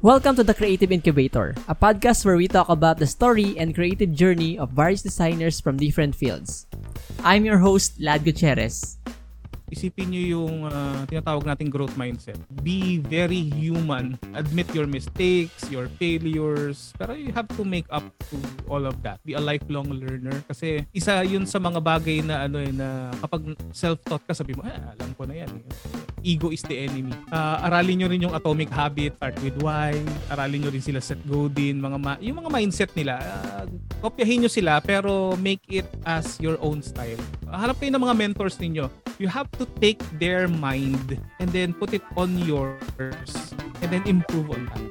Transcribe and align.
Welcome 0.00 0.36
to 0.36 0.44
the 0.44 0.54
Creative 0.54 0.92
Incubator, 0.92 1.56
a 1.66 1.74
podcast 1.74 2.24
where 2.24 2.36
we 2.36 2.46
talk 2.46 2.68
about 2.68 2.98
the 2.98 3.06
story 3.06 3.58
and 3.58 3.74
creative 3.74 4.14
journey 4.14 4.56
of 4.56 4.70
various 4.70 5.02
designers 5.02 5.58
from 5.58 5.76
different 5.76 6.14
fields. 6.14 6.68
I'm 7.24 7.44
your 7.44 7.58
host, 7.58 7.98
Lad 7.98 8.22
Gutierrez. 8.22 8.97
Isipin 9.68 10.12
nyo 10.12 10.22
yung 10.38 10.54
uh, 10.68 11.00
tinatawag 11.08 11.44
nating 11.44 11.70
growth 11.72 11.94
mindset. 11.94 12.36
Be 12.64 12.98
very 12.98 13.48
human. 13.52 14.16
Admit 14.32 14.72
your 14.72 14.88
mistakes, 14.88 15.64
your 15.68 15.88
failures. 16.00 16.92
Pero 16.96 17.14
you 17.14 17.32
have 17.32 17.48
to 17.54 17.62
make 17.64 17.86
up 17.92 18.04
to 18.28 18.36
all 18.68 18.84
of 18.84 19.00
that. 19.04 19.20
Be 19.24 19.36
a 19.36 19.42
lifelong 19.42 19.88
learner. 19.92 20.44
Kasi 20.48 20.84
isa 20.92 21.20
yun 21.24 21.44
sa 21.44 21.60
mga 21.60 21.80
bagay 21.80 22.24
na 22.24 22.48
ano 22.48 22.58
eh, 22.60 22.72
na 22.72 23.12
kapag 23.20 23.56
self-taught 23.72 24.24
ka, 24.24 24.32
sabi 24.36 24.56
mo, 24.56 24.64
eh, 24.64 24.76
alam 24.76 25.10
ko 25.16 25.24
na 25.24 25.34
yan. 25.44 25.50
Ego 26.22 26.50
is 26.50 26.62
the 26.66 26.74
enemy. 26.74 27.14
Uh, 27.30 27.66
aralin 27.66 28.02
nyo 28.02 28.08
rin 28.10 28.20
yung 28.26 28.34
atomic 28.34 28.68
habit, 28.68 29.14
start 29.16 29.38
with 29.40 29.54
why. 29.62 29.94
Aralin 30.28 30.66
nyo 30.66 30.70
rin 30.74 30.82
sila 30.82 30.98
Seth 30.98 31.22
Godin, 31.24 31.78
mga 31.78 31.98
ma- 31.98 32.20
yung 32.20 32.42
mga 32.42 32.50
mindset 32.50 32.90
nila. 32.98 33.22
Uh, 33.22 33.64
kopyahin 34.02 34.44
nyo 34.44 34.50
sila 34.50 34.82
pero 34.82 35.38
make 35.38 35.62
it 35.70 35.86
as 36.06 36.38
your 36.42 36.58
own 36.58 36.82
style. 36.82 37.18
Uh, 37.46 37.56
hanap 37.58 37.78
kayo 37.78 37.94
ng 37.94 38.02
mga 38.02 38.14
mentors 38.18 38.58
ninyo. 38.58 38.90
You 39.18 39.26
have 39.30 39.50
to 39.58 39.66
take 39.82 40.00
their 40.18 40.48
mind 40.48 41.20
and 41.38 41.50
then 41.50 41.74
put 41.74 41.92
it 41.92 42.02
on 42.16 42.38
yours 42.38 42.80
and 43.82 43.90
then 43.90 44.06
improve 44.06 44.50
on 44.50 44.70
that. 44.70 44.86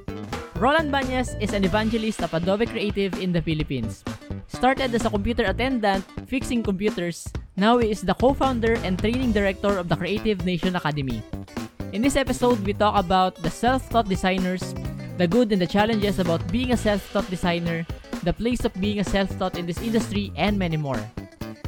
Roland 0.58 0.92
Banyas 0.92 1.38
is 1.42 1.54
an 1.54 1.64
evangelist 1.64 2.22
of 2.22 2.34
Adobe 2.34 2.66
Creative 2.66 3.14
in 3.22 3.32
the 3.32 3.42
Philippines. 3.42 4.04
Started 4.48 4.94
as 4.94 5.06
a 5.06 5.10
computer 5.10 5.46
attendant 5.46 6.04
fixing 6.26 6.64
computers, 6.64 7.30
now 7.56 7.78
he 7.78 7.92
is 7.92 8.02
the 8.02 8.14
co-founder 8.16 8.74
and 8.82 8.98
training 8.98 9.32
director 9.32 9.78
of 9.78 9.88
the 9.88 9.96
Creative 9.96 10.44
Nation 10.46 10.76
Academy. 10.76 11.22
In 11.94 12.02
this 12.02 12.16
episode, 12.16 12.60
we 12.66 12.74
talk 12.74 12.98
about 12.98 13.36
the 13.42 13.50
self-taught 13.50 14.10
designers, 14.10 14.74
the 15.18 15.28
good 15.28 15.52
and 15.52 15.62
the 15.62 15.70
challenges 15.70 16.20
about 16.20 16.42
being 16.52 16.74
a 16.74 16.78
self-taught 16.78 17.30
designer, 17.30 17.86
the 18.24 18.34
place 18.34 18.66
of 18.66 18.74
being 18.82 19.00
a 19.00 19.06
self-taught 19.06 19.58
in 19.58 19.66
this 19.66 19.82
industry, 19.82 20.34
and 20.36 20.58
many 20.58 20.78
more. 20.78 21.00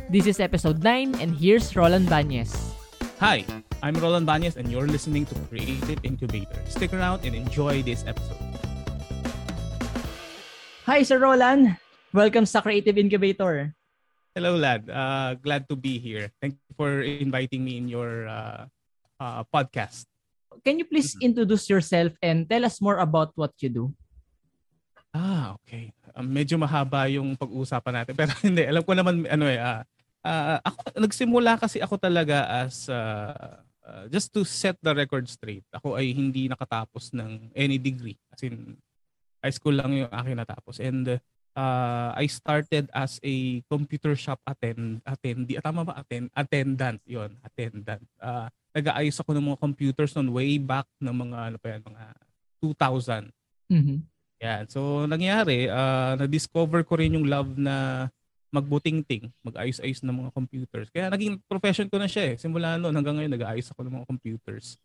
This 0.10 0.26
is 0.26 0.40
episode 0.40 0.82
9 0.82 1.22
and 1.22 1.38
here's 1.38 1.76
Roland 1.76 2.10
Banyes. 2.10 2.79
Hi, 3.20 3.44
I'm 3.84 4.00
Roland 4.00 4.24
Banyas 4.24 4.56
and 4.56 4.72
you're 4.72 4.88
listening 4.88 5.28
to 5.28 5.36
Creative 5.52 6.00
Incubator. 6.08 6.56
Stick 6.72 6.96
around 6.96 7.28
and 7.28 7.36
enjoy 7.36 7.84
this 7.84 8.08
episode. 8.08 8.40
Hi, 10.88 11.04
Sir 11.04 11.20
Roland. 11.20 11.76
Welcome 12.16 12.48
sa 12.48 12.64
Creative 12.64 12.96
Incubator. 12.96 13.76
Hello, 14.32 14.56
lad. 14.56 14.88
Uh, 14.88 15.36
glad 15.36 15.68
to 15.68 15.76
be 15.76 16.00
here. 16.00 16.32
Thank 16.40 16.64
you 16.64 16.72
for 16.80 17.04
inviting 17.04 17.60
me 17.60 17.76
in 17.76 17.92
your 17.92 18.24
uh, 18.32 18.72
uh, 19.20 19.44
podcast. 19.52 20.08
Can 20.64 20.80
you 20.80 20.88
please 20.88 21.12
introduce 21.20 21.68
yourself 21.68 22.16
and 22.24 22.48
tell 22.48 22.64
us 22.64 22.80
more 22.80 23.04
about 23.04 23.36
what 23.36 23.52
you 23.60 23.68
do? 23.68 23.86
Ah, 25.12 25.60
okay. 25.60 25.92
Um, 26.16 26.32
medyo 26.32 26.56
mahaba 26.56 27.12
yung 27.12 27.36
pag-uusapan 27.36 28.00
natin. 28.00 28.16
Pero 28.24 28.32
hindi, 28.40 28.64
alam 28.64 28.80
ko 28.80 28.96
naman 28.96 29.28
ano 29.28 29.44
eh, 29.44 29.60
uh, 29.60 29.84
uh, 30.26 30.58
ako, 30.64 30.80
nagsimula 31.00 31.60
kasi 31.60 31.80
ako 31.80 31.96
talaga 32.00 32.46
as 32.66 32.88
uh, 32.92 33.60
uh, 33.86 34.06
just 34.12 34.30
to 34.34 34.44
set 34.46 34.78
the 34.84 34.94
record 34.94 35.26
straight. 35.30 35.66
Ako 35.74 35.98
ay 35.98 36.12
hindi 36.14 36.48
nakatapos 36.48 37.12
ng 37.16 37.54
any 37.56 37.78
degree. 37.82 38.18
As 38.32 38.42
in, 38.44 38.78
high 39.40 39.56
school 39.56 39.76
lang 39.76 39.96
yung 39.96 40.12
akin 40.12 40.38
natapos. 40.38 40.84
And 40.84 41.18
uh, 41.56 42.10
I 42.14 42.28
started 42.28 42.92
as 42.92 43.18
a 43.24 43.64
computer 43.72 44.14
shop 44.16 44.40
attend 44.46 45.02
attendee. 45.08 45.60
Tama 45.64 45.88
ba? 45.88 46.00
Attend, 46.00 46.30
attendant. 46.36 47.00
yon 47.08 47.32
attendant. 47.42 48.04
Uh, 48.20 48.48
nag-aayos 48.76 49.18
ako 49.20 49.34
ng 49.34 49.46
mga 49.54 49.60
computers 49.60 50.14
noon 50.14 50.30
way 50.36 50.62
back 50.62 50.86
ng 51.02 51.16
mga 51.16 51.38
ano 51.54 51.58
pa 51.58 51.68
yan, 51.74 51.82
mga 51.84 52.04
2000. 52.62 53.32
Mm-hmm. 53.72 54.00
Yan. 54.40 54.64
So, 54.72 55.04
nangyari, 55.04 55.68
uh, 55.68 56.16
na-discover 56.16 56.88
ko 56.88 56.96
rin 56.96 57.20
yung 57.20 57.28
love 57.28 57.60
na 57.60 58.08
magbuting-ting, 58.50 59.30
mag-ayos-ayos 59.46 60.02
ng 60.02 60.16
mga 60.26 60.32
computers. 60.34 60.88
Kaya 60.90 61.14
naging 61.14 61.38
profession 61.46 61.86
ko 61.86 62.02
na 62.02 62.10
siya 62.10 62.34
eh. 62.34 62.36
Simula 62.38 62.82
noon 62.82 62.94
hanggang 62.94 63.22
ngayon 63.22 63.34
nag-aayos 63.34 63.70
ako 63.74 63.86
ng 63.86 63.94
mga 64.02 64.08
computers. 64.10 64.78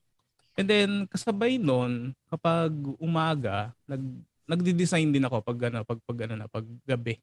And 0.54 0.68
then 0.70 0.90
kasabay 1.10 1.58
noon, 1.58 2.14
kapag 2.30 2.70
umaga, 3.00 3.74
nag 3.88 4.02
nagdi-design 4.44 5.08
din 5.08 5.24
ako 5.24 5.40
pag 5.40 5.58
ano, 5.72 5.78
pag 5.82 5.98
pag 6.04 6.18
ano 6.28 6.34
na, 6.36 6.46
pag 6.46 6.66
gabi. 6.84 7.16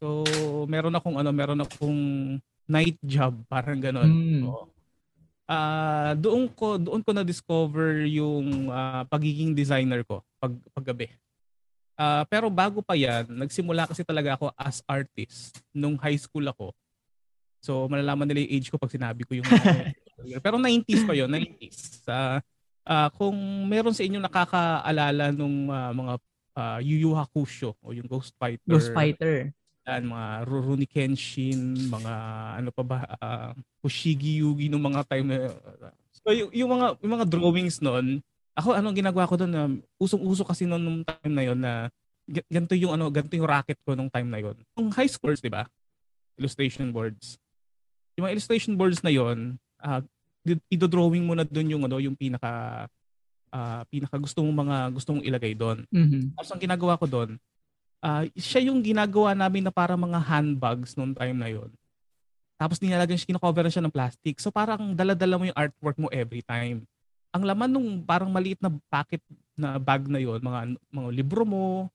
So, 0.00 0.24
meron 0.68 0.96
akong 0.96 1.16
ano, 1.20 1.30
meron 1.32 1.60
akong 1.60 2.00
night 2.68 2.98
job, 3.04 3.36
parang 3.46 3.78
ganoon. 3.78 4.10
Mm. 4.10 4.40
So, 4.44 4.68
uh, 5.46 6.12
doon 6.18 6.50
ko 6.52 6.76
doon 6.80 7.02
ko 7.04 7.10
na-discover 7.14 8.04
yung 8.08 8.72
uh, 8.72 9.06
pagiging 9.06 9.54
designer 9.54 10.02
ko 10.02 10.24
pag 10.40 10.52
paggabi. 10.74 11.12
Uh, 11.96 12.22
pero 12.28 12.52
bago 12.52 12.84
pa 12.84 12.92
yan, 12.92 13.24
nagsimula 13.32 13.88
kasi 13.88 14.04
talaga 14.04 14.36
ako 14.36 14.52
as 14.52 14.84
artist 14.84 15.64
nung 15.72 15.96
high 15.96 16.20
school 16.20 16.44
ako. 16.44 16.76
So 17.64 17.88
malalaman 17.88 18.28
nila 18.28 18.44
yung 18.44 18.52
age 18.60 18.68
ko 18.68 18.76
pag 18.76 18.92
sinabi 18.92 19.24
ko 19.24 19.32
yung 19.32 19.48
Pero 20.44 20.56
90s 20.60 21.02
pa 21.08 21.12
yon 21.16 21.28
90s. 21.28 22.04
Uh, 22.08 22.38
uh, 22.84 23.08
kung 23.16 23.36
meron 23.68 23.96
sa 23.96 24.04
inyo 24.04 24.20
nakakaalala 24.20 25.32
nung 25.32 25.68
uh, 25.72 25.92
mga 25.92 26.14
uh, 26.56 26.78
Yu 26.80 26.96
Yu 27.08 27.10
Hakusho 27.12 27.76
o 27.80 27.92
yung 27.92 28.08
Ghost 28.08 28.32
Fighter. 28.36 28.68
Ghost 28.68 28.92
Fighter. 28.92 29.52
Yan, 29.86 30.02
mga 30.10 30.28
Rurouni 30.50 30.86
Kenshin, 30.90 31.78
mga 31.86 32.12
ano 32.58 32.70
pa 32.74 32.82
ba, 32.82 32.98
uh, 33.22 33.50
Fushigi 33.78 34.42
Yugi 34.42 34.66
nung 34.66 34.82
mga 34.82 35.06
time 35.06 35.26
na 35.30 35.36
uh, 35.54 35.94
So 36.26 36.34
yung, 36.34 36.50
yung 36.50 36.70
mga 36.74 36.86
yung 37.06 37.12
mga 37.14 37.26
drawings 37.30 37.78
noon, 37.78 38.18
ako 38.56 38.72
anong 38.72 38.96
ginagawa 38.96 39.28
ko 39.28 39.36
doon 39.36 39.52
na 39.52 39.68
um, 39.68 39.74
usong-uso 40.00 40.42
kasi 40.48 40.64
noon 40.64 40.80
nung 40.80 41.00
time 41.04 41.34
na 41.36 41.44
yon 41.44 41.58
na 41.60 41.72
ganito 42.26 42.72
yung 42.72 42.96
ano, 42.96 43.12
ganito 43.12 43.36
yung 43.36 43.46
racket 43.46 43.76
ko 43.84 43.92
nung 43.92 44.08
time 44.08 44.26
na 44.32 44.40
yon. 44.40 44.56
Yung 44.80 44.88
high 44.96 45.06
schoolers, 45.12 45.44
'di 45.44 45.52
ba? 45.52 45.68
Illustration 46.40 46.88
boards. 46.88 47.36
Yung 48.16 48.24
mga 48.24 48.34
illustration 48.34 48.72
boards 48.74 49.04
na 49.04 49.12
yon, 49.12 49.60
uh, 49.84 50.00
i-drawing 50.72 51.28
mo 51.28 51.36
na 51.36 51.44
doon 51.44 51.68
yung 51.76 51.82
ano, 51.84 52.00
yung 52.00 52.16
pinaka 52.16 52.86
uh, 53.52 53.84
pinaka 53.92 54.16
gusto 54.16 54.40
mong 54.40 54.56
mga 54.64 54.76
gusto 54.96 55.08
mong 55.12 55.24
ilagay 55.28 55.52
doon. 55.52 55.84
Mm-hmm. 55.92 56.40
Tapos 56.40 56.50
ang 56.56 56.62
ginagawa 56.64 56.96
ko 56.96 57.04
doon, 57.04 57.30
uh, 58.00 58.24
siya 58.32 58.72
yung 58.72 58.80
ginagawa 58.80 59.36
namin 59.36 59.68
na 59.68 59.72
para 59.74 59.92
mga 60.00 60.16
handbags 60.16 60.96
noong 60.96 61.12
time 61.12 61.36
na 61.36 61.52
yon. 61.52 61.68
Tapos 62.56 62.80
nilalagyan 62.80 63.20
siya, 63.20 63.36
kinocoveran 63.36 63.68
siya 63.68 63.84
ng 63.84 63.92
plastic. 63.92 64.40
So 64.40 64.48
parang 64.48 64.96
dala-dala 64.96 65.36
mo 65.36 65.44
yung 65.44 65.58
artwork 65.60 66.00
mo 66.00 66.08
every 66.08 66.40
time 66.40 66.88
ang 67.36 67.44
laman 67.44 67.68
nung 67.68 67.88
parang 68.00 68.32
maliit 68.32 68.56
na 68.64 68.72
packet 68.88 69.20
na 69.52 69.76
bag 69.76 70.08
na 70.08 70.16
yon 70.16 70.40
mga 70.40 70.80
mga 70.88 71.08
libro 71.12 71.44
mo, 71.44 71.92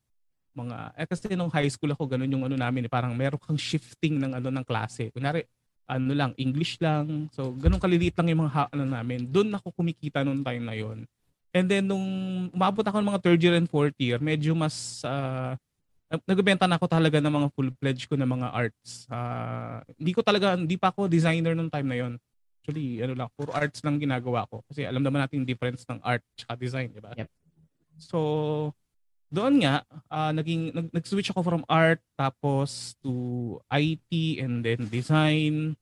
mga 0.53 0.93
eh 0.93 1.07
kasi 1.09 1.33
nung 1.33 1.49
high 1.49 1.69
school 1.69 1.89
ako 1.93 2.05
ganun 2.05 2.29
yung 2.29 2.45
ano 2.45 2.53
namin 2.53 2.85
eh, 2.85 2.91
parang 2.91 3.17
meron 3.17 3.41
kang 3.41 3.57
shifting 3.57 4.21
ng 4.21 4.37
ano 4.37 4.53
ng 4.53 4.65
klase. 4.65 5.09
Kunwari 5.09 5.45
ano 5.89 6.13
lang 6.13 6.31
English 6.37 6.77
lang. 6.77 7.27
So 7.33 7.51
ganun 7.57 7.81
kaliliit 7.81 8.13
lang 8.15 8.29
yung 8.29 8.45
mga 8.45 8.69
ano 8.69 8.85
namin. 8.85 9.25
Doon 9.25 9.49
ako 9.57 9.73
kumikita 9.73 10.21
nung 10.21 10.45
time 10.45 10.63
na 10.63 10.77
yon. 10.77 11.09
And 11.51 11.65
then 11.67 11.89
nung 11.89 12.07
umabot 12.53 12.85
ako 12.85 13.01
ng 13.01 13.09
mga 13.11 13.21
third 13.25 13.39
year 13.41 13.55
and 13.57 13.67
fourth 13.67 13.97
year, 13.99 14.21
medyo 14.21 14.55
mas 14.55 15.03
uh, 15.03 15.57
nagbebenta 16.23 16.67
na 16.67 16.75
ako 16.79 16.87
talaga 16.87 17.19
ng 17.23 17.31
mga 17.31 17.47
full-fledged 17.55 18.05
ko 18.07 18.15
na 18.19 18.27
mga 18.27 18.47
arts. 18.51 19.07
Uh, 19.07 19.79
hindi 19.95 20.11
ko 20.11 20.21
talaga, 20.23 20.55
hindi 20.55 20.75
pa 20.75 20.91
ako 20.91 21.07
designer 21.11 21.55
nung 21.55 21.71
time 21.71 21.87
na 21.87 21.97
yon 21.99 22.13
actually, 22.71 23.03
ano 23.03 23.13
lang, 23.19 23.29
puro 23.35 23.51
arts 23.51 23.83
lang 23.83 23.99
ginagawa 23.99 24.47
ko. 24.47 24.63
Kasi 24.71 24.87
alam 24.87 25.03
naman 25.03 25.19
natin 25.19 25.43
yung 25.43 25.49
difference 25.51 25.83
ng 25.91 25.99
art 25.99 26.23
at 26.47 26.55
design, 26.55 26.87
di 26.95 27.03
ba? 27.03 27.11
Yep. 27.19 27.27
So, 27.99 28.19
doon 29.27 29.59
nga, 29.59 29.83
uh, 30.07 30.31
naging, 30.31 30.71
nag, 30.71 30.87
nag-switch 30.95 31.35
ako 31.35 31.43
from 31.43 31.63
art 31.67 31.99
tapos 32.15 32.95
to 33.03 33.59
IT 33.67 34.39
and 34.39 34.63
then 34.63 34.87
design. 34.87 35.75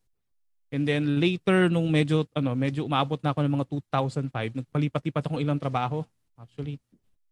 And 0.74 0.84
then 0.90 1.22
later, 1.22 1.70
nung 1.70 1.94
medyo, 1.94 2.26
ano, 2.34 2.58
medyo 2.58 2.90
umabot 2.90 3.22
na 3.22 3.30
ako 3.30 3.46
ng 3.46 3.54
mga 3.54 3.68
2005, 3.94 4.58
nagpalipat-lipat 4.66 5.24
akong 5.30 5.42
ilang 5.46 5.62
trabaho, 5.62 6.02
actually. 6.42 6.82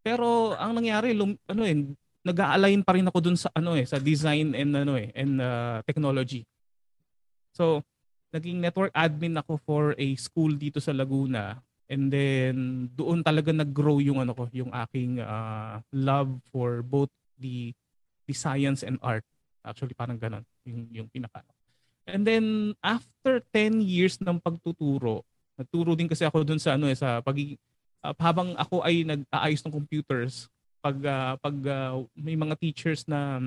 Pero 0.06 0.54
ang 0.54 0.78
nangyari, 0.78 1.18
lum, 1.18 1.34
ano 1.50 1.66
eh, 1.66 1.74
nag-align 2.22 2.86
pa 2.86 2.94
rin 2.94 3.10
ako 3.10 3.20
dun 3.26 3.38
sa 3.40 3.50
ano 3.56 3.74
eh, 3.74 3.88
sa 3.88 3.98
design 3.98 4.54
and 4.54 4.74
ano 4.76 5.00
eh, 5.00 5.10
and 5.18 5.42
uh, 5.42 5.80
technology. 5.88 6.46
So, 7.56 7.82
naging 8.32 8.60
network 8.60 8.92
admin 8.92 9.40
ako 9.40 9.60
for 9.64 9.84
a 9.96 10.08
school 10.20 10.52
dito 10.52 10.84
sa 10.84 10.92
Laguna. 10.92 11.60
And 11.88 12.12
then 12.12 12.88
doon 12.92 13.24
talaga 13.24 13.56
nag-grow 13.56 14.04
yung 14.04 14.20
ano 14.20 14.36
ko, 14.36 14.52
yung 14.52 14.76
aking 14.76 15.24
uh, 15.24 15.80
love 15.96 16.36
for 16.52 16.84
both 16.84 17.12
the 17.40 17.72
the 18.28 18.36
science 18.36 18.84
and 18.84 19.00
art. 19.00 19.24
Actually 19.64 19.96
parang 19.96 20.20
ganun 20.20 20.44
yung 20.68 20.88
yung 20.92 21.08
pinaka. 21.08 21.44
And 22.08 22.28
then 22.28 22.76
after 22.84 23.44
10 23.56 23.84
years 23.84 24.20
ng 24.20 24.40
pagtuturo, 24.40 25.24
nagturo 25.56 25.96
din 25.96 26.12
kasi 26.12 26.28
ako 26.28 26.44
doon 26.44 26.60
sa 26.60 26.76
ano 26.76 26.92
eh 26.92 26.96
sa 26.96 27.24
pag 27.24 27.36
uh, 28.04 28.16
habang 28.20 28.52
ako 28.60 28.84
ay 28.84 29.08
nag-aayos 29.08 29.64
ng 29.64 29.74
computers, 29.76 30.52
pag 30.84 30.98
uh, 31.04 31.36
pag 31.40 31.56
uh, 31.56 32.04
may 32.16 32.36
mga 32.36 32.56
teachers 32.60 33.08
na 33.08 33.40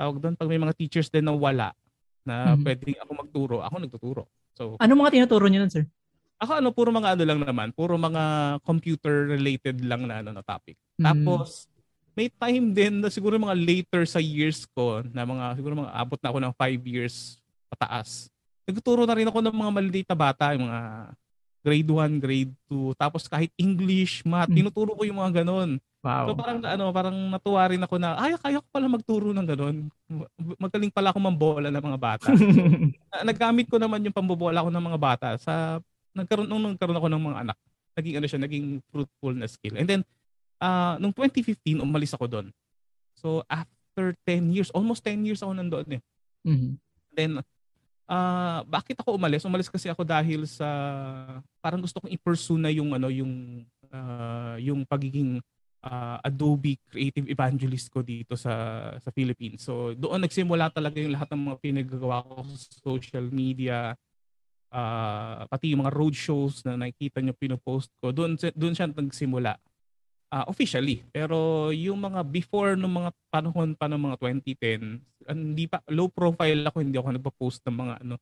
tawag 0.00 0.16
doon, 0.16 0.34
pag 0.36 0.48
may 0.48 0.60
mga 0.60 0.76
teachers 0.76 1.12
din 1.12 1.28
na 1.28 1.36
wala, 1.36 1.76
na 2.24 2.54
mm-hmm. 2.54 2.64
pwedeng 2.66 2.98
ako 3.00 3.12
magturo, 3.16 3.56
ako 3.64 3.76
nagtuturo. 3.80 4.22
So, 4.54 4.76
ano 4.76 4.92
mga 4.98 5.12
tinuturo 5.16 5.46
niyo 5.48 5.64
nun, 5.64 5.72
sir? 5.72 5.84
Ako 6.40 6.56
ano, 6.56 6.72
puro 6.72 6.88
mga 6.88 7.16
ano 7.16 7.22
lang 7.28 7.40
naman, 7.44 7.68
puro 7.76 8.00
mga 8.00 8.56
computer 8.64 9.28
related 9.28 9.84
lang 9.84 10.08
na 10.08 10.24
ano 10.24 10.32
na 10.32 10.40
topic. 10.40 10.76
Mm. 10.96 11.04
Tapos 11.04 11.68
may 12.16 12.32
time 12.32 12.72
din 12.72 13.00
na 13.00 13.12
siguro 13.12 13.36
mga 13.36 13.56
later 13.56 14.02
sa 14.08 14.20
years 14.20 14.64
ko 14.72 15.04
na 15.12 15.24
mga 15.24 15.56
siguro 15.60 15.84
mga 15.84 15.92
abot 15.94 16.20
na 16.20 16.28
ako 16.32 16.38
ng 16.40 16.54
5 16.56 16.80
years 16.88 17.16
pataas. 17.70 18.32
Nagtuturo 18.66 19.04
na 19.04 19.16
rin 19.16 19.28
ako 19.28 19.38
ng 19.40 19.56
mga 19.56 19.72
maliliit 19.72 20.08
na 20.08 20.18
bata, 20.18 20.52
yung 20.52 20.66
mga 20.66 20.80
grade 21.60 21.88
1, 21.88 22.18
grade 22.18 22.52
2. 22.66 22.96
Tapos 22.96 23.24
kahit 23.24 23.52
English, 23.54 24.24
math, 24.24 24.48
Mm. 24.48 24.56
tinuturo 24.64 24.96
ko 24.96 25.02
yung 25.04 25.20
mga 25.20 25.44
ganun. 25.44 25.76
Wow. 26.00 26.32
So 26.32 26.34
parang 26.34 26.58
ano, 26.64 26.84
parang 26.90 27.16
natuwa 27.28 27.62
rin 27.68 27.84
ako 27.84 28.00
na 28.00 28.16
ay 28.16 28.32
kaya 28.40 28.64
ko 28.64 28.68
pala 28.72 28.88
magturo 28.88 29.36
ng 29.36 29.44
ganun. 29.44 29.76
Magaling 30.56 30.88
pala 30.88 31.12
ako 31.12 31.20
mambola 31.20 31.68
ng 31.68 31.84
mga 31.84 32.00
bata. 32.00 32.26
Na- 33.12 33.24
Nagamit 33.28 33.68
ko 33.68 33.76
naman 33.76 34.00
yung 34.00 34.16
pambobola 34.16 34.64
ko 34.64 34.72
ng 34.72 34.80
mga 34.80 34.96
bata 34.98 35.28
sa 35.36 35.76
nagkaroon 36.16 36.48
nung 36.48 36.72
nagkaroon 36.72 36.96
ako 36.96 37.08
ng 37.12 37.22
mga 37.22 37.38
anak. 37.44 37.56
Naging 37.92 38.14
ano 38.16 38.26
siya, 38.26 38.40
naging 38.40 38.66
fruitful 38.88 39.34
na 39.36 39.44
skill. 39.44 39.76
And 39.76 39.84
then 39.84 40.00
ah 40.56 40.96
nung 40.96 41.12
2015 41.12 41.84
umalis 41.84 42.16
ako 42.16 42.24
doon. 42.24 42.46
So 43.12 43.44
after 43.44 44.16
10 44.24 44.56
years, 44.56 44.72
almost 44.72 45.04
10 45.04 45.20
years 45.20 45.44
ako 45.44 45.52
nandoon 45.52 46.00
eh. 46.00 46.02
Mhm. 46.48 46.80
Then, 47.12 47.44
ah 48.10 48.66
bakit 48.66 48.98
ako 48.98 49.14
umalis? 49.14 49.46
Umalis 49.46 49.70
kasi 49.70 49.86
ako 49.86 50.02
dahil 50.02 50.42
sa 50.50 50.66
parang 51.62 51.78
gusto 51.78 52.02
kong 52.02 52.10
i-pursue 52.10 52.58
na 52.58 52.74
yung 52.74 52.90
ano 52.90 53.06
yung 53.06 53.62
ah, 53.94 54.58
yung 54.58 54.82
pagiging 54.82 55.38
ah, 55.86 56.18
Adobe 56.26 56.74
Creative 56.90 57.30
Evangelist 57.30 57.86
ko 57.94 58.02
dito 58.02 58.34
sa 58.34 58.52
sa 58.98 59.10
Philippines. 59.14 59.62
So 59.62 59.94
doon 59.94 60.26
nagsimula 60.26 60.74
talaga 60.74 60.98
yung 60.98 61.14
lahat 61.14 61.30
ng 61.30 61.42
mga 61.54 61.58
pinagagawa 61.62 62.26
ko 62.26 62.42
sa 62.50 62.70
social 62.82 63.30
media 63.30 63.94
ah, 64.74 65.46
pati 65.46 65.70
yung 65.70 65.86
mga 65.86 65.94
road 65.94 66.14
shows 66.18 66.66
na 66.66 66.74
nakikita 66.74 67.22
nyo 67.22 67.34
pinopost 67.38 67.94
ko. 68.02 68.10
Doon 68.10 68.34
doon 68.58 68.74
siya 68.74 68.90
nagsimula. 68.90 69.54
Ah, 70.30 70.46
officially. 70.46 71.02
Pero 71.10 71.70
yung 71.74 72.06
mga 72.06 72.22
before 72.22 72.78
ng 72.78 72.86
mga 72.86 73.10
panahon 73.34 73.74
pa 73.74 73.90
ng 73.90 73.98
mga 73.98 74.16
2010, 74.22 75.02
hindi 75.26 75.66
pa 75.66 75.82
low 75.90 76.06
profile 76.06 76.70
ako, 76.70 76.86
hindi 76.86 76.94
ako 76.94 77.08
nagpo-post 77.18 77.66
ng 77.66 77.74
mga 77.74 77.94
ano 78.06 78.14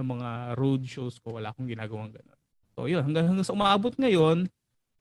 ng 0.00 0.06
mga 0.16 0.28
road 0.56 0.82
shows 0.88 1.20
ko, 1.20 1.36
wala 1.36 1.52
akong 1.52 1.68
ginagawang 1.68 2.08
ganun. 2.08 2.40
So 2.72 2.88
yun, 2.88 3.04
hanggang, 3.04 3.28
hanggang 3.28 3.44
sa 3.44 3.52
umaabot 3.52 3.92
ngayon, 4.00 4.48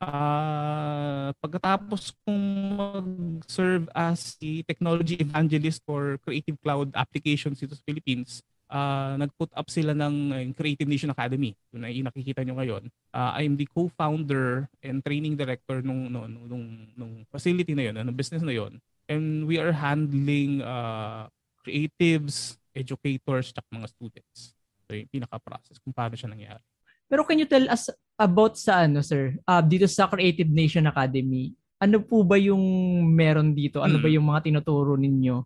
ah 0.04 1.32
pagkatapos 1.40 2.12
kong 2.28 2.46
mag-serve 2.76 3.88
as 3.96 4.36
a 4.44 4.60
technology 4.68 5.24
evangelist 5.24 5.80
for 5.88 6.20
Creative 6.20 6.60
Cloud 6.60 6.92
applications 7.00 7.64
dito 7.64 7.80
sa 7.80 7.86
Philippines, 7.88 8.44
ah 8.72 9.20
nag-put 9.20 9.52
up 9.52 9.68
sila 9.68 9.92
ng 9.92 10.16
uh, 10.32 10.44
Creative 10.56 10.88
Nation 10.88 11.12
Academy. 11.12 11.52
Yun 11.76 11.82
na 11.84 11.92
yung 11.92 12.08
nakikita 12.08 12.40
nyo 12.42 12.56
ngayon. 12.56 12.88
Ah, 13.12 13.36
I 13.36 13.44
am 13.44 13.60
the 13.60 13.68
co-founder 13.68 14.72
and 14.80 15.04
training 15.04 15.36
director 15.36 15.84
nung, 15.84 16.08
nung, 16.08 16.32
nung, 16.48 16.66
nung 16.96 17.14
facility 17.28 17.76
na 17.76 17.92
yun, 17.92 18.00
nung 18.00 18.16
business 18.16 18.40
na 18.40 18.56
yun. 18.56 18.80
And 19.12 19.44
we 19.44 19.60
are 19.60 19.76
handling 19.76 20.64
uh, 20.64 21.28
creatives, 21.68 22.56
educators, 22.72 23.52
at 23.52 23.68
mga 23.68 23.92
students. 23.92 24.56
So 24.88 24.96
yung 24.96 25.12
pinaka-process 25.12 25.76
kung 25.84 25.92
paano 25.92 26.16
siya 26.16 26.32
nangyari. 26.32 26.64
Pero 27.12 27.28
can 27.28 27.36
you 27.36 27.46
tell 27.46 27.68
us 27.68 27.92
about 28.16 28.56
sa 28.56 28.88
ano, 28.88 29.04
sir? 29.04 29.36
Uh, 29.44 29.60
dito 29.60 29.84
sa 29.92 30.08
Creative 30.08 30.48
Nation 30.48 30.88
Academy, 30.88 31.52
ano 31.76 32.00
po 32.00 32.24
ba 32.24 32.40
yung 32.40 32.64
meron 33.12 33.52
dito? 33.52 33.84
Ano 33.84 34.00
Hmm. 34.00 34.04
ba 34.04 34.08
yung 34.08 34.26
mga 34.32 34.48
tinuturo 34.48 34.96
ninyo? 34.96 35.44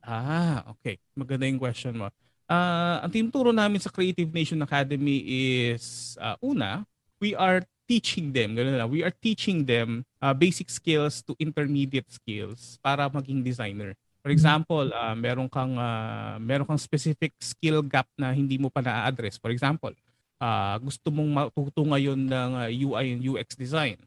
Ah, 0.00 0.64
okay. 0.72 0.96
Maganda 1.12 1.44
yung 1.44 1.60
question 1.60 1.92
mo. 1.92 2.08
Ah, 2.48 3.04
ang 3.04 3.12
tinuturo 3.12 3.52
namin 3.52 3.76
sa 3.76 3.92
Creative 3.92 4.32
Nation 4.32 4.56
Academy 4.64 5.20
is 5.20 6.16
ah, 6.16 6.40
una, 6.40 6.88
we 7.20 7.36
are 7.36 7.60
teaching 7.84 8.32
them, 8.32 8.56
ganun 8.56 8.80
na, 8.80 8.88
we 8.88 9.04
are 9.04 9.12
teaching 9.12 9.68
them 9.68 10.00
ah, 10.24 10.32
basic 10.32 10.72
skills 10.72 11.20
to 11.20 11.36
intermediate 11.36 12.08
skills 12.08 12.80
para 12.80 13.04
maging 13.12 13.44
designer. 13.44 13.92
For 14.24 14.32
example, 14.32 14.88
ah, 14.96 15.12
meron 15.12 15.44
kang 15.52 15.76
ah, 15.76 16.40
meron 16.40 16.64
kang 16.64 16.80
specific 16.80 17.36
skill 17.36 17.84
gap 17.84 18.08
na 18.16 18.32
hindi 18.32 18.56
mo 18.56 18.72
pa 18.72 18.80
na-address. 18.80 19.36
For 19.36 19.52
example, 19.52 19.92
ah, 20.40 20.80
gusto 20.80 21.12
mong 21.12 21.30
matuto 21.52 21.84
ngayon 21.84 22.16
ng 22.16 22.50
ah, 22.64 22.68
UI 22.72 23.04
and 23.12 23.20
UX 23.28 23.60
design. 23.60 24.00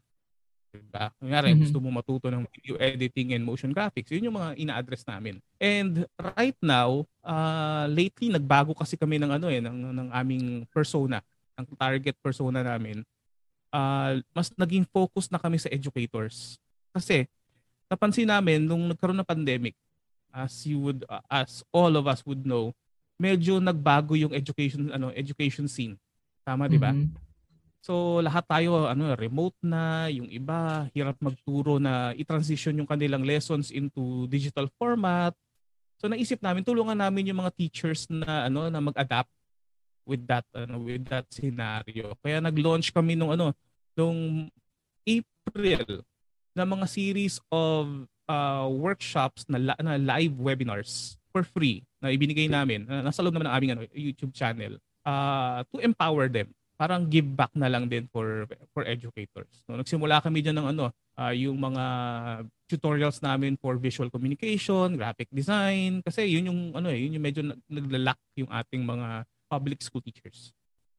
Diba? 0.72 1.12
Kunyari, 1.20 1.52
Mhm. 1.52 1.68
gusto 1.68 1.78
mo 1.84 1.92
matuto 1.92 2.32
ng 2.32 2.48
video 2.48 2.80
editing 2.80 3.36
and 3.36 3.44
motion 3.44 3.76
graphics. 3.76 4.08
Yun 4.08 4.32
yung 4.32 4.36
mga 4.40 4.56
ina-address 4.56 5.04
namin. 5.04 5.36
And 5.60 6.08
right 6.16 6.56
now, 6.64 7.04
uh, 7.20 7.84
lately 7.92 8.32
nagbago 8.32 8.72
kasi 8.72 8.96
kami 8.96 9.20
ng 9.20 9.36
ano 9.36 9.52
eh 9.52 9.60
ng, 9.60 9.92
ng 9.92 10.08
aming 10.16 10.64
persona, 10.72 11.20
ang 11.60 11.68
target 11.76 12.16
persona 12.24 12.64
namin. 12.64 13.04
Uh, 13.68 14.24
mas 14.32 14.48
naging 14.56 14.88
focus 14.88 15.28
na 15.28 15.36
kami 15.36 15.60
sa 15.60 15.68
educators. 15.68 16.56
Kasi 16.96 17.28
napansin 17.92 18.32
namin 18.32 18.64
nung 18.64 18.88
nagkaroon 18.88 19.20
ng 19.20 19.28
pandemic, 19.28 19.76
as 20.32 20.64
you 20.64 20.80
would 20.80 21.04
uh, 21.12 21.20
as 21.28 21.60
all 21.68 21.92
of 22.00 22.08
us 22.08 22.24
would 22.24 22.48
know, 22.48 22.72
medyo 23.20 23.60
nagbago 23.60 24.16
yung 24.16 24.32
education 24.32 24.88
ano 24.88 25.12
education 25.12 25.68
scene. 25.68 26.00
Tama, 26.48 26.64
di 26.64 26.80
ba? 26.80 26.96
Mhm. 26.96 27.12
So 27.82 28.22
lahat 28.22 28.46
tayo 28.46 28.86
ano 28.86 29.10
remote 29.18 29.58
na, 29.58 30.06
yung 30.06 30.30
iba 30.30 30.86
hirap 30.94 31.18
magturo 31.18 31.82
na 31.82 32.14
i-transition 32.14 32.78
yung 32.78 32.86
kanilang 32.86 33.26
lessons 33.26 33.74
into 33.74 34.30
digital 34.30 34.70
format. 34.78 35.34
So 35.98 36.06
naisip 36.06 36.38
namin 36.38 36.62
tulungan 36.62 36.94
namin 36.94 37.34
yung 37.34 37.42
mga 37.42 37.54
teachers 37.58 38.06
na 38.06 38.46
ano 38.46 38.70
na 38.70 38.78
mag-adapt 38.78 39.30
with 40.06 40.22
that 40.30 40.46
ano 40.54 40.78
with 40.78 41.02
that 41.10 41.26
scenario. 41.34 42.14
Kaya 42.22 42.38
nag-launch 42.38 42.94
kami 42.94 43.18
nung 43.18 43.34
ano 43.34 43.50
nung 43.98 44.46
April 45.02 46.06
na 46.54 46.62
mga 46.62 46.86
series 46.86 47.42
of 47.50 48.06
uh, 48.30 48.70
workshops 48.70 49.42
na, 49.50 49.58
la- 49.58 49.82
na 49.82 49.98
live 49.98 50.38
webinars 50.38 51.18
for 51.34 51.42
free 51.42 51.82
na 51.98 52.14
ibinigay 52.14 52.46
namin. 52.46 52.86
na 52.86 53.02
nasa 53.02 53.26
loob 53.26 53.34
naman 53.34 53.50
ng 53.50 53.56
aming 53.58 53.70
ano, 53.74 53.82
YouTube 53.90 54.30
channel 54.30 54.78
uh, 55.02 55.66
to 55.74 55.82
empower 55.82 56.30
them 56.30 56.46
parang 56.82 57.06
give 57.06 57.30
back 57.38 57.54
na 57.54 57.70
lang 57.70 57.86
din 57.86 58.10
for 58.10 58.50
for 58.74 58.82
educators. 58.82 59.62
No, 59.70 59.78
nagsimula 59.78 60.18
kami 60.18 60.42
diyan 60.42 60.58
ng 60.58 60.68
ano, 60.74 60.90
ah, 61.14 61.30
yung 61.30 61.54
mga 61.54 61.84
tutorials 62.66 63.22
namin 63.22 63.54
for 63.54 63.78
visual 63.78 64.10
communication, 64.10 64.98
graphic 64.98 65.30
design 65.30 66.02
kasi 66.02 66.26
yun 66.26 66.50
yung 66.50 66.60
ano 66.74 66.90
eh, 66.90 66.98
yun 67.06 67.14
yung 67.14 67.22
medyo 67.22 67.46
nag- 67.46 67.62
naglalak 67.70 68.18
yung 68.34 68.50
ating 68.50 68.82
mga 68.82 69.22
public 69.46 69.78
school 69.78 70.02
teachers. 70.02 70.50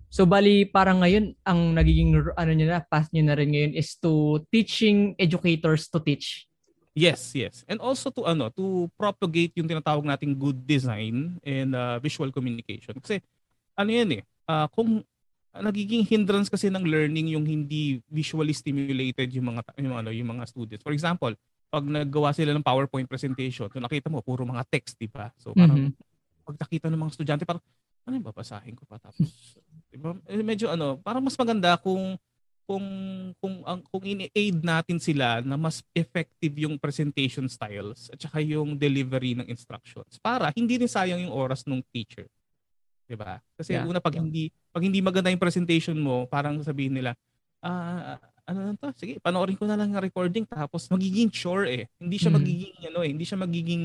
So 0.08 0.24
bali 0.24 0.64
parang 0.64 1.04
ngayon 1.04 1.36
ang 1.44 1.76
nagiging 1.76 2.16
ano 2.16 2.52
niyo 2.56 2.72
na 2.72 2.80
path 2.80 3.12
niyo 3.12 3.28
na 3.28 3.36
rin 3.36 3.52
ngayon 3.52 3.74
is 3.76 4.00
to 4.00 4.40
teaching 4.56 5.20
educators 5.20 5.92
to 5.92 6.00
teach. 6.00 6.48
Yes, 6.96 7.36
yes. 7.36 7.68
And 7.68 7.84
also 7.84 8.08
to 8.14 8.24
ano, 8.24 8.48
to 8.56 8.88
propagate 8.96 9.52
yung 9.60 9.68
tinatawag 9.68 10.08
nating 10.08 10.40
good 10.40 10.64
design 10.64 11.44
and 11.44 11.76
ah, 11.76 12.00
visual 12.00 12.32
communication. 12.32 12.96
Kasi 13.04 13.20
ano 13.76 13.90
yan 13.92 14.10
eh, 14.16 14.24
ah, 14.48 14.72
kung 14.72 15.04
nagiging 15.62 16.02
hindrance 16.02 16.50
kasi 16.50 16.74
ng 16.74 16.82
learning 16.82 17.38
yung 17.38 17.46
hindi 17.46 18.02
visually 18.10 18.56
stimulated 18.58 19.30
yung 19.38 19.54
mga 19.54 19.62
yung 19.78 19.96
ano 20.02 20.10
yung 20.10 20.30
mga 20.34 20.50
students. 20.50 20.82
For 20.82 20.90
example, 20.96 21.38
pag 21.70 21.86
naggawa 21.86 22.34
sila 22.34 22.54
ng 22.58 22.66
PowerPoint 22.66 23.06
presentation, 23.06 23.70
so 23.70 23.78
nakita 23.78 24.10
mo 24.10 24.22
puro 24.26 24.42
mga 24.46 24.66
text, 24.66 24.98
di 24.98 25.06
ba? 25.06 25.30
So 25.38 25.54
parang 25.54 25.94
Mhm. 25.94 25.94
pag 26.44 26.58
nakita 26.58 26.90
ng 26.90 27.00
mga 27.00 27.12
estudyante 27.14 27.44
parang 27.46 27.62
ano 28.04 28.14
yung 28.18 28.28
babasahin 28.28 28.74
ko 28.76 28.84
pa 28.90 28.98
tapos 28.98 29.58
di 29.94 29.98
ba? 30.02 30.18
Eh, 30.26 30.42
medyo 30.42 30.74
ano, 30.74 30.98
parang 31.00 31.22
mas 31.22 31.38
maganda 31.38 31.78
kung 31.78 32.18
kung 32.64 32.86
kung 33.44 33.60
ang 33.68 33.84
kung 33.92 34.04
ini-aid 34.08 34.64
natin 34.64 34.96
sila 34.98 35.44
na 35.44 35.60
mas 35.60 35.84
effective 35.94 36.56
yung 36.64 36.80
presentation 36.80 37.46
styles 37.46 38.08
at 38.10 38.18
saka 38.24 38.40
yung 38.40 38.74
delivery 38.80 39.36
ng 39.36 39.46
instructions 39.52 40.16
para 40.18 40.48
hindi 40.56 40.80
rin 40.80 40.88
sayang 40.90 41.22
yung 41.28 41.36
oras 41.36 41.62
ng 41.68 41.84
teacher. 41.92 42.26
'Di 43.08 43.16
ba? 43.20 43.44
Kasi 43.60 43.76
Yeah. 43.76 43.86
una 43.86 44.00
pag 44.00 44.16
Yeah. 44.16 44.24
hindi 44.24 44.44
pag 44.74 44.84
hindi 44.84 45.00
maganda 45.00 45.30
yung 45.30 45.40
presentation 45.40 45.94
mo, 45.96 46.26
parang 46.26 46.58
sabihin 46.60 46.98
nila, 46.98 47.14
ah 47.62 48.18
ano 48.44 48.60
lang 48.60 48.76
to? 48.76 48.92
Sige, 48.98 49.22
panoorin 49.24 49.56
ko 49.56 49.64
na 49.64 49.80
lang 49.80 49.94
yung 49.94 50.04
recording 50.04 50.44
tapos 50.44 50.92
magiging 50.92 51.32
chore 51.32 51.70
eh. 51.70 51.84
Hindi 51.96 52.18
siya 52.20 52.28
Mhm. 52.28 52.36
magiging 52.36 52.74
ano 52.90 53.00
eh, 53.00 53.10
hindi 53.14 53.24
siya 53.24 53.40
magiging 53.40 53.84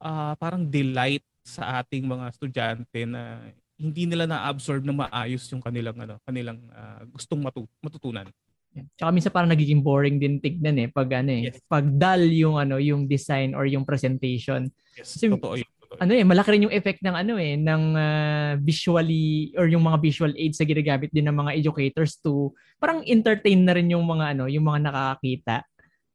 ah, 0.00 0.32
parang 0.34 0.64
delight 0.64 1.20
sa 1.40 1.80
ating 1.80 2.04
mga 2.04 2.24
estudyante 2.28 3.00
na 3.04 3.40
hindi 3.76 4.04
nila 4.04 4.24
na-absorb 4.24 4.80
na 4.80 4.92
maayos 4.98 5.44
yung 5.48 5.60
kanilang 5.60 5.96
ano, 5.96 6.20
kanilang 6.24 6.60
ah, 6.70 7.00
gustong 7.06 7.40
matu- 7.40 7.68
matutunan. 7.80 8.28
Yeah. 8.70 8.86
Tsaka 8.94 9.10
minsan 9.10 9.32
parang 9.32 9.50
nagiging 9.50 9.80
boring 9.80 10.16
din 10.16 10.38
tignan 10.38 10.76
eh 10.78 10.88
pag 10.88 11.08
ano 11.16 11.32
eh, 11.32 11.42
Yes. 11.48 11.58
pag 11.66 11.84
dull 11.84 12.24
yung 12.28 12.56
ano, 12.56 12.76
yung 12.76 13.04
design 13.04 13.52
or 13.52 13.64
yung 13.64 13.82
presentation. 13.82 14.68
Yes, 14.94 15.16
Kasi- 15.16 15.32
totoo 15.32 15.56
yun. 15.56 15.68
Ano 15.98 16.14
eh, 16.14 16.22
malaki 16.22 16.54
rin 16.54 16.64
yung 16.70 16.76
effect 16.76 17.02
ng 17.02 17.16
ano 17.18 17.34
eh, 17.34 17.58
ng 17.58 17.82
ah, 17.98 18.52
visually 18.62 19.50
or 19.58 19.66
yung 19.66 19.82
mga 19.82 19.98
visual 19.98 20.32
aids 20.38 20.62
na 20.62 20.70
ginagamit 20.70 21.10
din 21.10 21.26
ng 21.26 21.34
mga 21.34 21.58
educators 21.58 22.14
to 22.22 22.54
parang 22.78 23.02
entertain 23.02 23.58
na 23.66 23.74
rin 23.74 23.90
yung 23.90 24.06
mga 24.06 24.38
ano, 24.38 24.46
yung 24.46 24.62
mga 24.70 24.86
nakakakita 24.86 25.66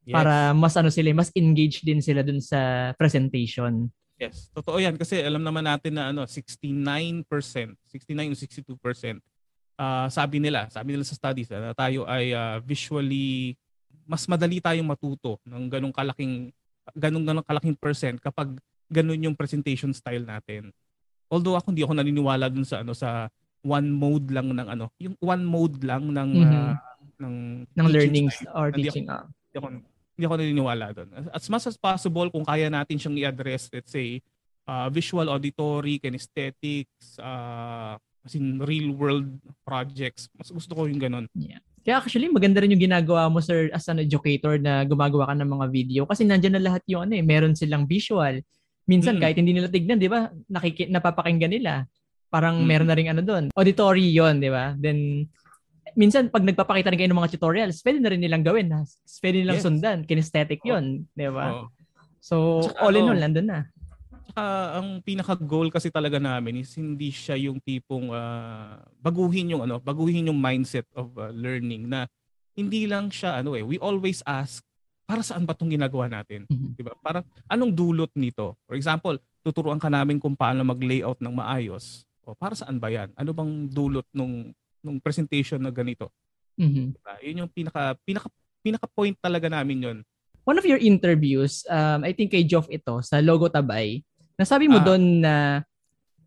Yes. 0.06 0.14
para 0.14 0.34
mas 0.54 0.74
ano 0.78 0.86
sila, 0.86 1.10
mas 1.18 1.34
engaged 1.34 1.82
din 1.82 1.98
sila 1.98 2.22
dun 2.22 2.38
sa 2.38 2.94
presentation. 2.94 3.90
Yes, 4.14 4.48
totoo 4.54 4.78
yan 4.78 4.94
kasi 4.94 5.18
alam 5.18 5.42
naman 5.42 5.66
natin 5.66 5.98
na 5.98 6.14
ano 6.14 6.22
69%, 6.30 7.26
69 7.26 8.30
o 8.30 8.36
62% 8.78 9.18
ah 9.76 10.08
sabi 10.08 10.38
nila, 10.38 10.70
sabi 10.72 10.94
nila 10.94 11.04
sa 11.04 11.18
studies 11.18 11.50
ah, 11.50 11.58
na 11.58 11.74
tayo 11.74 12.06
ay 12.06 12.32
ah, 12.32 12.62
visually 12.62 13.58
mas 14.06 14.22
madali 14.30 14.62
tayong 14.62 14.86
matuto 14.86 15.42
ng 15.42 15.66
ganong 15.68 15.92
kalaking 15.92 16.54
ganong 16.94 17.26
ganong 17.26 17.44
kalaking 17.44 17.74
percent 17.76 18.16
kapag 18.22 18.54
ganun 18.88 19.22
yung 19.22 19.36
presentation 19.36 19.90
style 19.90 20.22
natin. 20.22 20.70
Although 21.26 21.58
ako 21.58 21.74
hindi 21.74 21.82
ako 21.82 21.94
naniniwala 21.98 22.46
dun 22.48 22.62
sa 22.62 22.80
ano 22.80 22.94
sa 22.94 23.26
one 23.60 23.90
mode 23.90 24.30
lang 24.30 24.54
ng 24.54 24.68
ano, 24.68 24.86
yung 25.02 25.18
one 25.18 25.42
mode 25.42 25.82
lang 25.82 26.06
ng 26.06 26.30
Mhm. 26.38 26.54
ah, 26.54 26.74
ng 27.18 27.34
ng 27.66 27.86
learning 27.90 28.28
style. 28.30 28.54
or 28.54 28.66
Hindi 28.70 28.86
teaching. 28.86 29.10
ah. 29.10 29.26
Hindi 29.26 29.56
ako, 29.58 29.66
hindi 30.14 30.24
ako 30.24 30.34
naniniwala 30.38 30.84
doon. 30.94 31.08
As 31.34 31.46
much 31.50 31.66
as 31.66 31.74
possible, 31.74 32.30
kung 32.30 32.46
kaya 32.46 32.70
natin 32.70 32.94
siyang 32.96 33.18
i-address, 33.18 33.72
let's 33.74 33.90
say, 33.90 34.22
uh, 34.64 34.86
visual, 34.86 35.26
auditory, 35.26 35.98
kinesthetics, 35.98 37.18
uh, 37.18 37.96
as 38.22 38.34
in 38.34 38.58
real 38.62 38.90
world 38.92 39.26
projects, 39.62 40.26
mas 40.34 40.50
gusto 40.50 40.74
ko 40.74 40.86
yung 40.86 40.98
ganun. 40.98 41.26
Kaya 41.82 42.02
actually, 42.02 42.26
maganda 42.26 42.58
rin 42.58 42.74
yung 42.74 42.82
ginagawa 42.82 43.30
mo, 43.30 43.38
sir, 43.38 43.70
as 43.70 43.86
an 43.86 44.02
educator 44.02 44.58
na 44.58 44.82
gumagawa 44.82 45.30
ka 45.30 45.34
ng 45.38 45.46
mga 45.48 45.66
video. 45.70 46.02
Kasi 46.02 46.26
nandyan 46.26 46.58
na 46.58 46.62
lahat 46.62 46.82
yung 46.90 47.06
ano 47.06 47.14
eh, 47.14 47.22
meron 47.22 47.54
silang 47.54 47.86
visual. 47.86 48.42
Minsan, 48.86 49.18
Mm. 49.18 49.20
kahit 49.20 49.36
hindi 49.36 49.52
nila 49.52 49.68
tignan, 49.68 49.98
di 49.98 50.06
ba, 50.06 50.30
nakiki- 50.46 50.86
napapakinggan 50.88 51.50
nila. 51.50 51.90
Parang 52.30 52.62
Mm. 52.62 52.66
meron 52.66 52.88
na 52.88 52.96
rin 52.96 53.08
ano 53.10 53.20
doon. 53.20 53.44
Auditory 53.52 54.14
yon 54.14 54.38
di 54.38 54.46
ba? 54.46 54.78
Then, 54.78 55.26
minsan, 55.94 56.30
pag 56.30 56.46
nagpapakita 56.46 56.90
rin 56.90 56.98
kayo 56.98 57.10
ng 57.10 57.18
mga 57.18 57.34
tutorials, 57.34 57.82
pwede 57.82 57.98
na 57.98 58.10
rin 58.14 58.22
nilang 58.22 58.46
gawin. 58.46 58.70
Ha? 58.70 58.86
Pwede 59.18 59.42
nilang 59.42 59.58
Yes. 59.58 59.66
sundan. 59.66 59.98
Kinesthetic 60.06 60.62
Oh. 60.62 60.78
yon 60.78 61.02
di 61.10 61.26
ba? 61.26 61.46
Oo. 61.52 61.66
So, 62.22 62.62
Tsaka 62.62 62.78
all 62.82 62.94
in 62.94 63.02
ano, 63.02 63.12
all, 63.12 63.22
nandun 63.22 63.46
na. 63.46 63.60
Tsaka 64.26 64.44
ang 64.78 64.88
pinaka-goal 65.02 65.70
kasi 65.70 65.90
talaga 65.90 66.18
namin 66.18 66.62
is 66.62 66.74
hindi 66.74 67.10
siya 67.10 67.38
yung 67.38 67.58
tipong 67.58 68.10
ah, 68.10 68.82
baguhin 68.98 69.50
yung 69.50 69.62
ano, 69.62 69.78
baguhin 69.78 70.26
yung 70.26 70.38
mindset 70.38 70.86
of 70.94 71.14
ah, 71.16 71.30
learning 71.30 71.86
na 71.86 72.06
hindi 72.54 72.86
lang 72.86 73.08
siya 73.08 73.38
ano 73.38 73.54
eh, 73.54 73.62
we 73.62 73.78
always 73.78 74.26
ask 74.26 74.62
para 75.06 75.22
saan 75.22 75.46
ba 75.46 75.54
tong 75.54 75.70
ginagawa 75.70 76.10
natin? 76.10 76.44
Mhm. 76.50 76.74
'Di 76.74 76.82
ba? 76.82 76.92
Parang 76.98 77.22
anong 77.46 77.72
dulot 77.72 78.10
nito? 78.12 78.58
For 78.66 78.74
example, 78.74 79.16
tuturuan 79.40 79.78
ka 79.78 79.86
namin 79.86 80.18
kung 80.18 80.34
paano 80.34 80.66
mag-layout 80.66 81.22
ng 81.22 81.30
maayos. 81.32 82.02
O 82.26 82.34
para 82.34 82.58
saan 82.58 82.76
ba 82.76 82.90
'yan? 82.90 83.14
Ano 83.14 83.30
bang 83.30 83.70
dulot 83.70 84.04
nung 84.10 84.50
nung 84.82 84.98
presentation 84.98 85.62
na 85.62 85.70
ganito? 85.70 86.10
Mhm. 86.58 86.98
Diba? 86.98 87.14
Yun 87.22 87.40
yung 87.46 87.50
pinaka 87.50 87.94
pinaka 88.02 88.26
pinaka 88.60 88.86
point 88.90 89.14
talaga 89.16 89.46
namin 89.46 89.78
'yon. 89.80 89.98
one 90.42 90.54
of 90.54 90.66
your 90.66 90.78
interviews, 90.78 91.66
um, 91.66 92.06
I 92.06 92.14
think 92.14 92.30
kay 92.30 92.46
Joff 92.46 92.70
ito, 92.70 93.02
sa 93.02 93.18
Logo 93.18 93.50
Tabay, 93.50 94.06
nasabi 94.38 94.70
mo 94.70 94.78
Ah. 94.78 94.86
doon 94.86 95.02
na 95.18 95.34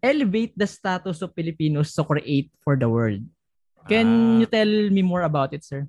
elevate 0.03 0.51
the 0.59 0.67
status 0.67 1.23
of 1.23 1.31
Filipinos 1.31 1.95
to 1.95 2.03
create 2.03 2.51
for 2.59 2.75
the 2.75 2.83
world. 2.83 3.23
Can 3.87 4.07
you 4.37 4.47
tell 4.47 4.67
me 4.91 4.99
more 4.99 5.23
about 5.23 5.55
it, 5.55 5.63
sir? 5.63 5.87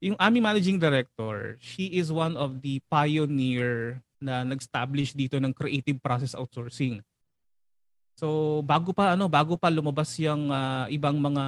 Yung 0.00 0.16
aming 0.20 0.44
managing 0.44 0.78
director, 0.78 1.56
she 1.60 1.96
is 1.96 2.12
one 2.12 2.36
of 2.36 2.60
the 2.60 2.80
pioneer 2.92 4.00
na 4.20 4.44
nag-establish 4.44 5.12
dito 5.12 5.36
ng 5.40 5.52
creative 5.52 6.00
process 6.00 6.36
outsourcing. 6.36 7.00
So 8.16 8.60
bago 8.64 8.96
pa 8.96 9.12
ano, 9.12 9.28
bago 9.28 9.60
pa 9.60 9.68
lumabas 9.68 10.16
yung 10.16 10.48
ah, 10.48 10.88
ibang 10.88 11.20
mga 11.20 11.44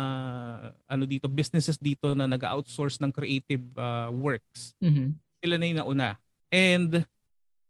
ano 0.84 1.04
dito 1.08 1.24
businesses 1.24 1.80
dito 1.80 2.12
na 2.12 2.28
nag-outsource 2.28 3.00
ng 3.00 3.08
creative 3.08 3.64
ah, 3.80 4.12
works. 4.12 4.76
Mhm. 4.84 5.16
Sila 5.40 5.56
na 5.56 5.64
yung 5.64 5.80
nauna. 5.80 6.10
And 6.52 7.08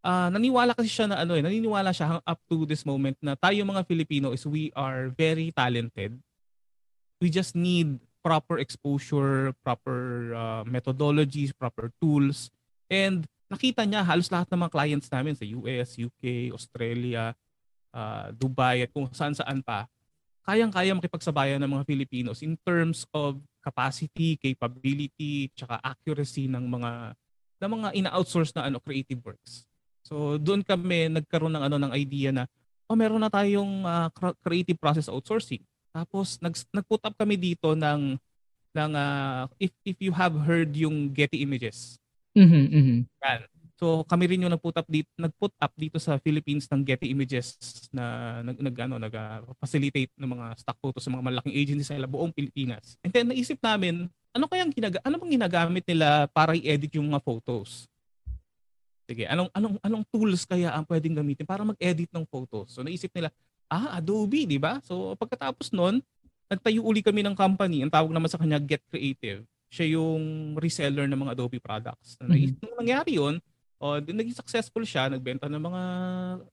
ah, 0.03 0.35
naniwala 0.35 0.75
kasi 0.75 0.91
siya 0.91 1.07
na 1.07 1.23
ano 1.23 1.39
eh, 1.39 1.43
naniniwala 1.47 1.95
siya 1.95 2.19
hang- 2.19 2.27
up 2.27 2.41
to 2.51 2.67
this 2.67 2.83
moment 2.83 3.15
na 3.23 3.39
tayo 3.39 3.63
mga 3.63 3.87
Filipino 3.87 4.35
is 4.35 4.43
we 4.43 4.75
are 4.75 5.15
very 5.15 5.55
talented. 5.55 6.19
We 7.23 7.31
just 7.31 7.55
need 7.55 8.03
proper 8.29 8.61
exposure, 8.61 9.57
proper 9.65 10.37
uh, 10.37 10.63
methodologies, 10.69 11.57
proper 11.57 11.89
tools. 11.97 12.53
And 12.93 13.25
nakita 13.49 13.89
niya 13.89 14.05
halos 14.05 14.29
lahat 14.29 14.53
ng 14.53 14.61
mga 14.69 14.73
clients 14.77 15.09
namin 15.09 15.33
sa 15.33 15.49
US, 15.49 15.97
UK, 15.97 16.53
Australia, 16.53 17.33
uh, 17.97 18.29
Dubai 18.37 18.85
at 18.85 18.93
kung 18.93 19.09
saan-saan 19.09 19.65
pa, 19.65 19.89
kayang-kaya 20.45 20.93
makipagsabayan 20.93 21.61
ng 21.65 21.73
mga 21.81 21.85
Filipinos 21.89 22.45
in 22.45 22.53
terms 22.61 23.09
of 23.17 23.41
capacity, 23.65 24.37
capability, 24.37 25.49
tsaka 25.57 25.81
accuracy 25.81 26.49
ng 26.53 26.65
mga 26.69 27.17
ng 27.59 27.71
mga 27.73 27.89
ina-outsource 27.97 28.53
na 28.55 28.69
ano 28.69 28.77
creative 28.81 29.19
works. 29.25 29.65
So 30.05 30.37
doon 30.37 30.61
kami 30.61 31.09
nagkaroon 31.13 31.53
ng 31.53 31.65
ano 31.65 31.77
ng 31.81 31.93
idea 31.97 32.33
na 32.33 32.45
oh 32.89 32.97
meron 32.97 33.21
na 33.21 33.33
tayong 33.33 33.85
uh, 33.85 34.09
cr- 34.13 34.37
creative 34.45 34.77
process 34.81 35.09
outsourcing. 35.09 35.61
Tapos 35.99 36.39
nag 36.39 36.55
nag-put 36.71 37.03
up 37.03 37.15
kami 37.19 37.35
dito 37.35 37.75
ng 37.75 38.15
ng 38.71 38.91
ah, 38.95 39.51
if 39.59 39.75
if 39.83 39.99
you 39.99 40.15
have 40.15 40.35
heard 40.47 40.71
yung 40.79 41.11
Getty 41.11 41.43
Images. 41.43 41.99
Mhm, 42.39 42.65
mhm. 42.71 42.99
So 43.79 44.03
kami 44.07 44.31
rin 44.31 44.43
yung 44.47 44.55
nag-put 44.55 44.79
up 44.79 44.87
dito 44.87 45.11
nag-put 45.19 45.55
up 45.59 45.73
dito 45.75 45.99
sa 45.99 46.19
Philippines 46.23 46.71
ng 46.71 46.83
Getty 46.87 47.11
Images 47.11 47.59
na 47.91 48.39
nag, 48.47 48.59
nag 48.59 48.77
ano 48.87 48.95
nag 49.03 49.15
ah, 49.19 49.43
facilitate 49.59 50.15
ng 50.15 50.31
mga 50.31 50.47
stock 50.63 50.79
photos 50.79 51.03
sa 51.03 51.11
mga 51.11 51.27
malaking 51.27 51.55
agencies 51.55 51.91
sa 51.91 52.11
buong 52.11 52.31
Pilipinas. 52.31 52.95
And 53.03 53.11
then 53.11 53.31
naisip 53.31 53.59
namin, 53.59 54.07
ano 54.35 54.45
kayang 54.47 54.71
ginaga 54.71 55.03
ano 55.03 55.19
bang 55.19 55.35
ginagamit 55.35 55.83
nila 55.83 56.31
para 56.31 56.55
i-edit 56.55 56.95
yung 56.95 57.11
mga 57.11 57.23
photos? 57.27 57.91
Sige, 59.09 59.25
anong 59.25 59.49
anong 59.57 59.77
anong 59.81 60.05
tools 60.13 60.45
kaya 60.45 60.69
ang 60.69 60.85
pwedeng 60.85 61.17
gamitin 61.17 61.49
para 61.49 61.65
mag-edit 61.65 62.13
ng 62.13 62.29
photos? 62.29 62.77
So 62.77 62.85
naisip 62.85 63.09
nila, 63.17 63.33
ah, 63.69 64.01
Adobe, 64.01 64.49
di 64.49 64.59
ba? 64.61 64.81
So 64.85 65.15
pagkatapos 65.17 65.73
nun, 65.73 66.01
nagtayo 66.49 66.81
uli 66.81 67.05
kami 67.05 67.21
ng 67.25 67.37
company. 67.37 67.85
Ang 67.85 67.93
tawag 67.93 68.11
naman 68.11 68.29
sa 68.33 68.41
kanya 68.41 68.57
Get 68.59 68.83
Creative. 68.89 69.45
Siya 69.69 70.01
yung 70.01 70.57
reseller 70.57 71.05
ng 71.05 71.21
mga 71.21 71.37
Adobe 71.37 71.61
products. 71.61 72.17
Mhm. 72.25 72.29
Mm-hmm. 72.29 72.53
Nung 72.65 72.79
nangyari 72.81 73.13
yun, 73.21 73.35
oh, 73.79 74.01
naging 74.01 74.35
successful 74.35 74.83
siya, 74.83 75.13
nagbenta 75.13 75.47
ng 75.47 75.61
mga 75.61 75.83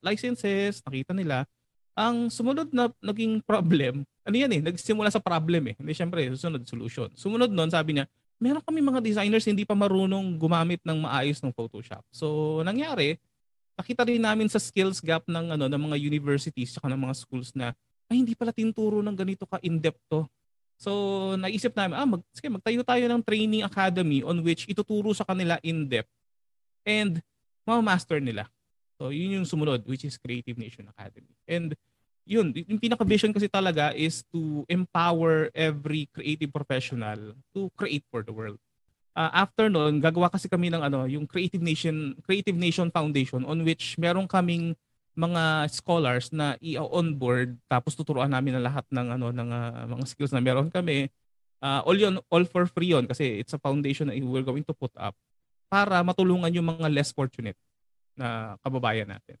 licenses, 0.04 0.84
nakita 0.84 1.16
nila. 1.16 1.48
Ang 1.96 2.28
sumunod 2.28 2.68
na 2.70 2.92
naging 3.00 3.40
problem, 3.50 4.04
ano 4.26 4.36
yan 4.36 4.52
eh, 4.52 4.60
nagsimula 4.60 5.08
sa 5.08 5.22
problem 5.22 5.72
eh. 5.72 5.74
Hindi 5.80 5.96
syempre, 5.96 6.28
susunod 6.36 6.62
solution. 6.68 7.08
Sumunod 7.16 7.48
nun, 7.48 7.72
sabi 7.72 7.96
niya, 7.96 8.04
meron 8.36 8.60
kami 8.60 8.84
mga 8.84 9.00
designers 9.00 9.48
hindi 9.48 9.64
pa 9.64 9.72
marunong 9.72 10.36
gumamit 10.36 10.84
ng 10.84 11.08
maayos 11.08 11.40
ng 11.40 11.52
Photoshop. 11.56 12.04
So, 12.12 12.60
nangyari, 12.60 13.16
nakita 13.76 14.02
rin 14.08 14.24
namin 14.24 14.48
sa 14.48 14.56
skills 14.56 15.04
gap 15.04 15.28
ng 15.28 15.54
ano 15.54 15.68
ng 15.68 15.82
mga 15.92 15.96
universities 16.00 16.74
at 16.80 16.88
ng 16.88 16.96
mga 16.96 17.14
schools 17.14 17.52
na 17.52 17.76
ay 18.08 18.24
hindi 18.24 18.32
pala 18.32 18.50
tinuturo 18.50 19.04
ng 19.04 19.16
ganito 19.16 19.44
ka 19.44 19.60
in-depth 19.60 20.00
to. 20.08 20.24
So, 20.76 20.90
naisip 21.40 21.72
namin, 21.72 21.96
ah, 21.96 22.04
mag, 22.04 22.22
sige, 22.36 22.52
magtayo 22.52 22.84
tayo 22.84 23.04
ng 23.08 23.22
training 23.24 23.64
academy 23.64 24.20
on 24.20 24.44
which 24.44 24.68
ituturo 24.68 25.10
sa 25.16 25.24
kanila 25.24 25.56
in-depth 25.64 26.12
and 26.84 27.24
ma-master 27.64 28.20
nila. 28.20 28.46
So, 28.96 29.10
yun 29.12 29.42
yung 29.42 29.48
sumunod, 29.48 29.84
which 29.88 30.04
is 30.04 30.20
Creative 30.20 30.56
Nation 30.56 30.88
Academy. 30.88 31.32
And 31.48 31.72
yun, 32.28 32.52
yung 32.54 32.80
pinaka-vision 32.80 33.32
kasi 33.32 33.48
talaga 33.48 33.92
is 33.96 34.22
to 34.30 34.64
empower 34.68 35.48
every 35.52 36.08
creative 36.12 36.52
professional 36.52 37.34
to 37.56 37.72
create 37.74 38.04
for 38.12 38.20
the 38.22 38.32
world. 38.32 38.60
Uh, 39.16 39.32
after 39.32 39.72
noon, 39.72 39.96
gagawa 39.96 40.28
kasi 40.28 40.44
kami 40.44 40.68
ng 40.68 40.84
ano, 40.84 41.08
yung 41.08 41.24
Creative 41.24 41.64
Nation 41.64 42.12
Creative 42.20 42.52
Nation 42.52 42.92
Foundation 42.92 43.48
on 43.48 43.64
which 43.64 43.96
meron 43.96 44.28
kaming 44.28 44.76
mga 45.16 45.72
scholars 45.72 46.28
na 46.28 46.60
i-onboard 46.60 47.56
tapos 47.72 47.96
tuturuan 47.96 48.28
namin 48.28 48.60
na 48.60 48.68
lahat 48.68 48.84
ng 48.92 49.16
ano 49.16 49.32
ng 49.32 49.48
ah, 49.48 49.88
mga 49.88 50.04
skills 50.04 50.36
na 50.36 50.44
meron 50.44 50.68
kami. 50.68 51.08
Uh, 51.64 51.80
all 51.88 51.96
yun, 51.96 52.20
all 52.28 52.44
for 52.44 52.68
free 52.68 52.92
yun 52.92 53.08
kasi 53.08 53.40
it's 53.40 53.56
a 53.56 53.60
foundation 53.64 54.12
na 54.12 54.14
we're 54.20 54.44
going 54.44 54.60
to 54.60 54.76
put 54.76 54.92
up 55.00 55.16
para 55.72 56.04
matulungan 56.04 56.52
yung 56.52 56.68
mga 56.68 56.92
less 56.92 57.16
fortunate 57.16 57.56
na 58.12 58.60
kababayan 58.60 59.08
natin. 59.08 59.40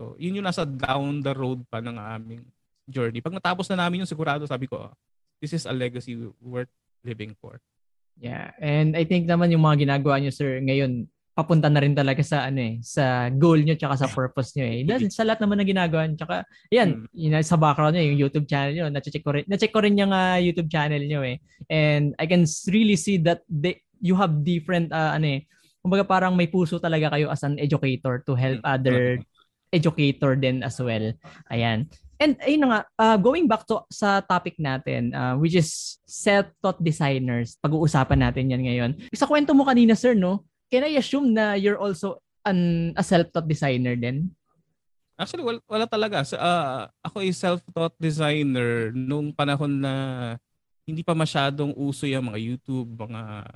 So, 0.00 0.16
yun 0.16 0.40
yung 0.40 0.48
nasa 0.48 0.64
down 0.64 1.20
the 1.20 1.36
road 1.36 1.68
pa 1.68 1.84
ng 1.84 2.00
aming 2.00 2.48
journey. 2.88 3.20
Pag 3.20 3.36
natapos 3.36 3.68
na 3.68 3.84
namin 3.84 4.02
yung 4.02 4.10
sigurado, 4.10 4.48
sabi 4.48 4.64
ko, 4.64 4.88
"Oh, 4.88 4.92
this 5.44 5.52
is 5.52 5.68
a 5.68 5.76
legacy 5.76 6.16
worth 6.40 6.72
living 7.04 7.36
for. 7.36 7.60
Yeah. 8.20 8.52
And 8.60 8.96
I 8.96 9.04
think 9.04 9.26
naman 9.26 9.50
yung 9.52 9.64
mga 9.64 9.88
ginagawa 9.88 10.20
niyo, 10.20 10.32
sir, 10.34 10.60
ngayon, 10.62 11.06
papunta 11.32 11.72
na 11.72 11.80
rin 11.80 11.96
talaga 11.96 12.20
sa 12.20 12.44
ano 12.44 12.60
eh, 12.60 12.74
sa 12.84 13.32
goal 13.32 13.64
niyo 13.64 13.72
tsaka 13.80 14.04
sa 14.04 14.08
purpose 14.12 14.52
niyo 14.52 14.66
eh. 14.68 14.80
Dahil 14.84 15.08
sa 15.16 15.24
lahat 15.24 15.40
naman 15.40 15.64
ng 15.64 15.70
ginagawa 15.72 16.04
niyo. 16.04 16.20
Tsaka, 16.20 16.44
yan, 16.68 17.08
Mm. 17.08 17.08
yun, 17.16 17.40
sa 17.40 17.56
background 17.56 17.96
niyo, 17.96 18.04
yung 18.12 18.20
YouTube 18.28 18.46
channel 18.46 18.72
niyo, 18.76 18.86
na-check 18.92 19.24
ko 19.24 19.32
rin, 19.32 19.44
na-check 19.48 19.72
ko 19.72 19.80
rin 19.80 19.96
yung 19.96 20.12
ah, 20.12 20.36
YouTube 20.36 20.68
channel 20.68 21.00
niyo 21.00 21.24
eh. 21.24 21.40
And 21.72 22.12
I 22.20 22.28
can 22.28 22.44
really 22.68 23.00
see 23.00 23.16
that 23.24 23.42
they, 23.48 23.80
you 24.04 24.12
have 24.20 24.44
different, 24.44 24.92
ah, 24.92 25.16
ano 25.16 25.40
eh, 25.40 25.48
kumbaga 25.80 26.04
parang 26.06 26.36
may 26.36 26.46
puso 26.52 26.76
talaga 26.78 27.10
kayo 27.16 27.32
as 27.32 27.42
an 27.42 27.56
educator 27.58 28.22
to 28.28 28.36
help 28.36 28.60
Mm, 28.62 28.68
other 28.68 29.00
educator 29.72 30.36
din 30.36 30.60
as 30.60 30.76
well. 30.78 31.16
Ayan. 31.48 31.88
And 32.22 32.38
ayun 32.38 32.70
nga, 32.70 32.86
uh, 33.02 33.18
going 33.18 33.50
back 33.50 33.66
to 33.66 33.82
sa 33.90 34.22
topic 34.22 34.54
natin, 34.62 35.10
uh, 35.10 35.34
which 35.34 35.58
is 35.58 35.98
self-taught 36.06 36.78
designers. 36.78 37.58
Pag-uusapan 37.58 38.22
natin 38.22 38.54
yan 38.54 38.62
ngayon. 38.62 38.90
Sa 39.10 39.26
kwento 39.26 39.50
mo 39.50 39.66
kanina, 39.66 39.98
sir, 39.98 40.14
no? 40.14 40.46
Can 40.70 40.86
I 40.86 40.94
assume 41.02 41.34
na 41.34 41.58
you're 41.58 41.82
also 41.82 42.22
an, 42.46 42.94
a 42.94 43.02
self-taught 43.02 43.50
designer 43.50 43.98
din? 43.98 44.30
Actually, 45.18 45.42
wala, 45.42 45.58
wala 45.66 45.86
talaga. 45.90 46.22
Sa, 46.22 46.38
ah, 46.38 46.86
ako 47.02 47.26
ay 47.26 47.34
self-taught 47.34 47.98
designer 47.98 48.94
nung 48.94 49.34
panahon 49.34 49.82
na 49.82 49.92
hindi 50.86 51.02
pa 51.02 51.18
masyadong 51.18 51.74
uso 51.74 52.06
yung 52.06 52.30
mga 52.30 52.38
YouTube, 52.38 52.86
mga 53.02 53.50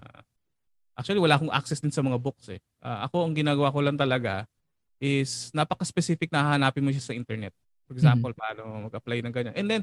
Actually, 0.96 1.20
wala 1.20 1.36
akong 1.36 1.52
access 1.52 1.76
din 1.76 1.92
sa 1.92 2.00
mga 2.00 2.16
books 2.16 2.48
eh. 2.48 2.56
Uh, 2.80 3.04
ako, 3.04 3.28
ang 3.28 3.36
ginagawa 3.36 3.68
ko 3.68 3.84
lang 3.84 4.00
talaga 4.00 4.48
is 4.96 5.52
napaka-specific 5.52 6.32
na 6.32 6.40
hahanapin 6.40 6.80
mo 6.80 6.88
siya 6.88 7.04
sa 7.04 7.12
internet. 7.12 7.52
For 7.86 7.94
example, 7.94 8.34
mm-hmm. 8.34 8.42
paano 8.42 8.90
mag-apply 8.90 9.18
ng 9.22 9.34
ganyan. 9.34 9.54
And 9.54 9.66
then, 9.70 9.82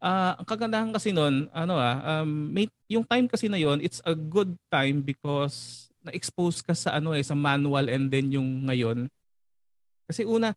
uh, 0.00 0.40
ang 0.40 0.46
kagandahan 0.48 0.90
kasi 0.90 1.12
noon, 1.12 1.52
ano 1.52 1.76
ah, 1.76 2.24
um, 2.24 2.50
may, 2.50 2.66
yung 2.88 3.04
time 3.04 3.28
kasi 3.28 3.46
na 3.46 3.60
yon 3.60 3.78
it's 3.84 4.00
a 4.08 4.16
good 4.16 4.56
time 4.72 5.04
because 5.04 5.88
na-expose 6.02 6.64
ka 6.64 6.74
sa 6.74 6.98
ano 6.98 7.14
eh, 7.14 7.22
sa 7.22 7.38
manual 7.38 7.86
and 7.86 8.10
then 8.10 8.32
yung 8.32 8.66
ngayon. 8.66 9.06
Kasi 10.08 10.26
una, 10.26 10.56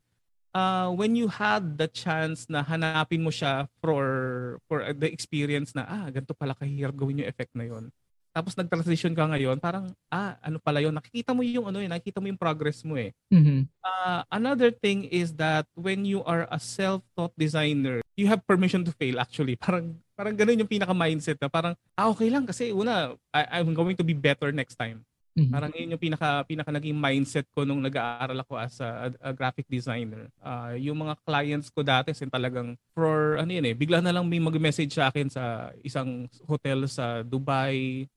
uh, 0.55 0.89
when 0.95 1.13
you 1.13 1.27
had 1.27 1.75
the 1.75 1.85
chance 1.91 2.47
na 2.47 2.63
hanapin 2.63 3.21
mo 3.21 3.29
siya 3.29 3.67
for 3.83 4.57
for 4.65 4.81
the 4.95 5.11
experience 5.11 5.75
na 5.75 5.83
ah 5.83 6.07
ganito 6.07 6.31
pala 6.31 6.55
kahirap 6.55 6.95
gawin 6.95 7.21
yung 7.21 7.29
effect 7.29 7.51
na 7.53 7.67
yon 7.67 7.91
tapos 8.35 8.51
nag-transition 8.59 9.15
ka 9.15 9.31
ngayon, 9.31 9.63
parang, 9.63 9.95
ah, 10.11 10.35
ano 10.43 10.59
pala 10.59 10.83
yun, 10.83 10.91
nakikita 10.91 11.31
mo 11.31 11.39
yung 11.39 11.71
ano 11.71 11.79
eh, 11.79 11.87
nakikita 11.87 12.19
mo 12.19 12.27
yung 12.27 12.35
progress 12.35 12.83
mo 12.83 12.99
eh. 12.99 13.15
Mm-hmm. 13.31 13.71
Uh, 13.79 14.27
another 14.27 14.75
thing 14.75 15.07
is 15.07 15.31
that 15.39 15.63
when 15.71 16.03
you 16.03 16.19
are 16.27 16.43
a 16.51 16.59
self-taught 16.59 17.31
designer, 17.39 18.03
you 18.19 18.27
have 18.27 18.43
permission 18.43 18.83
to 18.83 18.91
fail 18.91 19.23
actually. 19.23 19.55
Parang, 19.63 19.95
parang 20.19 20.35
ganun 20.35 20.59
yung 20.59 20.67
pinaka-mindset 20.67 21.39
na 21.39 21.47
parang, 21.47 21.79
ah, 21.95 22.11
okay 22.11 22.27
lang 22.27 22.43
kasi 22.43 22.75
una, 22.75 23.15
I, 23.31 23.63
I'm 23.63 23.71
going 23.71 23.95
to 23.95 24.03
be 24.03 24.11
better 24.11 24.51
next 24.51 24.75
time. 24.75 25.07
Mm-hmm. 25.35 25.51
Parang 25.51 25.71
yun 25.75 25.91
yung 25.91 25.99
pinaka, 25.99 26.47
pinaka 26.47 26.71
naging 26.71 26.95
mindset 26.95 27.43
ko 27.51 27.67
nung 27.67 27.83
nag-aaral 27.83 28.39
ako 28.39 28.55
as 28.55 28.79
a, 28.79 29.11
a, 29.11 29.31
a 29.31 29.31
graphic 29.35 29.67
designer. 29.67 30.31
Uh, 30.39 30.79
yung 30.79 30.95
mga 30.95 31.19
clients 31.27 31.67
ko 31.67 31.83
dati, 31.83 32.15
sin 32.15 32.31
talagang 32.31 32.79
for, 32.95 33.35
ano 33.35 33.51
yun 33.51 33.67
eh, 33.67 33.75
bigla 33.75 33.99
na 33.99 34.15
lang 34.15 34.23
may 34.23 34.39
mag-message 34.39 34.95
sa 34.95 35.11
akin 35.11 35.27
sa 35.27 35.75
isang 35.83 36.31
hotel 36.47 36.87
sa 36.87 37.19
Dubai, 37.19 38.07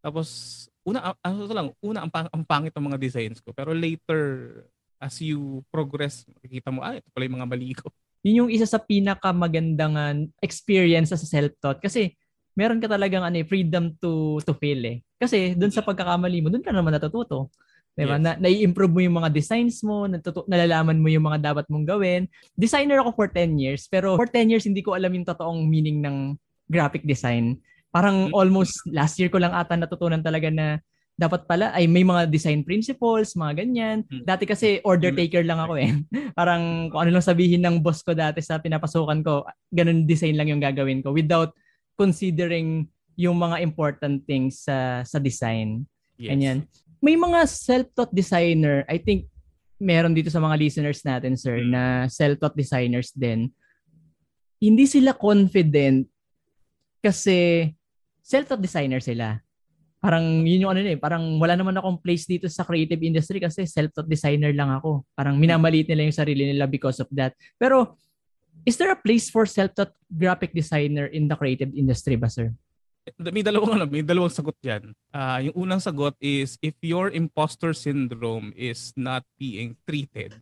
tapos, 0.00 0.26
una, 0.84 1.12
ano 1.20 1.44
to 1.44 1.54
lang, 1.54 1.68
una, 1.84 2.04
ang, 2.04 2.10
ang 2.10 2.44
pangit 2.44 2.72
ng 2.72 2.86
mga 2.92 3.00
designs 3.00 3.40
ko. 3.40 3.52
Pero 3.52 3.76
later, 3.76 4.22
as 5.00 5.20
you 5.20 5.64
progress, 5.68 6.24
makikita 6.40 6.72
mo, 6.72 6.80
ah, 6.80 6.96
ito 6.96 7.08
pala 7.12 7.28
yung 7.28 7.36
mga 7.40 7.48
mali 7.48 7.72
ko. 7.76 7.88
Yun 8.24 8.44
yung 8.44 8.50
isa 8.52 8.68
sa 8.68 8.80
pinakamagandang 8.80 9.94
uh, 9.96 10.16
experience 10.44 11.12
sa 11.12 11.20
self-taught. 11.20 11.80
Kasi, 11.80 12.12
meron 12.52 12.80
ka 12.80 12.88
talagang 12.88 13.24
ano, 13.24 13.40
eh, 13.40 13.46
freedom 13.48 13.96
to 13.96 14.42
to 14.44 14.52
fail 14.56 14.80
eh. 14.84 15.00
Kasi 15.16 15.56
doon 15.56 15.72
sa 15.72 15.80
pagkakamali 15.80 16.44
mo, 16.44 16.52
doon 16.52 16.64
ka 16.64 16.72
naman 16.72 16.92
natututo. 16.92 17.48
Diba? 17.96 18.16
Yes. 18.16 18.22
Na, 18.22 18.32
nai-improve 18.38 18.92
mo 18.92 19.00
yung 19.02 19.16
mga 19.20 19.30
designs 19.34 19.82
mo, 19.82 20.06
natutu- 20.06 20.46
nalalaman 20.46 20.96
mo 20.96 21.08
yung 21.10 21.26
mga 21.26 21.52
dapat 21.52 21.66
mong 21.68 21.86
gawin. 21.88 22.22
Designer 22.54 23.02
ako 23.02 23.10
for 23.12 23.28
10 23.28 23.58
years, 23.60 23.90
pero 23.90 24.14
for 24.14 24.30
10 24.30 24.52
years 24.52 24.64
hindi 24.64 24.80
ko 24.80 24.94
alam 24.94 25.10
yung 25.12 25.26
totoong 25.26 25.66
meaning 25.66 26.00
ng 26.00 26.38
graphic 26.70 27.02
design. 27.02 27.58
Parang 27.90 28.30
mm. 28.30 28.34
almost 28.34 28.86
last 28.90 29.18
year 29.18 29.30
ko 29.30 29.42
lang 29.42 29.50
ata 29.50 29.74
natutunan 29.74 30.22
talaga 30.22 30.50
na 30.50 30.78
dapat 31.20 31.44
pala 31.44 31.68
ay 31.76 31.84
may 31.84 32.00
mga 32.00 32.32
design 32.32 32.64
principles, 32.64 33.36
mga 33.36 33.60
ganyan. 33.60 34.08
Mm. 34.08 34.24
Dati 34.24 34.48
kasi 34.48 34.80
order 34.88 35.12
mm. 35.12 35.18
taker 35.20 35.44
lang 35.44 35.60
ako 35.60 35.76
eh. 35.76 35.92
Parang 36.38 36.88
kung 36.88 37.04
ano 37.04 37.10
lang 37.12 37.26
sabihin 37.26 37.60
ng 37.60 37.84
boss 37.84 38.00
ko 38.00 38.16
dati 38.16 38.40
sa 38.40 38.56
pinapasukan 38.56 39.20
ko, 39.20 39.44
ganun 39.68 40.08
design 40.08 40.40
lang 40.40 40.48
yung 40.48 40.64
gagawin 40.64 41.04
ko 41.04 41.12
without 41.12 41.52
considering 42.00 42.88
yung 43.20 43.36
mga 43.36 43.60
important 43.60 44.24
things 44.24 44.64
sa 44.64 45.04
sa 45.04 45.20
design. 45.20 45.84
Yes. 46.16 46.32
Ganyan. 46.32 46.58
May 47.04 47.20
mga 47.20 47.44
self-taught 47.44 48.12
designer, 48.16 48.88
I 48.88 48.96
think 48.96 49.28
meron 49.76 50.16
dito 50.16 50.32
sa 50.32 50.40
mga 50.40 50.56
listeners 50.56 51.04
natin, 51.04 51.36
sir, 51.36 51.60
mm. 51.60 51.68
na 51.68 51.82
self-taught 52.08 52.56
designers 52.56 53.12
din. 53.12 53.52
Hindi 54.56 54.84
sila 54.88 55.16
confident 55.16 56.08
kasi 57.00 57.68
self-taught 58.30 58.62
designer 58.62 59.02
sila. 59.02 59.42
Parang 59.98 60.46
yun 60.46 60.64
yung 60.64 60.72
ano 60.72 60.80
eh, 60.86 60.96
parang 60.96 61.36
wala 61.42 61.58
naman 61.58 61.74
akong 61.76 61.98
place 61.98 62.24
dito 62.24 62.46
sa 62.46 62.62
creative 62.62 63.02
industry 63.02 63.42
kasi 63.42 63.66
self-taught 63.66 64.06
designer 64.06 64.54
lang 64.54 64.70
ako. 64.70 65.02
Parang 65.18 65.34
minamaliit 65.34 65.90
nila 65.90 66.06
yung 66.06 66.14
sarili 66.14 66.46
nila 66.46 66.70
because 66.70 67.02
of 67.02 67.10
that. 67.10 67.34
Pero 67.58 67.98
is 68.62 68.78
there 68.78 68.94
a 68.94 68.96
place 68.96 69.28
for 69.28 69.44
self-taught 69.44 69.92
graphic 70.06 70.54
designer 70.54 71.10
in 71.10 71.26
the 71.26 71.34
creative 71.34 71.74
industry 71.74 72.14
ba, 72.14 72.30
sir? 72.30 72.54
May 73.18 73.42
dalawang 73.42 73.80
ano, 73.80 73.84
may 73.90 74.06
dalawang 74.06 74.30
sagot 74.30 74.54
'yan. 74.62 74.92
Uh, 75.10 75.50
yung 75.50 75.66
unang 75.66 75.82
sagot 75.82 76.14
is 76.20 76.60
if 76.62 76.76
your 76.84 77.10
imposter 77.10 77.74
syndrome 77.74 78.54
is 78.54 78.94
not 78.94 79.26
being 79.40 79.74
treated, 79.88 80.38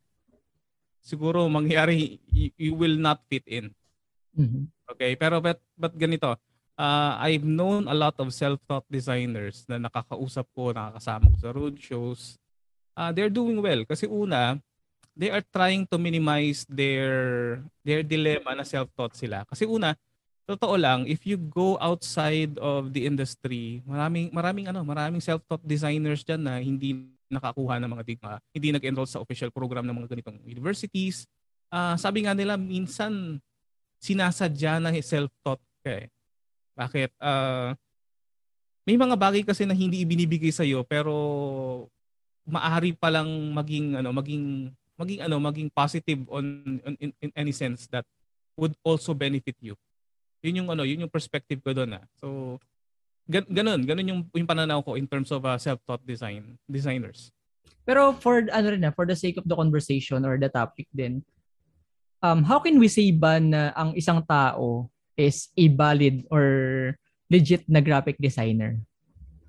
siguro 1.01 1.46
mangyari 1.48 2.20
you, 2.29 2.51
you 2.59 2.72
will 2.77 2.98
not 2.98 3.24
fit 3.31 3.46
in. 3.48 3.72
Mm-hmm. 4.37 4.68
Okay, 4.94 5.16
pero 5.16 5.40
but, 5.40 5.59
but 5.79 5.94
ganito, 5.96 6.37
uh, 6.79 7.12
I've 7.19 7.45
known 7.45 7.91
a 7.91 7.97
lot 7.99 8.14
of 8.23 8.31
self-taught 8.31 8.87
designers 8.87 9.67
na 9.67 9.83
nakakausap 9.83 10.47
ko, 10.55 10.71
nakakasama 10.71 11.27
ko 11.35 11.37
sa 11.43 11.51
road 11.51 11.77
shows. 11.77 12.38
Uh, 12.95 13.11
they're 13.11 13.31
doing 13.31 13.59
well 13.59 13.83
kasi 13.85 14.07
una, 14.07 14.57
they 15.19 15.35
are 15.35 15.43
trying 15.43 15.85
to 15.91 15.99
minimize 15.99 16.62
their 16.71 17.59
their 17.83 18.07
dilemma 18.07 18.55
na 18.55 18.64
self-taught 18.64 19.19
sila. 19.19 19.43
Kasi 19.51 19.67
una, 19.67 19.99
totoo 20.47 20.79
lang, 20.79 21.05
if 21.11 21.27
you 21.27 21.37
go 21.37 21.77
outside 21.83 22.55
of 22.62 22.95
the 22.95 23.05
industry, 23.05 23.83
maraming 23.85 24.31
maraming 24.31 24.71
ano, 24.71 24.87
maraming 24.87 25.21
self-taught 25.21 25.67
designers 25.67 26.23
diyan 26.23 26.43
na 26.43 26.55
hindi 26.62 27.11
nakakuha 27.29 27.77
ng 27.83 27.91
mga 27.93 28.05
digma, 28.09 28.33
hindi 28.57 28.73
nag-enroll 28.73 29.11
sa 29.11 29.21
official 29.21 29.53
program 29.53 29.85
ng 29.85 29.93
mga 29.93 30.17
ganitong 30.17 30.38
universities. 30.49 31.29
Uh, 31.69 31.93
sabi 32.01 32.25
nga 32.25 32.33
nila 32.33 32.57
minsan 32.57 33.37
sinasadya 34.01 34.81
na 34.81 34.95
self-taught 34.97 35.61
ka 35.85 35.93
eh. 35.93 36.09
Bakit? 36.79 37.11
Uh, 37.19 37.75
may 38.87 38.97
mga 38.97 39.19
bagay 39.21 39.43
kasi 39.45 39.67
na 39.67 39.77
hindi 39.77 40.01
ibinibigay 40.01 40.49
sa 40.49 40.64
iyo 40.64 40.81
pero 40.81 41.12
maaari 42.49 42.97
pa 42.97 43.12
lang 43.12 43.29
maging 43.53 44.01
ano 44.01 44.09
maging 44.17 44.73
maging 44.97 45.21
ano 45.21 45.37
maging 45.37 45.69
positive 45.69 46.25
on, 46.33 46.81
on 46.81 46.95
in, 46.97 47.12
in 47.21 47.31
any 47.37 47.53
sense 47.53 47.85
that 47.93 48.09
would 48.57 48.73
also 48.81 49.12
benefit 49.12 49.55
you. 49.61 49.77
Yun 50.41 50.64
yung 50.64 50.69
ano, 50.73 50.88
yun 50.88 51.05
yung 51.05 51.12
perspective 51.12 51.61
ko 51.61 51.77
doon 51.77 52.01
ah. 52.01 52.05
So 52.17 52.57
gan, 53.29 53.45
ganun, 53.45 53.85
ganun 53.85 54.09
yung 54.09 54.21
yung 54.33 54.49
pananaw 54.49 54.81
ko 54.81 54.97
in 54.97 55.05
terms 55.05 55.29
of 55.29 55.45
uh, 55.45 55.61
self-taught 55.61 56.01
design 56.09 56.57
designers. 56.64 57.29
Pero 57.85 58.17
for 58.17 58.49
ano 58.49 58.67
rin 58.73 58.88
na, 58.88 58.93
for 58.97 59.05
the 59.05 59.17
sake 59.17 59.37
of 59.37 59.45
the 59.45 59.57
conversation 59.57 60.25
or 60.25 60.41
the 60.41 60.49
topic 60.49 60.88
din, 60.97 61.21
um, 62.25 62.41
how 62.41 62.57
can 62.57 62.81
we 62.81 62.88
say 62.88 63.12
ba 63.12 63.37
na 63.37 63.77
ang 63.77 63.93
isang 63.93 64.25
tao 64.25 64.88
is 65.18 65.50
a 65.59 65.66
valid 65.66 66.22
or 66.31 66.94
legit 67.26 67.66
na 67.66 67.83
graphic 67.83 68.14
designer. 68.22 68.78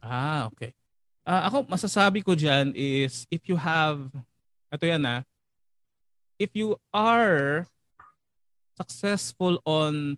Ah, 0.01 0.49
okay. 0.49 0.73
Uh, 1.23 1.45
ako, 1.45 1.57
masasabi 1.69 2.25
ko 2.25 2.33
dyan 2.33 2.73
is 2.73 3.29
if 3.29 3.45
you 3.45 3.53
have, 3.53 4.09
ito 4.73 4.83
yan 4.89 5.05
ah, 5.05 5.21
if 6.41 6.49
you 6.57 6.73
are 6.89 7.69
successful 8.73 9.61
on 9.67 10.17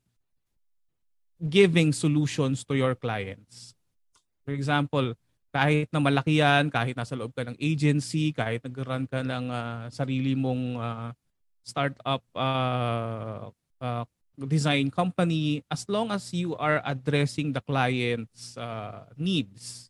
giving 1.41 1.91
solutions 1.91 2.61
to 2.63 2.77
your 2.77 2.93
clients. 2.93 3.73
For 4.45 4.53
example, 4.53 5.17
kahit 5.49 5.89
na 5.89 5.99
malaki 5.99 6.39
yan, 6.39 6.69
kahit 6.69 6.93
nasa 6.93 7.17
loob 7.17 7.33
ka 7.33 7.43
ng 7.43 7.57
agency, 7.57 8.31
kahit 8.31 8.61
nag-run 8.61 9.09
ka 9.09 9.25
ng 9.25 9.49
uh, 9.49 9.89
sarili 9.89 10.37
mong 10.37 10.77
uh, 10.77 11.09
startup 11.65 12.21
uh, 12.37 13.49
uh, 13.81 14.05
design 14.47 14.89
company 14.89 15.61
as 15.69 15.85
long 15.89 16.09
as 16.09 16.31
you 16.33 16.55
are 16.57 16.81
addressing 16.85 17.53
the 17.53 17.61
client's 17.61 18.57
uh, 18.57 19.05
needs. 19.17 19.89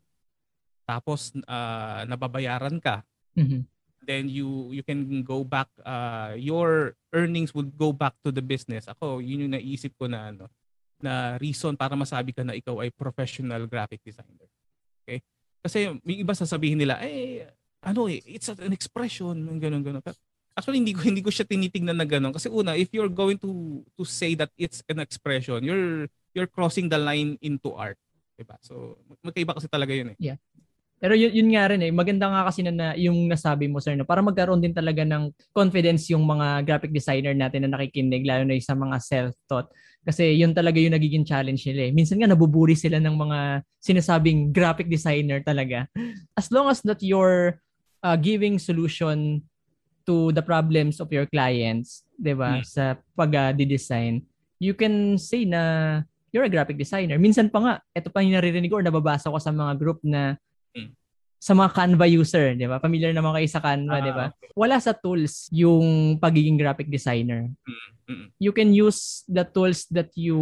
Tapos 0.88 1.32
uh, 1.48 2.04
nababayaran 2.08 2.82
ka. 2.82 3.06
Mm-hmm. 3.32 3.64
then 4.02 4.26
you 4.28 4.74
you 4.74 4.82
can 4.82 5.22
go 5.22 5.46
back 5.46 5.70
uh, 5.86 6.34
your 6.34 6.98
earnings 7.14 7.54
would 7.54 7.78
go 7.78 7.94
back 7.94 8.18
to 8.26 8.34
the 8.34 8.42
business. 8.42 8.90
Ako 8.90 9.22
yun 9.22 9.48
yung 9.48 9.54
naisip 9.54 9.94
ko 9.96 10.10
na 10.10 10.34
ano 10.34 10.50
na 11.02 11.38
reason 11.38 11.74
para 11.78 11.98
masabi 11.98 12.34
ka 12.34 12.46
na 12.46 12.58
ikaw 12.58 12.82
ay 12.82 12.90
professional 12.94 13.66
graphic 13.66 14.02
designer. 14.02 14.50
Okay? 15.02 15.22
Kasi 15.62 15.98
may 16.02 16.22
iba 16.22 16.34
sasabihin 16.34 16.82
nila 16.82 16.98
eh 17.06 17.46
ano 17.86 18.10
eh 18.10 18.22
it's 18.26 18.50
an 18.50 18.74
expression. 18.74 19.38
Ganun 19.62 19.86
ganun 19.86 20.02
Actually 20.56 20.84
hindi 20.84 20.94
ko 20.94 21.02
hindi 21.10 21.24
ko 21.24 21.32
siya 21.32 21.48
tinitingnan 21.48 21.98
na 21.98 22.08
ganoon 22.08 22.36
kasi 22.36 22.52
una 22.52 22.76
if 22.76 22.92
you're 22.92 23.12
going 23.12 23.40
to 23.40 23.82
to 23.96 24.04
say 24.04 24.36
that 24.36 24.52
it's 24.60 24.84
an 24.92 25.00
expression, 25.00 25.64
you're 25.64 26.08
you're 26.36 26.50
crossing 26.50 26.88
the 26.88 27.00
line 27.00 27.36
into 27.44 27.72
art, 27.76 28.00
'di 28.36 28.44
ba? 28.48 28.60
So 28.64 29.00
magkaiba 29.24 29.56
kasi 29.56 29.68
talaga 29.72 29.92
'yun 29.96 30.16
eh. 30.16 30.18
Yeah. 30.20 30.40
Pero 31.02 31.18
yun, 31.18 31.34
yun 31.34 31.50
nga 31.58 31.66
rin 31.74 31.82
eh, 31.82 31.90
maganda 31.90 32.30
nga 32.30 32.46
kasi 32.46 32.62
na, 32.62 32.70
na 32.70 32.88
yung 32.94 33.26
nasabi 33.26 33.66
mo 33.66 33.82
sir, 33.82 33.98
no? 33.98 34.06
para 34.06 34.22
magkaroon 34.22 34.62
din 34.62 34.70
talaga 34.70 35.02
ng 35.02 35.34
confidence 35.50 36.14
yung 36.14 36.22
mga 36.22 36.62
graphic 36.62 36.94
designer 36.94 37.34
natin 37.34 37.66
na 37.66 37.74
nakikinig, 37.74 38.22
lalo 38.22 38.46
na 38.46 38.54
sa 38.62 38.78
mga 38.78 39.02
self-taught. 39.02 39.74
Kasi 40.06 40.38
yun 40.38 40.54
talaga 40.54 40.78
yung 40.78 40.94
nagiging 40.94 41.26
challenge 41.26 41.66
nila 41.66 41.90
eh. 41.90 41.92
Minsan 41.94 42.22
nga 42.22 42.30
nabuburi 42.30 42.78
sila 42.78 43.02
ng 43.02 43.18
mga 43.18 43.66
sinasabing 43.82 44.54
graphic 44.54 44.94
designer 44.94 45.42
talaga. 45.42 45.90
As 46.38 46.54
long 46.54 46.70
as 46.70 46.86
that 46.86 47.02
you're 47.02 47.58
uh, 48.06 48.14
giving 48.14 48.62
solution 48.62 49.42
to 50.06 50.32
the 50.36 50.44
problems 50.44 51.00
of 51.00 51.10
your 51.10 51.26
clients, 51.30 52.06
'di 52.18 52.34
ba? 52.38 52.60
Mm. 52.60 52.66
Sa 52.66 52.98
pag-design, 53.18 54.26
you 54.62 54.78
can 54.78 55.18
say 55.18 55.46
na 55.46 56.02
you're 56.32 56.48
a 56.48 56.52
graphic 56.52 56.80
designer. 56.80 57.20
Minsan 57.20 57.52
pa 57.52 57.60
nga, 57.60 57.74
ito 57.92 58.08
pa 58.08 58.24
yung 58.24 58.40
naririnig 58.40 58.72
ko 58.72 58.80
or 58.80 58.86
nababasa 58.86 59.28
ko 59.28 59.38
sa 59.38 59.52
mga 59.52 59.76
group 59.76 60.00
na 60.02 60.40
mm. 60.72 60.90
sa 61.42 61.52
mga 61.52 61.70
Canva 61.76 62.06
user, 62.08 62.56
di 62.56 62.66
ba? 62.70 62.80
Familiar 62.80 63.12
naman 63.12 63.36
kayo 63.36 63.48
sa 63.52 63.60
Canva, 63.60 64.00
Ah, 64.00 64.02
di 64.02 64.12
ba? 64.16 64.26
Wala 64.56 64.80
sa 64.80 64.96
tools 64.96 65.52
yung 65.52 66.16
pagiging 66.18 66.56
graphic 66.56 66.88
designer. 66.88 67.52
Mm. 67.68 67.90
You 68.40 68.52
can 68.52 68.76
use 68.76 69.24
the 69.28 69.48
tools 69.48 69.88
that 69.92 70.12
you 70.20 70.40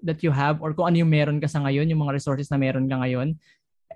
that 0.00 0.24
you 0.24 0.32
have 0.32 0.64
or 0.64 0.72
kung 0.72 0.88
ano 0.92 1.04
yung 1.04 1.12
meron 1.12 1.36
ka 1.36 1.48
sa 1.48 1.60
ngayon, 1.60 1.88
yung 1.88 2.00
mga 2.00 2.16
resources 2.16 2.48
na 2.48 2.56
meron 2.56 2.88
ka 2.88 2.96
ngayon. 2.96 3.36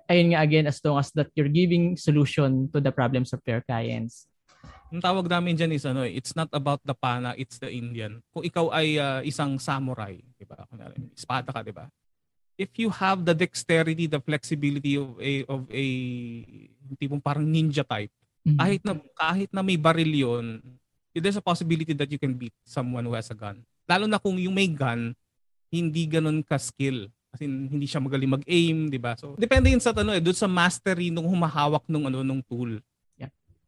Ayun 0.09 0.33
nga 0.33 0.41
again, 0.45 0.65
as 0.69 0.77
long 0.85 0.97
as 0.97 1.09
that 1.17 1.29
you're 1.33 1.49
giving 1.49 1.97
solution 1.97 2.69
to 2.69 2.77
the 2.77 2.93
problems 2.93 3.33
of 3.33 3.41
your 3.49 3.61
clients. 3.65 4.28
Ang 4.89 5.01
tawag 5.05 5.29
namin 5.29 5.53
dyan 5.53 5.71
is 5.73 5.85
ano, 5.85 6.01
eh, 6.01 6.17
it's 6.17 6.33
not 6.33 6.49
about 6.49 6.81
the 6.81 6.97
pana, 6.97 7.37
it's 7.37 7.61
the 7.61 7.69
Indian. 7.69 8.25
Kung 8.33 8.41
ikaw 8.41 8.73
ay 8.73 8.97
ah, 8.97 9.21
isang 9.21 9.61
samurai, 9.61 10.17
di 10.17 10.45
ba? 10.49 10.65
Espada 11.13 11.53
ka, 11.53 11.61
di 11.61 11.69
ba? 11.69 11.85
If 12.59 12.75
you 12.75 12.89
have 12.91 13.23
the 13.23 13.31
dexterity, 13.37 14.09
the 14.09 14.19
flexibility 14.19 14.99
of 14.99 15.15
a 15.21 15.47
of 15.47 15.63
a 15.71 15.85
tipong 16.99 17.23
parang 17.23 17.47
ninja 17.47 17.85
type, 17.87 18.11
Mhm. 18.43 18.57
kahit 18.57 18.81
na 18.83 18.93
kahit 19.15 19.49
na 19.53 19.61
may 19.63 19.77
baril 19.77 20.11
yon, 20.11 20.45
there's 21.13 21.39
a 21.39 21.43
possibility 21.43 21.91
that 21.91 22.09
you 22.09 22.17
can 22.19 22.33
beat 22.33 22.55
someone 22.63 23.03
who 23.03 23.13
has 23.13 23.27
a 23.29 23.37
gun. 23.37 23.59
Lalo 23.85 24.07
na 24.07 24.19
kung 24.19 24.39
yung 24.39 24.55
may 24.55 24.67
gun, 24.71 25.11
hindi 25.69 26.07
ganun 26.09 26.41
ka-skill. 26.41 27.11
As 27.29 27.45
in, 27.45 27.69
hindi 27.69 27.85
siya 27.85 28.01
magaling 28.01 28.41
mag-aim, 28.41 28.89
di 28.89 28.97
ba? 28.97 29.13
So, 29.13 29.37
depende 29.37 29.69
yun 29.69 29.83
sa 29.83 29.93
ano 29.93 30.17
eh, 30.17 30.23
doon 30.23 30.33
sa 30.33 30.49
mastery 30.49 31.13
nung 31.13 31.29
humahawak 31.29 31.85
nung 31.85 32.09
ano 32.09 32.25
nung 32.25 32.41
tool. 32.41 32.81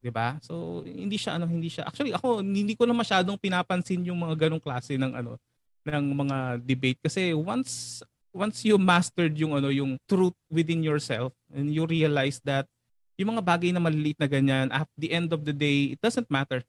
'Di 0.02 0.10
ba? 0.10 0.42
So, 0.42 0.82
hindi 0.84 1.16
siya 1.16 1.38
ano, 1.38 1.46
hindi 1.46 1.70
siya. 1.70 1.86
Actually, 1.86 2.12
ako 2.12 2.42
hindi 2.42 2.74
ko 2.74 2.90
na 2.90 2.98
masyadong 2.98 3.38
pinapansin 3.38 4.04
yung 4.06 4.18
mga 4.18 4.50
ganong 4.50 4.64
klase 4.64 4.98
ng 4.98 5.14
ano 5.14 5.38
ng 5.86 6.06
mga 6.14 6.38
debate 6.62 7.00
kasi 7.02 7.34
once 7.34 8.06
once 8.34 8.62
you 8.62 8.78
mastered 8.78 9.34
yung 9.34 9.58
ano 9.58 9.74
yung 9.74 9.98
truth 10.06 10.38
within 10.50 10.86
yourself 10.86 11.34
and 11.54 11.74
you 11.74 11.90
realize 11.90 12.38
that 12.46 12.70
yung 13.18 13.34
mga 13.34 13.42
bagay 13.42 13.74
na 13.74 13.82
maliliit 13.82 14.18
na 14.22 14.30
ganyan 14.30 14.70
at 14.70 14.86
the 14.94 15.10
end 15.10 15.34
of 15.34 15.42
the 15.42 15.54
day 15.54 15.98
it 15.98 16.00
doesn't 16.02 16.30
matter 16.30 16.62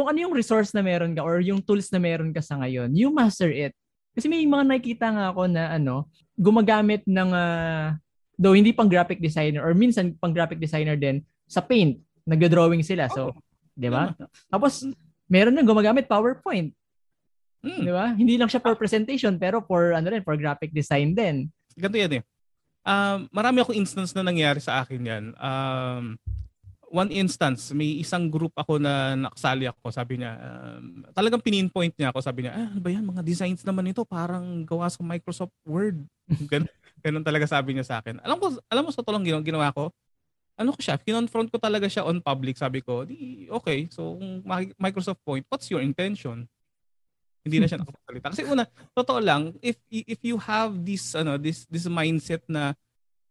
kung 0.00 0.06
ano 0.08 0.18
yung 0.24 0.34
resource 0.34 0.72
na 0.72 0.80
meron 0.80 1.12
ka 1.12 1.20
or 1.20 1.42
yung 1.42 1.60
tools 1.60 1.90
na 1.90 2.00
meron 2.00 2.32
ka 2.32 2.40
sa 2.40 2.56
ngayon, 2.56 2.88
you 2.94 3.10
master 3.10 3.50
it. 3.50 3.74
Kasi 4.16 4.32
may 4.32 4.42
mga 4.48 4.64
nakikita 4.66 5.06
nga 5.12 5.28
ako 5.28 5.44
na 5.44 5.76
ano, 5.76 6.08
gumagamit 6.40 7.04
ng 7.06 7.30
ah, 7.36 7.94
though 8.40 8.56
hindi 8.56 8.72
pang 8.72 8.88
graphic 8.88 9.20
designer 9.20 9.60
or 9.60 9.76
minsan 9.76 10.16
pang 10.16 10.32
graphic 10.32 10.56
designer 10.56 10.96
din 10.96 11.20
sa 11.44 11.60
Paint, 11.60 12.00
nagdo-drawing 12.30 12.86
sila. 12.86 13.10
So, 13.10 13.34
'di 13.74 13.90
ba? 13.90 14.14
Tapos 14.46 14.86
meron 15.26 15.54
na 15.58 15.66
gumagamit 15.66 16.06
PowerPoint, 16.06 16.70
Hmm, 17.60 17.84
'di 17.84 17.92
ba? 17.92 18.16
Hindi 18.16 18.40
lang 18.40 18.48
siya 18.48 18.62
for 18.62 18.72
presentation 18.72 19.36
pero 19.36 19.60
for 19.60 19.92
ano 19.92 20.08
rin, 20.08 20.24
for 20.24 20.32
graphic 20.38 20.72
design 20.72 21.12
din. 21.12 21.50
ganito 21.76 21.98
yan 21.98 22.12
eh. 22.20 22.24
Um, 22.80 23.28
marami 23.28 23.60
akong 23.60 23.76
instance 23.76 24.16
na 24.16 24.24
nangyari 24.24 24.64
sa 24.64 24.80
akin 24.80 25.00
yan. 25.04 25.24
Um, 25.36 26.16
one 26.90 27.12
instance 27.12 27.70
may 27.70 28.00
isang 28.00 28.32
group 28.32 28.56
ako 28.56 28.80
na 28.80 29.12
nakasali 29.12 29.68
ako. 29.68 29.92
Sabi 29.92 30.24
niya 30.24 30.40
um, 30.40 31.04
talagang 31.12 31.44
pininpoint 31.44 31.92
niya 32.00 32.08
ako. 32.08 32.24
Sabi 32.24 32.48
niya 32.48 32.56
ah, 32.56 32.68
ano 32.72 32.80
ba 32.80 32.88
yan? 32.88 33.04
Mga 33.04 33.22
designs 33.22 33.60
naman 33.62 33.92
ito. 33.92 34.08
Parang 34.08 34.64
gawa 34.64 34.88
sa 34.88 35.04
Microsoft 35.04 35.52
Word. 35.68 36.00
Ganun, 36.52 36.70
ganun 37.04 37.24
talaga 37.26 37.44
sabi 37.44 37.76
niya 37.76 37.84
sa 37.84 38.00
akin. 38.00 38.24
Alam 38.24 38.40
ko 38.40 38.46
alam 38.72 38.82
mo 38.86 38.90
sa 38.94 39.04
tolong 39.04 39.20
ginawa, 39.20 39.44
ginawa 39.44 39.68
ko 39.76 39.92
ano 40.60 40.76
ko 40.76 40.80
siya 40.84 41.00
kinonfront 41.00 41.48
ko 41.48 41.56
talaga 41.56 41.88
siya 41.88 42.04
on 42.04 42.20
public. 42.20 42.60
Sabi 42.60 42.84
ko 42.84 43.08
di 43.08 43.48
okay. 43.48 43.88
So 43.88 44.20
kung 44.20 44.44
Microsoft 44.76 45.24
Point 45.24 45.48
what's 45.48 45.72
your 45.72 45.80
intention? 45.80 46.44
Hindi 47.40 47.56
na 47.56 47.66
siya 47.66 47.80
nakapagsalita. 47.82 48.28
Kasi 48.36 48.44
una 48.44 48.68
totoo 48.92 49.18
lang 49.24 49.56
if 49.64 49.80
if 49.88 50.20
you 50.20 50.36
have 50.36 50.76
this 50.84 51.16
ano 51.16 51.40
this 51.40 51.64
this 51.72 51.88
mindset 51.88 52.44
na 52.44 52.76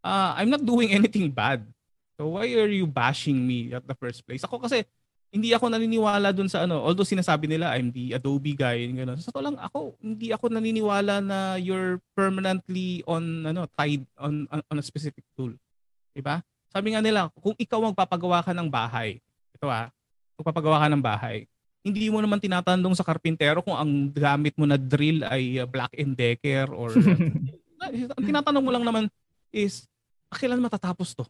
ah, 0.01 0.33
I'm 0.41 0.49
not 0.49 0.65
doing 0.65 0.89
anything 0.89 1.29
bad. 1.29 1.61
So 2.17 2.35
why 2.35 2.49
are 2.57 2.73
you 2.73 2.89
bashing 2.89 3.37
me 3.37 3.71
at 3.77 3.85
the 3.85 3.95
first 3.95 4.25
place? 4.25 4.41
Ako 4.41 4.57
kasi 4.59 4.83
hindi 5.29 5.53
ako 5.53 5.69
naniniwala 5.69 6.33
dun 6.33 6.49
sa 6.49 6.65
ano 6.65 6.81
although 6.81 7.05
sinasabi 7.05 7.45
nila 7.45 7.77
I'm 7.77 7.93
the 7.93 8.17
Adobe 8.17 8.57
guy 8.57 8.89
and 8.89 8.97
gano'n. 8.97 9.21
Sa 9.21 9.29
totoo 9.29 9.53
lang 9.53 9.57
ako 9.61 9.93
hindi 10.01 10.33
ako 10.33 10.49
naniniwala 10.49 11.21
na 11.21 11.39
you're 11.61 12.01
permanently 12.17 13.05
on 13.05 13.45
ano 13.45 13.69
tied 13.77 14.01
on 14.17 14.49
on, 14.49 14.65
on 14.65 14.81
a 14.81 14.83
specific 14.83 15.21
tool. 15.37 15.53
Di 16.09 16.25
ba 16.25 16.41
sabi 16.69 16.93
nga 16.93 17.01
nila 17.01 17.29
kung 17.37 17.57
ikaw 17.57 17.79
magpapagawa 17.89 18.45
ka 18.45 18.53
ng 18.53 18.69
bahay 18.69 19.21
ito 19.53 19.67
ah 19.67 19.89
magpapagawa 20.39 20.85
ka 20.85 20.87
ng 20.89 21.03
bahay 21.03 21.49
hindi 21.79 22.11
mo 22.11 22.19
naman 22.19 22.37
tinatanong 22.43 22.93
sa 22.95 23.07
karpintero 23.07 23.63
kung 23.63 23.75
ang 23.75 24.11
gamit 24.11 24.53
mo 24.59 24.67
na 24.67 24.75
drill 24.75 25.23
ay 25.25 25.63
uh, 25.63 25.67
Black 25.67 25.95
and 25.95 26.13
Decker 26.13 26.67
or 26.75 26.91
ang 28.17 28.25
tinatanong 28.25 28.63
mo 28.63 28.71
lang 28.71 28.83
naman 28.83 29.07
is 29.49 29.87
"Ah, 30.29 30.37
kailan 30.37 30.61
matatapos 30.61 31.17
to? 31.17 31.25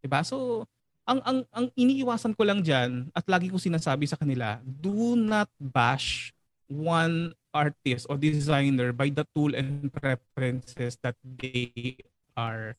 'Di 0.00 0.08
ba? 0.08 0.24
So 0.24 0.64
ang 1.04 1.20
ang 1.20 1.38
ang 1.52 1.66
iniiwasan 1.76 2.32
ko 2.32 2.48
lang 2.48 2.64
diyan 2.64 3.12
at 3.12 3.28
lagi 3.28 3.52
ko 3.52 3.60
sinasabi 3.60 4.08
sa 4.08 4.16
kanila, 4.16 4.56
do 4.64 5.12
not 5.18 5.52
bash 5.60 6.32
one 6.70 7.36
artist 7.52 8.08
or 8.08 8.16
designer 8.16 8.90
by 8.90 9.12
the 9.12 9.22
tool 9.36 9.52
and 9.52 9.92
preferences 9.92 10.96
that 11.04 11.14
they 11.22 12.00
are 12.34 12.72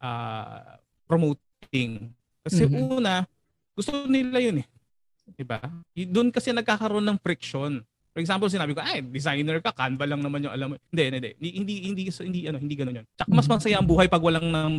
uh, 0.00 0.78
promoting. 1.04 2.12
Kasi 2.40 2.64
Mhm. 2.64 2.96
una, 2.96 3.24
gusto 3.72 3.90
nila 4.04 4.38
yun 4.38 4.62
eh. 4.62 4.66
'Di 5.28 5.44
ba? 5.44 5.58
Y- 5.92 6.08
Doon 6.08 6.30
kasi 6.30 6.50
nagkakaroon 6.50 7.04
ng 7.04 7.18
friction. 7.20 7.82
For 8.08 8.24
example, 8.24 8.50
sinabi 8.50 8.74
ko, 8.74 8.82
ay, 8.82 8.98
designer 9.04 9.62
ka, 9.62 9.70
Canva 9.70 10.02
lang 10.02 10.18
naman 10.18 10.42
yung 10.42 10.50
alam 10.50 10.66
mo. 10.70 10.74
Hindi, 10.90 11.02
hindi, 11.06 11.18
hindi. 11.38 11.48
Hindi, 11.54 11.74
hindi, 11.86 12.02
hindi, 12.10 12.40
ano, 12.50 12.58
hindi 12.58 12.74
ganun 12.74 12.98
yun. 12.98 13.06
Tsaka 13.14 13.30
mas 13.30 13.46
Mhm. 13.46 13.52
masaya 13.54 13.76
ang 13.78 13.86
buhay 13.86 14.10
pag 14.10 14.24
walang 14.24 14.48
ng, 14.50 14.72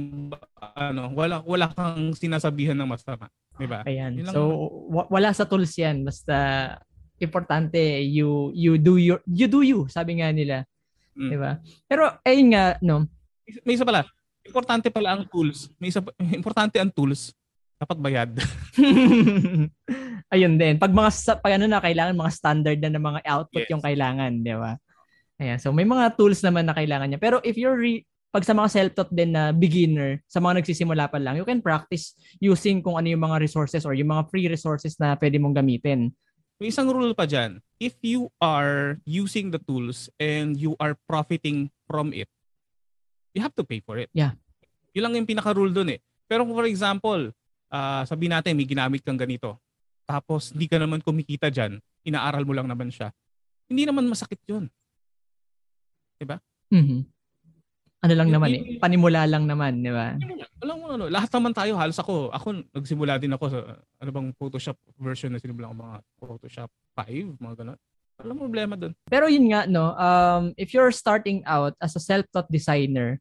ano, 0.75 1.03
wala, 1.15 1.39
wala 1.47 1.71
kang 1.71 2.11
sinasabihan 2.11 2.75
ng 2.75 2.89
masama. 2.89 3.31
'Di 3.55 3.67
ba? 3.67 3.83
Ayan. 3.87 4.19
Lang 4.23 4.33
So 4.33 4.51
wa- 4.87 5.07
wala 5.07 5.31
sa 5.31 5.43
tools 5.43 5.71
'yan 5.75 6.03
basta 6.03 6.35
importante 7.19 7.79
you 8.01 8.55
you 8.55 8.79
do 8.79 8.95
your 8.95 9.19
you 9.27 9.47
do 9.47 9.59
you 9.59 9.83
sabi 9.87 10.19
nga 10.19 10.31
nila, 10.31 10.63
Mm. 11.15 11.27
'di 11.27 11.37
ba? 11.37 11.51
Pero 11.85 12.03
ayun 12.23 12.47
nga 12.51 12.63
no. 12.79 13.07
May 13.63 13.75
isa 13.75 13.83
pala. 13.83 14.03
Importante 14.49 14.87
pala 14.89 15.09
ang 15.15 15.23
tools. 15.29 15.69
May 15.77 15.93
isa, 15.93 16.01
importante 16.39 16.81
ang 16.81 16.89
tools. 16.89 17.31
Dapat 17.79 17.97
bayad. 18.01 18.29
ayun 20.33 20.59
din. 20.59 20.75
Pag 20.81 20.91
mga 20.91 21.09
pag 21.39 21.53
ano 21.55 21.65
na 21.69 21.79
kailangan 21.79 22.17
mga 22.17 22.33
standard 22.35 22.79
na 22.81 22.91
ng 22.91 23.05
mga 23.05 23.21
output 23.23 23.63
Yes. 23.65 23.71
yung 23.71 23.83
kailangan, 23.83 24.31
'di 24.43 24.55
ba? 24.57 24.73
Ayan. 25.39 25.57
So 25.61 25.71
may 25.71 25.87
mga 25.87 26.19
tools 26.19 26.43
naman 26.43 26.67
na 26.67 26.75
kailangan 26.75 27.07
niya. 27.07 27.21
Pero 27.21 27.39
if 27.45 27.55
you're 27.55 27.79
re- 27.79 28.03
pag 28.29 28.45
sa 28.45 28.53
mga 28.53 28.69
self-taught 28.69 29.09
din 29.09 29.33
na 29.33 29.49
beginner, 29.49 30.21
sa 30.29 30.37
mga 30.37 30.61
nagsisimula 30.61 31.09
pa 31.09 31.17
lang, 31.17 31.33
you 31.39 31.47
can 31.47 31.65
practice 31.65 32.13
using 32.37 32.77
kung 32.77 32.93
ano 32.93 33.09
yung 33.09 33.25
mga 33.25 33.41
resources 33.41 33.89
or 33.89 33.97
yung 33.97 34.13
mga 34.13 34.29
free 34.29 34.45
resources 34.45 34.93
na 35.01 35.17
pwede 35.17 35.41
mong 35.41 35.57
gamitin. 35.57 36.13
May 36.61 36.69
isang 36.69 36.91
rule 36.91 37.15
pa 37.17 37.25
dyan. 37.25 37.57
If 37.81 37.97
you 38.03 38.29
are 38.37 38.99
using 39.07 39.49
the 39.49 39.57
tools 39.63 40.11
and 40.21 40.59
you 40.59 40.75
are 40.77 40.93
profiting 41.09 41.73
from 41.89 42.11
it, 42.13 42.29
you 43.33 43.41
have 43.41 43.53
to 43.55 43.65
pay 43.65 43.79
for 43.79 43.97
it. 43.97 44.09
Yeah. 44.11 44.35
Yun 44.93 45.03
lang 45.09 45.13
yung 45.21 45.29
pinaka-rule 45.29 45.73
dun 45.73 45.93
eh. 45.93 45.99
Pero 46.25 46.45
kung 46.45 46.57
for 46.57 46.65
example, 46.65 47.33
ah 47.69 48.03
sabihin 48.05 48.33
natin 48.33 48.57
may 48.57 48.65
ginamit 48.65 49.05
kang 49.05 49.17
ganito, 49.17 49.57
tapos 50.05 50.53
hindi 50.53 50.65
ka 50.65 50.81
naman 50.81 51.01
kumikita 51.05 51.53
dyan, 51.53 51.77
inaaral 52.01 52.45
mo 52.45 52.53
lang 52.57 52.65
naman 52.65 52.89
siya, 52.89 53.13
hindi 53.69 53.85
naman 53.85 54.09
masakit 54.09 54.41
yun. 54.49 54.65
Mhm. 56.69 57.01
Ano 57.99 58.13
lang 58.15 58.31
Yung- 58.31 58.35
naman 58.39 58.49
eh, 58.55 58.61
panimula 58.79 59.27
lang 59.27 59.43
naman, 59.43 59.83
'di 59.83 59.91
ba? 59.91 60.15
Alam 60.63 60.75
mo 60.79 60.85
ano, 60.87 61.05
lahat 61.11 61.27
naman 61.35 61.51
tayo 61.51 61.75
halos 61.75 61.99
ako. 61.99 62.31
Ako 62.31 62.47
nagsimula 62.71 63.19
din 63.19 63.35
ako 63.35 63.45
sa 63.51 63.59
ano 63.75 64.09
bang 64.11 64.27
Photoshop 64.39 64.77
version 64.95 65.31
na 65.35 65.39
sinimulan 65.39 65.75
ko 65.75 65.83
mga 65.83 65.97
Photoshop 66.19 66.71
5, 66.95 67.35
mga 67.39 67.55
ganun. 67.63 67.79
Walang 68.19 68.39
problema 68.39 68.73
doon. 68.75 68.91
Pero 69.07 69.31
yun 69.31 69.47
nga 69.47 69.63
no, 69.63 69.95
um 69.95 70.51
if 70.59 70.75
you're 70.75 70.91
starting 70.91 71.39
out 71.47 71.71
as 71.79 71.95
a 71.95 72.03
self-taught 72.03 72.51
designer, 72.51 73.15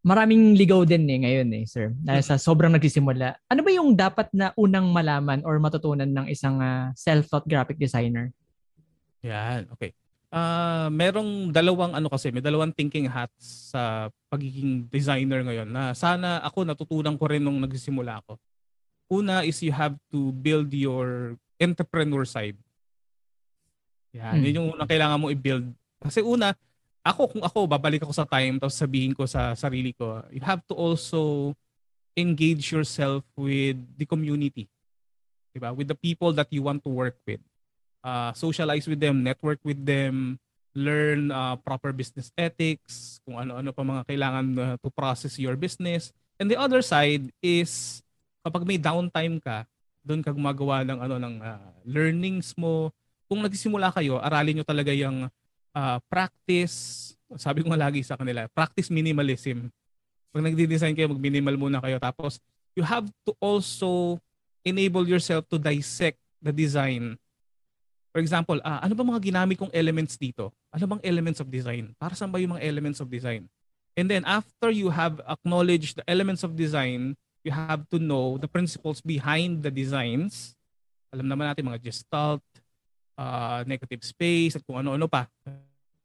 maraming 0.00 0.56
ligaw 0.56 0.88
din 0.88 1.04
eh 1.04 1.20
ngayon 1.20 1.48
eh, 1.60 1.64
sir. 1.68 1.92
Dahil 2.00 2.24
sa 2.24 2.40
sobrang 2.40 2.72
nagsisimula. 2.72 3.36
Ano 3.52 3.60
ba 3.60 3.70
yung 3.70 3.92
dapat 3.92 4.32
na 4.32 4.56
unang 4.56 4.88
malaman 4.88 5.44
or 5.44 5.60
matutunan 5.60 6.08
ng 6.08 6.32
isang 6.32 6.56
ah, 6.64 6.88
self-taught 6.96 7.44
graphic 7.44 7.76
designer? 7.76 8.32
Yan, 9.20 9.68
okay. 9.68 9.92
Ah, 10.32 10.88
merong 10.88 11.52
dalawang 11.52 11.92
ano 11.92 12.08
kasi, 12.08 12.32
may 12.32 12.40
dalawang 12.40 12.72
thinking 12.72 13.04
hats 13.04 13.74
sa 13.74 14.08
pagiging 14.32 14.88
designer 14.88 15.44
ngayon 15.44 15.68
na 15.68 15.92
sana 15.92 16.40
ako 16.40 16.64
natutunan 16.64 17.20
ko 17.20 17.28
rin 17.28 17.44
nung 17.44 17.60
nagsisimula 17.60 18.24
ako. 18.24 18.40
Una 19.10 19.44
is 19.44 19.60
you 19.60 19.74
have 19.74 19.98
to 20.08 20.32
build 20.40 20.72
your 20.72 21.36
entrepreneur 21.60 22.24
side. 22.24 22.56
Yan, 24.16 24.38
Hmm. 24.38 24.44
yun 24.44 24.56
yung 24.58 24.68
unang 24.74 24.90
kailangan 24.90 25.20
mo 25.20 25.30
i-build. 25.30 25.70
Kasi 26.02 26.24
una, 26.24 26.56
ako 27.00 27.36
kung 27.36 27.42
ako 27.44 27.58
babalik 27.64 28.02
ako 28.04 28.12
sa 28.12 28.28
time 28.28 28.60
tapos 28.60 28.76
sabihin 28.76 29.14
ko 29.14 29.24
sa 29.24 29.54
sarili 29.54 29.94
ko, 29.94 30.20
you 30.34 30.42
have 30.42 30.60
to 30.66 30.74
also 30.74 31.52
engage 32.18 32.74
yourself 32.74 33.22
with 33.38 33.78
the 33.96 34.04
community. 34.04 34.66
Diba? 35.54 35.72
With 35.72 35.88
the 35.88 35.98
people 35.98 36.34
that 36.36 36.50
you 36.50 36.60
want 36.60 36.82
to 36.84 36.90
work 36.90 37.16
with 37.24 37.40
uh, 38.04 38.32
socialize 38.32 38.88
with 38.88 39.00
them, 39.00 39.22
network 39.22 39.60
with 39.64 39.80
them, 39.84 40.38
learn 40.74 41.30
uh, 41.34 41.56
proper 41.60 41.92
business 41.92 42.30
ethics, 42.38 43.18
kung 43.26 43.36
ano-ano 43.36 43.74
pa 43.74 43.82
mga 43.82 44.02
kailangan 44.06 44.46
uh, 44.56 44.76
to 44.80 44.88
process 44.92 45.36
your 45.36 45.56
business. 45.56 46.14
And 46.40 46.48
the 46.48 46.56
other 46.56 46.80
side 46.80 47.28
is 47.44 48.00
kapag 48.40 48.64
may 48.64 48.80
downtime 48.80 49.42
ka, 49.42 49.68
doon 50.00 50.24
ka 50.24 50.32
gumagawa 50.32 50.80
ng 50.86 50.98
ano 50.98 51.16
ng 51.20 51.34
uh, 51.44 51.70
learnings 51.84 52.56
mo. 52.56 52.94
Kung 53.30 53.46
nagsisimula 53.46 53.94
kayo, 53.94 54.18
aralin 54.18 54.58
nyo 54.58 54.66
talaga 54.66 54.90
yung 54.90 55.30
uh, 55.70 55.98
practice. 56.10 57.14
Sabi 57.38 57.62
ko 57.62 57.70
nga 57.70 57.78
lagi 57.78 58.02
sa 58.02 58.18
kanila, 58.18 58.50
practice 58.50 58.90
minimalism. 58.90 59.70
Pag 60.34 60.42
nagdi-design 60.50 60.98
kayo, 60.98 61.14
mag-minimal 61.14 61.54
muna 61.54 61.78
kayo. 61.78 62.02
Tapos, 62.02 62.42
you 62.74 62.82
have 62.82 63.06
to 63.22 63.30
also 63.38 64.18
enable 64.66 65.06
yourself 65.06 65.46
to 65.46 65.62
dissect 65.62 66.18
the 66.42 66.50
design. 66.50 67.14
For 68.10 68.18
example, 68.18 68.58
uh, 68.66 68.82
ano 68.82 68.98
ba 68.98 69.06
mga 69.06 69.22
ginamit 69.22 69.56
kong 69.62 69.70
elements 69.70 70.18
dito? 70.18 70.50
Ano 70.74 70.98
bang 70.98 71.02
elements 71.06 71.38
of 71.38 71.46
design? 71.46 71.94
Para 71.94 72.18
saan 72.18 72.34
ba 72.34 72.42
yung 72.42 72.58
mga 72.58 72.66
elements 72.66 72.98
of 72.98 73.06
design? 73.06 73.46
And 73.94 74.10
then 74.10 74.26
after 74.26 74.74
you 74.74 74.90
have 74.90 75.22
acknowledged 75.30 76.02
the 76.02 76.06
elements 76.10 76.42
of 76.42 76.58
design, 76.58 77.14
you 77.46 77.54
have 77.54 77.86
to 77.94 78.02
know 78.02 78.38
the 78.38 78.50
principles 78.50 78.98
behind 78.98 79.62
the 79.62 79.70
designs. 79.70 80.58
Alam 81.14 81.30
naman 81.30 81.50
natin 81.50 81.70
mga 81.70 81.82
gestalt, 81.86 82.42
uh, 83.20 83.60
negative 83.68 84.00
space, 84.00 84.56
at 84.56 84.64
kung 84.64 84.80
ano-ano 84.80 85.04
pa. 85.04 85.28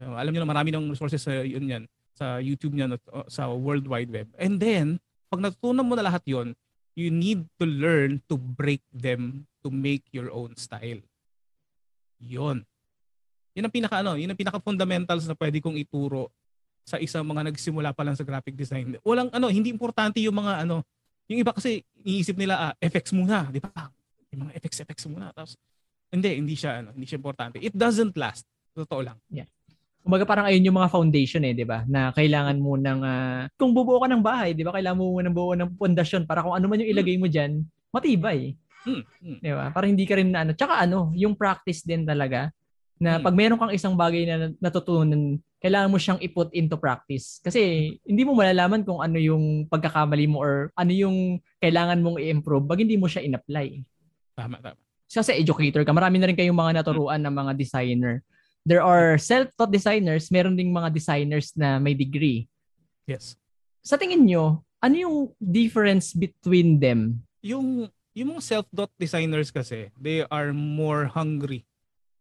Uh, 0.03 0.19
alam 0.19 0.35
niyo 0.35 0.43
na 0.43 0.51
marami 0.51 0.75
ng 0.75 0.91
resources 0.91 1.23
sa 1.23 1.31
yun 1.39 1.63
yan, 1.63 1.83
sa 2.11 2.43
YouTube 2.43 2.75
niyan 2.75 2.99
uh, 2.99 3.27
sa 3.31 3.47
World 3.47 3.87
Wide 3.87 4.11
Web. 4.11 4.27
And 4.35 4.59
then, 4.59 4.99
pag 5.31 5.39
natutunan 5.39 5.87
mo 5.87 5.95
na 5.95 6.03
lahat 6.03 6.27
yon, 6.27 6.51
you 6.95 7.07
need 7.11 7.47
to 7.59 7.65
learn 7.67 8.19
to 8.27 8.35
break 8.35 8.83
them 8.91 9.47
to 9.63 9.71
make 9.71 10.03
your 10.11 10.31
own 10.31 10.55
style. 10.59 10.99
Yon. 12.19 12.63
Yun 13.55 13.63
ang 13.67 13.73
pinaka 13.73 14.03
ano, 14.03 14.19
yun 14.19 14.31
ang 14.31 14.39
pinaka 14.39 14.59
fundamentals 14.59 15.27
na 15.27 15.35
pwede 15.39 15.63
kong 15.63 15.79
ituro 15.79 16.27
sa 16.85 16.99
isang 16.99 17.23
mga 17.25 17.51
nagsimula 17.51 17.95
pa 17.95 18.03
lang 18.03 18.15
sa 18.15 18.27
graphic 18.27 18.53
design. 18.53 18.99
Walang 19.01 19.31
ano, 19.31 19.47
hindi 19.47 19.71
importante 19.71 20.19
yung 20.19 20.35
mga 20.35 20.67
ano, 20.67 20.83
yung 21.31 21.39
iba 21.41 21.55
kasi 21.55 21.81
iniisip 22.03 22.35
nila 22.37 22.71
ah, 22.71 22.73
effects 22.77 23.15
muna, 23.15 23.47
di 23.49 23.63
ba? 23.63 23.89
Yung 24.35 24.47
mga 24.47 24.53
effects 24.59 24.79
effects 24.83 25.05
muna 25.07 25.31
tapos 25.31 25.55
hindi, 26.15 26.29
hindi 26.39 26.55
siya 26.55 26.81
ano, 26.81 26.95
hindi 26.95 27.05
siya 27.05 27.19
importante. 27.19 27.59
It 27.59 27.75
doesn't 27.75 28.15
last. 28.15 28.47
Totoo 28.71 29.01
lang. 29.03 29.17
Yeah. 29.27 29.47
Kumbaga 30.05 30.23
parang 30.23 30.45
ayun 30.45 30.69
yung 30.69 30.77
mga 30.77 30.93
foundation 30.93 31.41
eh, 31.49 31.57
'di 31.57 31.65
ba? 31.65 31.81
Na 31.89 32.13
kailangan 32.13 32.61
mo 32.61 32.77
ng 32.77 32.99
uh, 33.01 33.49
kung 33.57 33.73
bubuo 33.73 33.97
ka 33.97 34.05
ng 34.05 34.21
bahay, 34.21 34.53
'di 34.53 34.61
ba? 34.61 34.77
Kailangan 34.77 34.97
mo 35.01 35.17
muna 35.17 35.33
buo 35.33 35.57
ng 35.57 35.73
pundasyon 35.81 36.29
para 36.29 36.45
kung 36.45 36.53
ano 36.53 36.69
man 36.69 36.77
yung 36.77 36.91
ilagay 36.93 37.17
mo 37.17 37.25
diyan, 37.25 37.65
matibay. 37.89 38.53
Hmm. 38.85 39.01
hmm. 39.01 39.41
'Di 39.41 39.51
ba? 39.57 39.73
Para 39.73 39.89
hindi 39.89 40.05
ka 40.05 40.13
rin 40.21 40.29
na 40.29 40.45
ano. 40.45 40.53
Tsaka 40.53 40.77
ano, 40.77 41.09
yung 41.17 41.33
practice 41.33 41.81
din 41.81 42.05
talaga 42.05 42.53
na 43.01 43.17
hmm. 43.17 43.23
pag 43.25 43.33
meron 43.33 43.57
kang 43.57 43.73
isang 43.73 43.97
bagay 43.97 44.29
na 44.29 44.53
natutunan 44.61 45.41
kailangan 45.65 45.89
mo 45.89 45.97
siyang 45.97 46.21
i-put 46.21 46.53
into 46.53 46.77
practice. 46.77 47.41
Kasi 47.41 47.89
hindi 48.05 48.21
mo 48.21 48.37
malalaman 48.37 48.85
kung 48.85 49.01
ano 49.01 49.17
yung 49.17 49.65
pagkakamali 49.65 50.29
mo 50.29 50.37
or 50.45 50.69
ano 50.77 50.93
yung 50.93 51.41
kailangan 51.57 52.05
mong 52.05 52.21
i-improve 52.21 52.69
pag 52.69 52.85
hindi 52.85 53.01
mo 53.01 53.09
siya 53.09 53.25
in-apply. 53.25 53.81
Tama, 54.37 54.61
tama. 54.61 54.84
Sa 55.05 55.21
educator 55.31 55.85
ka, 55.85 55.93
marami 55.93 56.17
na 56.19 56.27
rin 56.27 56.37
kayong 56.37 56.57
mga 56.57 56.81
naturuan 56.81 57.21
ng 57.21 57.33
mga 57.33 57.51
designer. 57.55 58.25
There 58.65 58.81
are 58.81 59.21
self-taught 59.21 59.69
designers, 59.69 60.33
meron 60.33 60.57
ding 60.57 60.73
mga 60.73 60.89
designers 60.89 61.53
na 61.53 61.77
may 61.77 61.93
degree. 61.93 62.49
Yes. 63.05 63.37
Sa 63.85 63.95
tingin 63.95 64.25
nyo, 64.25 64.65
ano 64.81 64.95
yung 64.97 65.17
difference 65.37 66.17
between 66.17 66.81
them? 66.81 67.21
Yung 67.45 67.85
yung 68.17 68.33
mga 68.33 68.41
self-taught 68.41 68.93
designers 68.97 69.53
kasi, 69.53 69.93
they 69.99 70.25
are 70.31 70.55
more 70.55 71.05
hungry. 71.05 71.67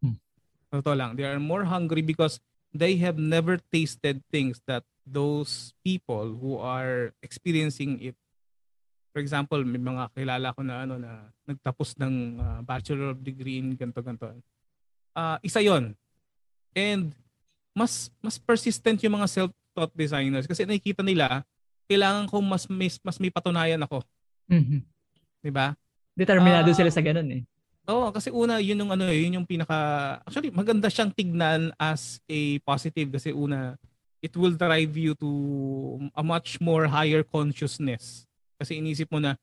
Hmm. 0.02 0.20
Totoo 0.68 0.92
lang, 0.92 1.16
they 1.16 1.24
are 1.24 1.40
more 1.40 1.64
hungry 1.64 2.02
because 2.04 2.42
they 2.74 2.98
have 3.00 3.16
never 3.16 3.56
tasted 3.72 4.20
things 4.28 4.60
that 4.66 4.82
those 5.06 5.72
people 5.86 6.34
who 6.36 6.58
are 6.58 7.14
experiencing 7.22 8.02
it 8.02 8.18
for 9.14 9.22
example 9.22 9.62
may 9.62 9.78
mga 9.78 10.10
kilala 10.10 10.50
ko 10.50 10.66
na 10.66 10.82
ano 10.82 10.98
na 10.98 11.30
nagtapos 11.46 11.94
ng 12.02 12.42
uh, 12.42 12.60
bachelor 12.66 13.14
of 13.14 13.22
degree 13.22 13.62
in 13.62 13.78
ganto 13.78 14.02
ganto 14.02 14.26
uh, 15.14 15.38
isa 15.46 15.62
yon 15.62 15.94
and 16.74 17.14
mas 17.70 18.10
mas 18.18 18.34
persistent 18.38 18.98
yung 19.06 19.14
mga 19.14 19.30
self-taught 19.30 19.94
designers 19.94 20.50
kasi 20.50 20.66
nakikita 20.66 21.06
nila 21.06 21.46
kailangan 21.86 22.26
ko 22.26 22.42
mas 22.42 22.66
mas, 22.66 22.96
mas 23.02 23.16
may 23.20 23.30
patunayan 23.30 23.80
ako. 23.82 24.02
Mm-hmm. 24.50 24.80
'di 25.44 25.50
ba? 25.52 25.76
Determinado 26.14 26.70
uh, 26.70 26.76
sila 26.76 26.90
sa 26.90 27.02
ganun 27.02 27.30
eh. 27.30 27.42
Oo, 27.84 28.08
kasi 28.08 28.32
una 28.32 28.62
yun 28.64 28.80
yung 28.80 28.92
ano, 28.96 29.12
eh, 29.12 29.28
yun 29.28 29.42
yung 29.42 29.48
pinaka 29.48 29.76
actually 30.24 30.48
maganda 30.48 30.88
siyang 30.88 31.12
tignan 31.12 31.68
as 31.76 32.22
a 32.30 32.56
positive 32.64 33.12
kasi 33.12 33.28
una 33.34 33.76
it 34.24 34.32
will 34.40 34.56
drive 34.56 34.96
you 34.96 35.12
to 35.12 35.28
a 36.16 36.24
much 36.24 36.56
more 36.64 36.88
higher 36.88 37.20
consciousness. 37.20 38.24
Kasi 38.64 38.80
inisip 38.80 39.12
mo 39.12 39.20
na 39.20 39.36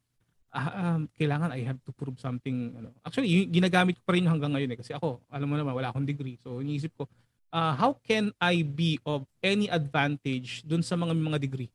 ah, 0.49 0.97
um, 0.97 1.05
kailangan 1.13 1.53
I 1.53 1.61
have 1.63 1.77
to 1.85 1.93
prove 1.93 2.17
something 2.17 2.73
ano. 2.73 2.89
Actually, 3.05 3.29
yung 3.29 3.53
ginagamit 3.53 4.01
ko 4.01 4.03
pa 4.03 4.17
rin 4.17 4.25
hanggang 4.25 4.51
ngayon 4.57 4.73
eh 4.73 4.79
kasi 4.81 4.97
ako, 4.97 5.21
alam 5.29 5.45
mo 5.45 5.55
naman 5.55 5.77
wala 5.77 5.93
akong 5.93 6.09
degree. 6.09 6.41
So 6.41 6.59
iniisip 6.59 6.97
ko, 6.97 7.05
uh, 7.53 7.77
how 7.77 7.93
can 8.01 8.33
I 8.41 8.65
be 8.65 8.97
of 9.05 9.29
any 9.45 9.69
advantage 9.69 10.65
dun 10.65 10.81
sa 10.81 10.97
mga 10.97 11.13
mga 11.13 11.37
degree? 11.37 11.69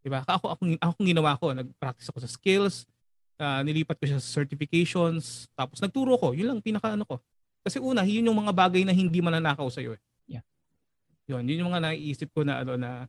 'Di 0.00 0.08
ba? 0.08 0.22
Ako 0.22 0.54
ako 0.54 0.62
ako 0.78 0.94
ginawa 1.02 1.34
ko, 1.36 1.50
nag-practice 1.50 2.08
ako 2.08 2.18
sa 2.22 2.30
skills, 2.30 2.86
uh, 3.42 3.60
nilipat 3.66 3.98
ko 3.98 4.04
siya 4.06 4.18
sa 4.22 4.42
certifications, 4.42 5.50
tapos 5.58 5.82
nagturo 5.82 6.14
ko. 6.16 6.30
Yun 6.32 6.56
lang 6.56 6.60
pinaka 6.62 6.94
ano 6.94 7.02
ko. 7.02 7.18
Kasi 7.62 7.78
una, 7.78 8.02
yun 8.02 8.26
yung 8.26 8.38
mga 8.38 8.50
bagay 8.50 8.82
na 8.82 8.90
hindi 8.90 9.22
mananakaw 9.22 9.70
sa 9.70 9.78
iyo 9.78 9.94
eh. 9.94 10.02
Yeah. 10.26 10.44
Yun, 11.30 11.46
yun 11.46 11.62
yung 11.62 11.70
mga 11.70 11.94
naiisip 11.94 12.34
ko 12.34 12.42
na 12.42 12.66
ano 12.66 12.74
na 12.74 13.06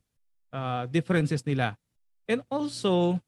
uh, 0.54 0.86
differences 0.86 1.42
nila. 1.42 1.74
And 2.24 2.40
also, 2.48 3.20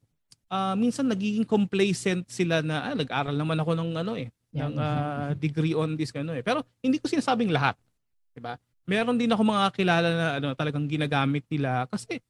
uh, 0.49 0.75
minsan 0.79 1.07
nagiging 1.07 1.45
complacent 1.45 2.27
sila 2.31 2.65
na 2.65 2.93
ah, 2.93 2.97
nag-aral 2.97 3.37
naman 3.37 3.59
ako 3.61 3.73
ng 3.77 3.91
ano 4.01 4.13
eh, 4.17 4.29
yeah. 4.55 4.67
ng 4.67 4.75
uh, 4.77 5.29
degree 5.37 5.77
on 5.77 5.95
this 5.99 6.15
ano 6.17 6.33
eh. 6.33 6.43
Pero 6.43 6.65
hindi 6.81 6.97
ko 6.97 7.07
sinasabing 7.11 7.53
lahat, 7.53 7.77
'di 8.33 8.41
ba? 8.41 8.57
Meron 8.87 9.19
din 9.19 9.31
ako 9.31 9.43
mga 9.43 9.67
kilala 9.75 10.09
na 10.09 10.27
ano 10.39 10.49
talagang 10.55 10.87
ginagamit 10.87 11.43
nila 11.51 11.91
kasi 11.91 12.23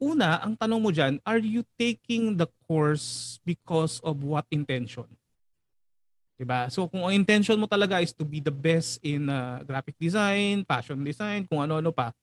una, 0.00 0.40
ang 0.40 0.56
tanong 0.56 0.80
mo 0.80 0.88
dyan, 0.88 1.20
are 1.28 1.44
you 1.44 1.60
taking 1.76 2.32
the 2.32 2.48
course 2.64 3.36
because 3.44 4.00
of 4.00 4.24
what 4.24 4.48
intention? 4.48 5.04
Diba? 6.40 6.72
So 6.72 6.88
kung 6.88 7.04
ang 7.04 7.12
intention 7.12 7.60
mo 7.60 7.68
talaga 7.68 8.00
is 8.00 8.16
to 8.16 8.24
be 8.24 8.40
the 8.40 8.52
best 8.52 8.96
in 9.04 9.28
uh, 9.28 9.60
graphic 9.60 9.92
design, 10.00 10.64
fashion 10.64 11.04
design, 11.04 11.44
kung 11.44 11.60
ano-ano 11.60 11.92
pa, 11.92 12.16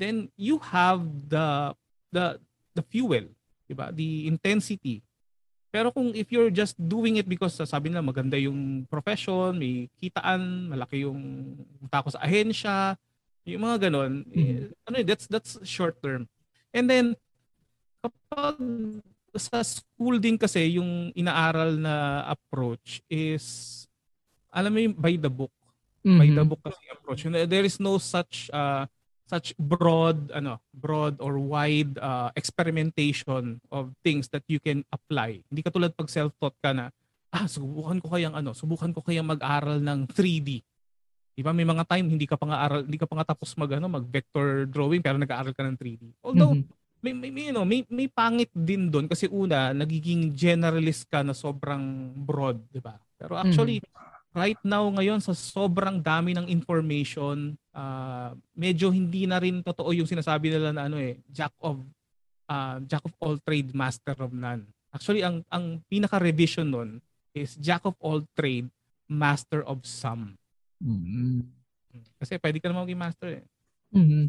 then 0.00 0.32
you 0.40 0.56
have 0.56 1.04
the 1.28 1.76
the 2.08 2.40
the 2.76 2.84
fuel, 2.84 3.24
diba? 3.64 3.88
The 3.96 4.28
intensity. 4.28 5.00
Pero 5.72 5.92
kung 5.92 6.12
if 6.12 6.28
you're 6.32 6.52
just 6.52 6.76
doing 6.76 7.20
it 7.20 7.28
because 7.28 7.56
sabi 7.56 7.88
nila 7.92 8.04
maganda 8.04 8.36
yung 8.36 8.84
profession, 8.88 9.56
may 9.56 9.88
kitaan, 10.00 10.72
malaki 10.72 11.04
yung 11.04 11.52
tako 11.88 12.12
sa 12.12 12.22
ahensya, 12.24 12.96
yung 13.44 13.62
mga 13.64 13.88
ganon, 13.88 14.24
mm-hmm. 14.26 14.72
eh, 14.72 14.88
ano 14.88 14.94
that's 15.04 15.26
that's 15.28 15.60
short 15.62 16.00
term. 16.00 16.24
And 16.72 16.88
then, 16.88 17.06
kapag 18.00 18.56
sa 19.36 19.60
school 19.60 20.16
din 20.16 20.40
kasi 20.40 20.80
yung 20.80 21.12
inaaral 21.12 21.76
na 21.76 22.24
approach 22.24 23.04
is 23.12 23.84
alam 24.48 24.72
mo 24.72 24.80
yung 24.80 24.96
by 24.96 25.14
the 25.20 25.28
book. 25.28 25.52
Mm-hmm. 26.00 26.18
By 26.18 26.28
the 26.32 26.44
book 26.48 26.62
kasi 26.64 26.82
approach. 26.88 27.20
There 27.28 27.66
is 27.66 27.76
no 27.76 28.00
such 28.00 28.48
uh, 28.48 28.88
such 29.26 29.52
broad 29.58 30.30
ano 30.30 30.62
broad 30.70 31.18
or 31.18 31.42
wide 31.42 31.98
uh, 31.98 32.30
experimentation 32.38 33.58
of 33.74 33.90
things 34.06 34.30
that 34.30 34.46
you 34.46 34.62
can 34.62 34.86
apply. 34.94 35.42
Hindi 35.50 35.60
katulad 35.66 35.92
pag 35.98 36.06
self-taught 36.06 36.56
ka 36.62 36.70
na 36.70 36.94
ah 37.34 37.50
subukan 37.50 37.98
ko 37.98 38.14
kayang 38.14 38.38
ano, 38.38 38.54
subukan 38.54 38.94
ko 38.94 39.02
kayang 39.02 39.26
mag-aral 39.26 39.82
ng 39.82 40.08
3D. 40.08 40.62
Di 41.36 41.44
ba? 41.44 41.52
May 41.52 41.68
mga 41.68 41.84
time 41.84 42.06
hindi 42.08 42.24
ka 42.24 42.40
pa 42.40 42.48
nga 42.48 42.58
aral, 42.64 42.80
hindi 42.86 42.96
ka 42.96 43.04
pa 43.04 43.20
nga 43.20 43.34
tapos 43.34 43.52
mag 43.60 43.68
ano, 43.76 43.90
mag 43.90 44.06
vector 44.08 44.64
drawing 44.70 45.04
pero 45.04 45.20
nag-aaral 45.20 45.52
ka 45.52 45.66
ng 45.66 45.76
3D. 45.76 46.02
Although 46.24 46.56
mm-hmm. 46.56 47.02
may, 47.04 47.12
may, 47.12 47.30
may, 47.34 47.44
you 47.50 47.54
know, 47.54 47.66
may 47.66 47.84
may 47.92 48.08
pangit 48.08 48.48
din 48.54 48.88
doon 48.88 49.10
kasi 49.10 49.28
una 49.28 49.74
nagiging 49.76 50.32
generalist 50.32 51.04
ka 51.12 51.20
na 51.20 51.36
sobrang 51.36 52.14
broad, 52.14 52.62
di 52.72 52.80
ba? 52.80 52.96
Pero 53.18 53.36
actually 53.36 53.82
mm-hmm. 53.82 54.15
Right 54.36 54.60
now 54.60 54.84
ngayon 54.92 55.16
sa 55.24 55.32
sobrang 55.32 55.96
dami 55.96 56.36
ng 56.36 56.44
information, 56.52 57.56
uh, 57.72 58.36
medyo 58.52 58.92
hindi 58.92 59.24
na 59.24 59.40
rin 59.40 59.64
totoo 59.64 59.96
yung 59.96 60.04
sinasabi 60.04 60.52
nila 60.52 60.76
na 60.76 60.92
ano 60.92 61.00
eh, 61.00 61.16
jack 61.32 61.56
of 61.64 61.80
uh, 62.52 62.76
jack 62.84 63.00
of 63.00 63.16
all 63.16 63.40
trade, 63.40 63.72
master 63.72 64.12
of 64.20 64.36
none. 64.36 64.68
Actually 64.92 65.24
ang 65.24 65.40
ang 65.48 65.80
pinaka 65.88 66.20
revision 66.20 66.68
nun 66.68 67.00
is 67.32 67.56
jack 67.56 67.80
of 67.88 67.96
all 68.04 68.20
trade, 68.36 68.68
master 69.08 69.64
of 69.64 69.80
some. 69.88 70.36
Mm-hmm. 70.84 71.40
Kasi 72.20 72.36
pwede 72.36 72.60
ka 72.60 72.68
naman 72.68 72.84
maging 72.84 73.00
master 73.00 73.28
eh. 73.40 73.44
Mm-hmm. 73.96 74.24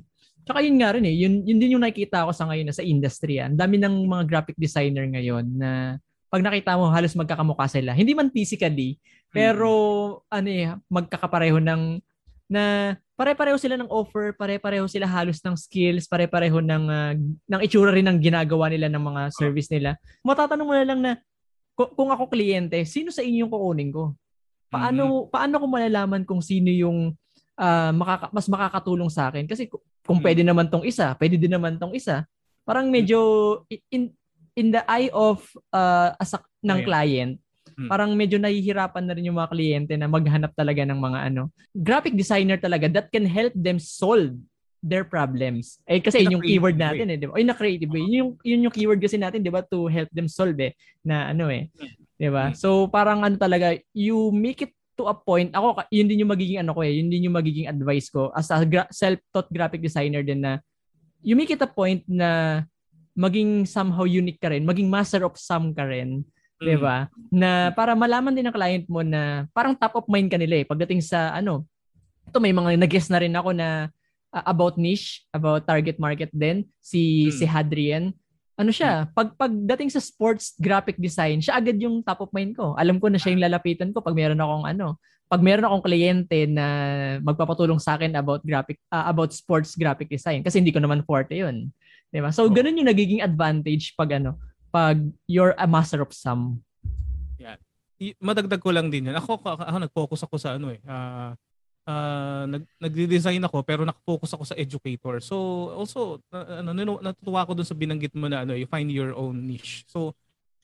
Tsaka 0.48 0.60
yun 0.64 0.80
nga 0.80 0.96
rin 0.96 1.04
eh, 1.04 1.16
yun, 1.16 1.44
yun 1.44 1.60
din 1.60 1.76
yung 1.76 1.84
nakikita 1.84 2.24
ko 2.24 2.32
sa 2.32 2.48
ngayon 2.48 2.72
na 2.72 2.76
sa 2.76 2.84
industry. 2.84 3.44
Ah. 3.44 3.52
Ang 3.52 3.60
dami 3.60 3.76
ng 3.76 3.96
mga 4.08 4.24
graphic 4.24 4.56
designer 4.56 5.04
ngayon 5.04 5.44
na 5.60 6.00
pag 6.28 6.44
nakita 6.44 6.76
mo 6.76 6.92
halos 6.92 7.16
magkakamukha 7.16 7.68
sila. 7.72 7.96
Hindi 7.96 8.12
man 8.12 8.32
physically, 8.32 9.00
pero 9.32 9.70
mm-hmm. 9.72 10.36
ano 10.36 10.48
eh, 10.52 10.68
magkakapareho 10.92 11.58
ng 11.64 11.82
na 12.48 12.96
pare-pareho 13.20 13.60
sila 13.60 13.76
ng 13.76 13.92
offer, 13.92 14.32
pare-pareho 14.32 14.88
sila 14.88 15.04
halos 15.04 15.44
ng 15.44 15.56
skills, 15.60 16.08
pare-pareho 16.08 16.64
ng 16.64 16.84
uh, 16.88 17.14
ng 17.44 17.62
itsura 17.64 17.92
rin 17.92 18.08
ng 18.08 18.20
ginagawa 18.24 18.72
nila 18.72 18.88
ng 18.88 19.04
mga 19.04 19.22
service 19.36 19.68
nila. 19.68 20.00
Matatanong 20.24 20.68
mo 20.68 20.74
na 20.76 20.86
lang 20.88 21.00
na 21.04 21.12
kung 21.76 22.10
ako 22.10 22.32
kliyente, 22.32 22.82
sino 22.88 23.14
sa 23.14 23.22
inyo 23.22 23.46
yung 23.46 23.54
kukunin 23.54 23.92
ko? 23.92 24.16
Paano 24.72 25.02
mm-hmm. 25.04 25.32
paano 25.32 25.54
ko 25.60 25.66
malalaman 25.68 26.24
kung 26.24 26.42
sino 26.42 26.72
yung 26.72 27.14
uh, 27.60 27.92
makaka, 27.94 28.32
mas 28.32 28.48
makakatulong 28.48 29.12
sa 29.12 29.28
akin? 29.28 29.46
Kasi 29.46 29.68
kung 29.68 29.84
mm-hmm. 29.84 30.24
pwede 30.24 30.42
naman 30.48 30.68
tong 30.72 30.88
isa, 30.88 31.12
pwede 31.20 31.36
din 31.36 31.52
naman 31.52 31.76
tong 31.76 31.92
isa. 31.94 32.24
Parang 32.64 32.88
medyo 32.88 33.20
in 33.68 33.80
in 33.92 34.04
the 34.74 34.82
eye 34.90 35.14
of 35.14 35.46
uh, 35.70 36.18
as 36.18 36.34
a, 36.34 36.42
ng 36.66 36.82
client, 36.82 37.38
hmm. 37.78 37.86
parang 37.86 38.18
medyo 38.18 38.42
nahihirapan 38.42 39.06
na 39.06 39.14
rin 39.14 39.30
yung 39.30 39.38
mga 39.38 39.54
kliyente 39.54 39.94
na 39.94 40.10
maghanap 40.10 40.52
talaga 40.58 40.82
ng 40.82 40.98
mga 40.98 41.20
ano, 41.30 41.54
graphic 41.78 42.18
designer 42.18 42.58
talaga 42.58 42.90
that 42.90 43.14
can 43.14 43.30
help 43.30 43.54
them 43.54 43.78
solve 43.78 44.34
their 44.82 45.06
problems. 45.06 45.78
Eh 45.86 46.02
kasi 46.02 46.26
yun 46.26 46.42
yung 46.42 46.46
keyword 46.46 46.78
natin 46.78 47.06
way. 47.10 47.16
eh, 47.16 47.22
di 47.22 47.26
ba? 47.30 47.34
Ay 47.38 47.46
na 47.46 47.54
creative 47.58 47.90
way. 47.94 48.02
Yun 48.02 48.16
yung 48.18 48.32
yun 48.42 48.64
yung 48.66 48.74
keyword 48.74 49.02
kasi 49.02 49.22
natin, 49.22 49.46
di 49.46 49.54
ba, 49.54 49.62
to 49.62 49.86
help 49.86 50.10
them 50.10 50.26
solve 50.26 50.58
eh 50.58 50.74
na 51.06 51.30
ano 51.30 51.54
eh. 51.54 51.70
Hmm. 51.78 51.94
Di 52.18 52.30
ba? 52.34 52.50
Hmm. 52.50 52.58
So 52.58 52.90
parang 52.90 53.22
ano 53.22 53.38
talaga, 53.38 53.78
you 53.94 54.34
make 54.34 54.66
it 54.66 54.74
to 54.98 55.06
a 55.06 55.14
point. 55.14 55.54
Ako 55.54 55.86
yun 55.94 56.10
din 56.10 56.26
yung 56.26 56.34
magiging 56.34 56.66
ano 56.66 56.74
ko 56.74 56.82
eh, 56.82 56.98
yun 56.98 57.14
din 57.14 57.30
yung 57.30 57.38
magiging 57.38 57.70
advice 57.70 58.10
ko 58.10 58.34
as 58.34 58.50
a 58.50 58.66
gra- 58.66 58.90
self-taught 58.90 59.54
graphic 59.54 59.86
designer 59.86 60.26
din 60.26 60.42
na 60.42 60.58
you 61.22 61.38
make 61.38 61.54
it 61.54 61.62
a 61.62 61.70
point 61.70 62.02
na 62.10 62.62
maging 63.18 63.66
somehow 63.66 64.06
unique 64.06 64.38
ka 64.38 64.54
rin, 64.54 64.62
maging 64.62 64.88
master 64.88 65.26
of 65.26 65.34
some 65.36 65.74
ka 65.74 65.90
rin. 65.90 66.22
Mm. 66.62 66.64
'di 66.64 66.78
ba? 66.78 66.98
Na 67.34 67.74
para 67.74 67.98
malaman 67.98 68.34
din 68.34 68.46
ng 68.46 68.56
client 68.56 68.86
mo 68.86 69.02
na 69.02 69.50
parang 69.54 69.74
top 69.74 69.98
of 69.98 70.10
mind 70.10 70.30
ka 70.30 70.38
nila 70.38 70.62
eh 70.62 70.66
pagdating 70.66 71.02
sa 71.02 71.34
ano. 71.34 71.66
Ito 72.30 72.38
may 72.38 72.54
mga 72.54 72.78
nag-guess 72.78 73.10
na 73.10 73.22
rin 73.22 73.34
ako 73.34 73.58
na 73.58 73.90
uh, 74.34 74.44
about 74.46 74.78
niche, 74.78 75.26
about 75.34 75.66
target 75.66 75.98
market 75.98 76.30
din 76.30 76.66
si 76.78 77.30
mm. 77.30 77.34
si 77.34 77.44
Hadrian. 77.50 78.14
Ano 78.58 78.74
siya, 78.74 79.06
mm. 79.06 79.14
pag 79.14 79.30
pagdating 79.38 79.90
sa 79.94 80.02
sports 80.02 80.58
graphic 80.58 80.98
design, 80.98 81.42
siya 81.42 81.58
agad 81.62 81.78
yung 81.78 82.02
top 82.02 82.26
of 82.26 82.34
mind 82.34 82.58
ko. 82.58 82.74
Alam 82.78 82.98
ko 82.98 83.10
na 83.10 83.22
siya 83.22 83.34
yung 83.34 83.46
lalapitan 83.46 83.94
ko 83.94 84.02
pag 84.02 84.18
meron 84.18 84.42
akong 84.42 84.66
ano, 84.66 84.98
pag 85.30 85.44
meron 85.46 85.68
akong 85.68 85.86
kliyente 85.86 86.50
na 86.50 86.66
magpapatulong 87.22 87.78
sa 87.78 88.00
akin 88.00 88.18
about 88.18 88.42
graphic 88.42 88.82
uh, 88.90 89.06
about 89.12 89.30
sports 89.30 89.78
graphic 89.78 90.10
design 90.10 90.42
kasi 90.42 90.58
hindi 90.58 90.74
ko 90.74 90.82
naman 90.82 91.06
forte 91.06 91.38
'yun. 91.38 91.70
'Di 92.18 92.26
ba? 92.26 92.34
So, 92.34 92.50
oh. 92.50 92.52
ganun 92.52 92.82
yung 92.82 92.90
nagiging 92.90 93.22
advantage 93.22 93.94
pag 93.94 94.18
ano, 94.18 94.42
pag 94.74 94.98
you're 95.30 95.54
a 95.54 95.70
master 95.70 96.02
of 96.02 96.10
some. 96.10 96.66
Yeah. 97.38 97.62
Madagdag 98.18 98.58
ko 98.58 98.74
lang 98.74 98.90
din 98.90 99.06
'yan. 99.06 99.22
Ako 99.22 99.38
ako 99.38 99.78
nag-focus 99.78 100.26
ako 100.26 100.36
sa 100.42 100.58
ano 100.58 100.74
eh. 100.74 100.82
Uh, 100.82 101.38
uh, 101.86 102.44
nag 102.50 102.66
nagde-design 102.82 103.46
ako 103.46 103.62
pero 103.62 103.86
naka-focus 103.86 104.34
ako 104.34 104.44
sa 104.50 104.58
educator. 104.58 105.22
So, 105.22 105.70
also 105.78 106.26
uh, 106.34 106.66
ano 106.66 106.74
natutuwa 107.06 107.46
ako 107.46 107.62
dun 107.62 107.70
sa 107.70 107.78
binanggit 107.78 108.18
mo 108.18 108.26
na 108.26 108.42
ano, 108.42 108.58
you 108.58 108.66
find 108.66 108.90
your 108.90 109.14
own 109.14 109.46
niche. 109.46 109.86
So, 109.86 110.18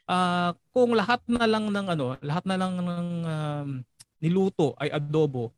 uh, 0.09 0.57
kung 0.73 0.97
lahat 0.97 1.21
na 1.29 1.45
lang 1.45 1.69
ng 1.69 1.87
ano, 1.93 2.17
lahat 2.25 2.49
na 2.49 2.57
lang 2.57 2.81
ng 2.81 3.07
um, 3.29 3.69
niluto 4.17 4.73
ay 4.81 4.89
adobo, 4.89 5.53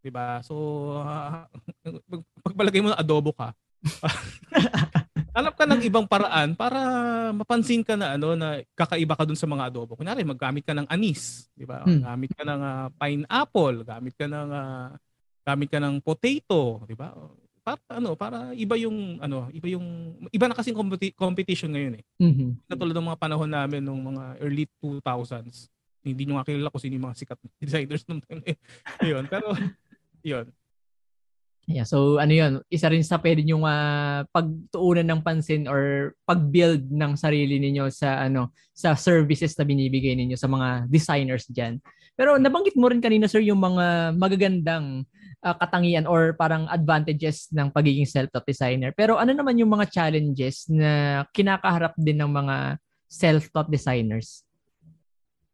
'di 0.00 0.10
ba? 0.14 0.38
So, 0.46 0.54
uh, 1.02 1.50
pagpalagay 2.46 2.78
mo 2.78 2.94
na 2.94 3.00
adobo 3.00 3.34
ka, 3.34 3.50
Alam 5.38 5.52
ka 5.54 5.64
ng 5.64 5.82
ibang 5.86 6.04
paraan 6.04 6.58
para 6.58 6.80
mapansin 7.30 7.86
ka 7.86 7.94
na 7.94 8.18
ano 8.18 8.34
na 8.34 8.60
kakaiba 8.74 9.14
ka 9.14 9.24
dun 9.24 9.38
sa 9.38 9.46
mga 9.46 9.70
adobo. 9.70 9.94
Kunyari, 9.94 10.26
maggamit 10.26 10.66
ka 10.66 10.74
ng 10.74 10.90
anis, 10.90 11.46
di 11.54 11.64
ba? 11.64 11.86
Hmm. 11.86 12.02
Gamit 12.02 12.34
ka 12.34 12.42
ng 12.42 12.60
uh, 12.60 12.86
pineapple, 12.98 13.76
gamit 13.86 14.14
ka 14.18 14.26
ng 14.26 14.48
uh, 14.50 14.90
gamit 15.46 15.68
ka 15.70 15.78
ng 15.78 15.96
potato, 16.02 16.82
di 16.84 16.98
ba? 16.98 17.14
Para 17.60 17.80
ano, 17.92 18.18
para 18.18 18.50
iba 18.56 18.74
yung 18.74 19.20
ano, 19.22 19.46
iba 19.54 19.68
yung 19.70 20.16
iba 20.34 20.46
na 20.50 20.56
kasing 20.56 20.74
competi- 20.74 21.14
competition 21.14 21.70
ngayon 21.70 22.00
eh. 22.00 22.04
Mm-hmm. 22.18 22.50
Katulad 22.66 22.94
ng 22.96 23.08
mga 23.14 23.20
panahon 23.20 23.50
namin 23.50 23.80
nung 23.84 24.02
mga 24.02 24.40
early 24.42 24.66
2000s. 24.82 25.70
Hindi 26.00 26.24
niyo 26.24 26.40
nga 26.40 26.48
kilala 26.48 26.72
kung 26.72 26.80
sino 26.80 26.96
yung 26.96 27.06
mga 27.12 27.18
sikat 27.20 27.38
designers 27.62 28.04
nung 28.08 28.24
time 28.24 28.42
eh. 28.50 28.56
yun, 29.04 29.24
pero 29.30 29.52
yun. 30.24 30.48
Yeah, 31.70 31.86
so 31.86 32.18
ano 32.18 32.34
'yun, 32.34 32.52
isa 32.66 32.90
rin 32.90 33.06
sa 33.06 33.22
pwede 33.22 33.46
niyo 33.46 33.62
uh, 33.62 34.26
pagtuunan 34.34 35.06
ng 35.06 35.22
pansin 35.22 35.70
or 35.70 36.12
pag-build 36.26 36.90
ng 36.90 37.14
sarili 37.14 37.62
ninyo 37.62 37.86
sa 37.94 38.26
ano, 38.26 38.50
sa 38.74 38.98
services 38.98 39.54
na 39.54 39.62
binibigay 39.62 40.18
ninyo 40.18 40.34
sa 40.34 40.50
mga 40.50 40.90
designers 40.90 41.46
diyan. 41.46 41.78
Pero 42.18 42.42
nabanggit 42.42 42.74
mo 42.74 42.90
rin 42.90 42.98
kanina 42.98 43.30
sir 43.30 43.38
yung 43.46 43.62
mga 43.62 44.18
magagandang 44.18 45.06
uh, 45.46 45.54
katangian 45.62 46.10
or 46.10 46.34
parang 46.34 46.66
advantages 46.74 47.46
ng 47.54 47.70
pagiging 47.70 48.08
self-taught 48.08 48.50
designer. 48.50 48.90
Pero 48.90 49.14
ano 49.14 49.30
naman 49.30 49.54
yung 49.54 49.70
mga 49.70 49.94
challenges 49.94 50.66
na 50.66 51.22
kinakaharap 51.30 51.94
din 51.94 52.18
ng 52.18 52.30
mga 52.34 52.82
self-taught 53.06 53.70
designers? 53.70 54.42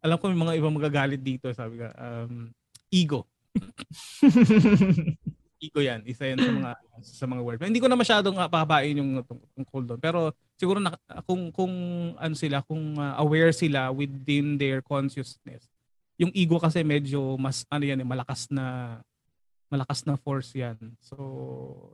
Alam 0.00 0.16
ko 0.16 0.32
may 0.32 0.40
mga 0.48 0.56
ibang 0.64 0.76
magagalit 0.80 1.20
dito, 1.20 1.52
sabi 1.52 1.76
ka, 1.84 1.92
um, 1.92 2.48
ego. 2.88 3.28
ego 5.60 5.80
yan. 5.80 6.00
Isa 6.04 6.28
yan 6.28 6.38
sa 6.40 6.52
mga 6.52 6.70
sa 7.00 7.26
mga 7.28 7.42
word. 7.42 7.58
Hindi 7.64 7.82
ko 7.82 7.88
na 7.88 7.98
masyadong 7.98 8.36
uh, 8.36 8.48
pahabain 8.48 8.96
yung 8.96 9.22
tungkol 9.56 9.82
doon. 9.84 10.00
Pero 10.00 10.32
siguro 10.56 10.78
na, 10.80 10.94
kung 11.24 11.48
kung 11.52 11.72
ano 12.16 12.34
sila, 12.36 12.60
kung 12.64 12.96
uh, 12.96 13.16
aware 13.20 13.52
sila 13.52 13.92
within 13.92 14.56
their 14.60 14.80
consciousness. 14.84 15.68
Yung 16.16 16.32
ego 16.32 16.56
kasi 16.56 16.80
medyo 16.80 17.36
mas 17.36 17.68
ano 17.68 17.84
yan, 17.84 18.00
eh, 18.00 18.08
malakas 18.08 18.48
na 18.48 18.98
malakas 19.68 20.06
na 20.06 20.14
force 20.16 20.54
yan. 20.54 20.78
So, 21.02 21.16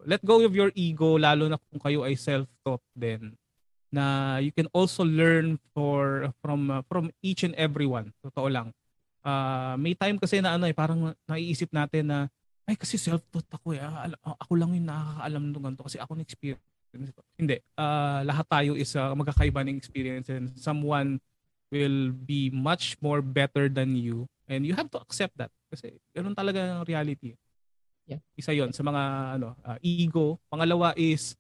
let 0.05 0.21
go 0.23 0.45
of 0.45 0.53
your 0.53 0.71
ego 0.77 1.17
lalo 1.17 1.49
na 1.49 1.59
kung 1.59 1.81
kayo 1.81 2.05
ay 2.05 2.15
self-taught 2.15 2.85
din 2.93 3.33
na 3.93 4.37
you 4.41 4.49
can 4.51 4.67
also 4.73 5.05
learn 5.05 5.61
for 5.77 6.33
from 6.41 6.73
uh, 6.73 6.81
from 6.89 7.13
each 7.21 7.45
and 7.45 7.53
everyone. 7.61 8.09
Totoo 8.25 8.49
lang. 8.49 8.69
Uh, 9.23 9.77
may 9.79 9.95
time 9.95 10.19
kasi 10.19 10.41
na 10.41 10.57
ano 10.57 10.67
eh 10.67 10.75
parang 10.75 11.13
naiisip 11.29 11.71
natin 11.71 12.09
na 12.09 12.19
ay 12.73 12.77
kasi 12.81 12.97
self-taught 12.97 13.53
ako 13.53 13.77
eh. 13.77 13.81
Ah, 13.85 14.09
ako 14.41 14.57
lang 14.57 14.73
yung 14.73 14.89
nakakaalam 14.89 15.43
ng 15.53 15.55
ganito 15.61 15.85
kasi 15.85 16.01
ako 16.01 16.17
na-experience. 16.17 16.65
Hindi. 17.37 17.57
Uh, 17.77 18.21
lahat 18.25 18.47
tayo 18.49 18.73
is 18.77 18.93
uh, 18.97 19.13
magkakaiba 19.13 19.61
ng 19.65 19.77
experience 19.77 20.33
and 20.33 20.53
someone 20.57 21.21
will 21.73 22.13
be 22.13 22.49
much 22.53 22.97
more 23.01 23.21
better 23.21 23.69
than 23.69 23.97
you 23.97 24.29
and 24.49 24.69
you 24.69 24.77
have 24.77 24.89
to 24.93 25.01
accept 25.01 25.33
that 25.41 25.49
kasi 25.73 25.97
ganun 26.13 26.37
talaga 26.37 26.81
ang 26.81 26.85
reality. 26.85 27.33
Yeah. 28.05 28.21
Isa 28.37 28.53
'yon 28.53 28.77
sa 28.77 28.85
mga 28.85 29.03
ano 29.41 29.57
uh, 29.65 29.79
ego. 29.81 30.37
Pangalawa 30.53 30.93
is 31.01 31.33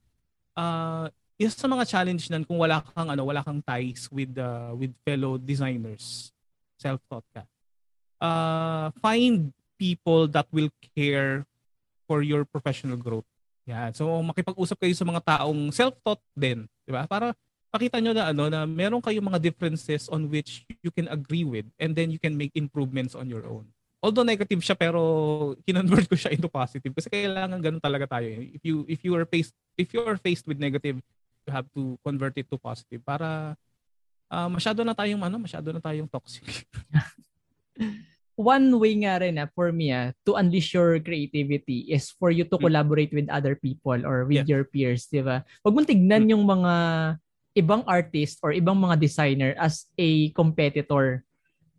uh, 0.56 1.12
isa 1.36 1.52
sa 1.52 1.68
mga 1.68 1.84
challenge 1.84 2.32
nan 2.32 2.48
kung 2.48 2.56
wala 2.56 2.80
kang 2.92 3.12
ano, 3.12 3.28
wala 3.28 3.44
kang 3.44 3.60
ties 3.60 4.08
with 4.08 4.32
uh, 4.40 4.72
with 4.72 4.94
fellow 5.04 5.36
designers, 5.36 6.32
self-taught 6.80 7.26
ka. 7.34 7.42
Uh, 8.22 8.88
find 9.02 9.50
people 9.82 10.30
that 10.30 10.46
will 10.54 10.70
care 10.94 11.42
for 12.06 12.22
your 12.22 12.46
professional 12.46 12.94
growth. 12.94 13.26
Yan. 13.66 13.90
So 13.90 14.06
makipag-usap 14.22 14.78
kayo 14.78 14.94
sa 14.94 15.02
mga 15.02 15.26
taong 15.26 15.74
self-taught 15.74 16.22
din, 16.38 16.70
'di 16.86 16.92
ba? 16.94 17.10
Para 17.10 17.34
pakita 17.74 17.98
nyo 17.98 18.14
na 18.14 18.30
ano 18.30 18.46
na 18.46 18.62
meron 18.62 19.02
kayong 19.02 19.26
mga 19.26 19.42
differences 19.42 20.06
on 20.06 20.30
which 20.30 20.62
you 20.86 20.94
can 20.94 21.10
agree 21.10 21.42
with 21.42 21.66
and 21.82 21.98
then 21.98 22.14
you 22.14 22.20
can 22.22 22.38
make 22.38 22.54
improvements 22.54 23.18
on 23.18 23.26
your 23.26 23.42
own. 23.50 23.66
Although 24.02 24.26
negative 24.26 24.62
siya 24.62 24.74
pero 24.74 25.00
kinonvert 25.62 26.06
ko 26.10 26.14
siya 26.18 26.34
into 26.34 26.50
positive 26.50 26.90
kasi 26.94 27.10
kailangan 27.10 27.58
ganun 27.58 27.82
talaga 27.82 28.18
tayo. 28.18 28.28
If 28.28 28.62
you 28.62 28.86
if 28.86 29.00
you 29.02 29.14
are 29.18 29.26
faced 29.26 29.54
if 29.74 29.90
you 29.94 30.02
are 30.06 30.18
faced 30.18 30.46
with 30.46 30.62
negative, 30.62 31.02
you 31.46 31.50
have 31.50 31.66
to 31.74 31.98
convert 32.06 32.34
it 32.38 32.46
to 32.50 32.58
positive 32.58 33.02
para 33.02 33.54
uh, 34.30 34.48
masyado 34.50 34.82
na 34.82 34.94
tayong 34.94 35.22
ano, 35.22 35.38
masyado 35.38 35.70
na 35.70 35.80
tayong 35.80 36.10
toxic. 36.10 36.44
one 38.36 38.72
way 38.80 38.96
nga 39.04 39.20
rin 39.20 39.40
ah, 39.40 39.48
for 39.52 39.72
me 39.72 39.92
ah, 39.92 40.10
to 40.24 40.36
unleash 40.36 40.72
your 40.72 40.98
creativity 41.00 41.88
is 41.92 42.12
for 42.16 42.32
you 42.32 42.44
to 42.48 42.56
hmm. 42.56 42.64
collaborate 42.68 43.12
with 43.12 43.28
other 43.28 43.56
people 43.56 43.96
or 44.04 44.24
with 44.24 44.44
yeah. 44.44 44.48
your 44.48 44.64
peers, 44.64 45.08
di 45.08 45.20
ba? 45.20 45.44
Huwag 45.64 45.74
mong 45.76 45.88
tignan 45.88 46.28
hmm. 46.28 46.32
yung 46.36 46.44
mga 46.48 46.72
ibang 47.52 47.84
artist 47.84 48.40
or 48.40 48.52
ibang 48.52 48.76
mga 48.80 48.96
designer 48.96 49.52
as 49.60 49.84
a 50.00 50.32
competitor. 50.32 51.20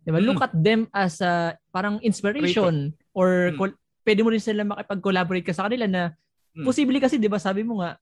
Di 0.06 0.10
ba? 0.14 0.22
Mm. 0.22 0.26
Look 0.26 0.42
at 0.44 0.54
them 0.54 0.86
as 0.94 1.18
a 1.18 1.58
parang 1.74 1.98
inspiration 2.04 2.94
or 3.10 3.50
mm. 3.50 3.58
Col- 3.58 3.80
pwede 4.06 4.20
mo 4.22 4.30
rin 4.30 4.42
sila 4.42 4.62
makipag-collaborate 4.62 5.46
ka 5.46 5.56
sa 5.56 5.66
kanila 5.66 5.88
na 5.88 6.02
mm. 6.54 6.62
posible 6.62 7.00
kasi 7.02 7.18
'di 7.18 7.26
ba 7.26 7.40
sabi 7.40 7.66
mo 7.66 7.82
nga 7.82 7.98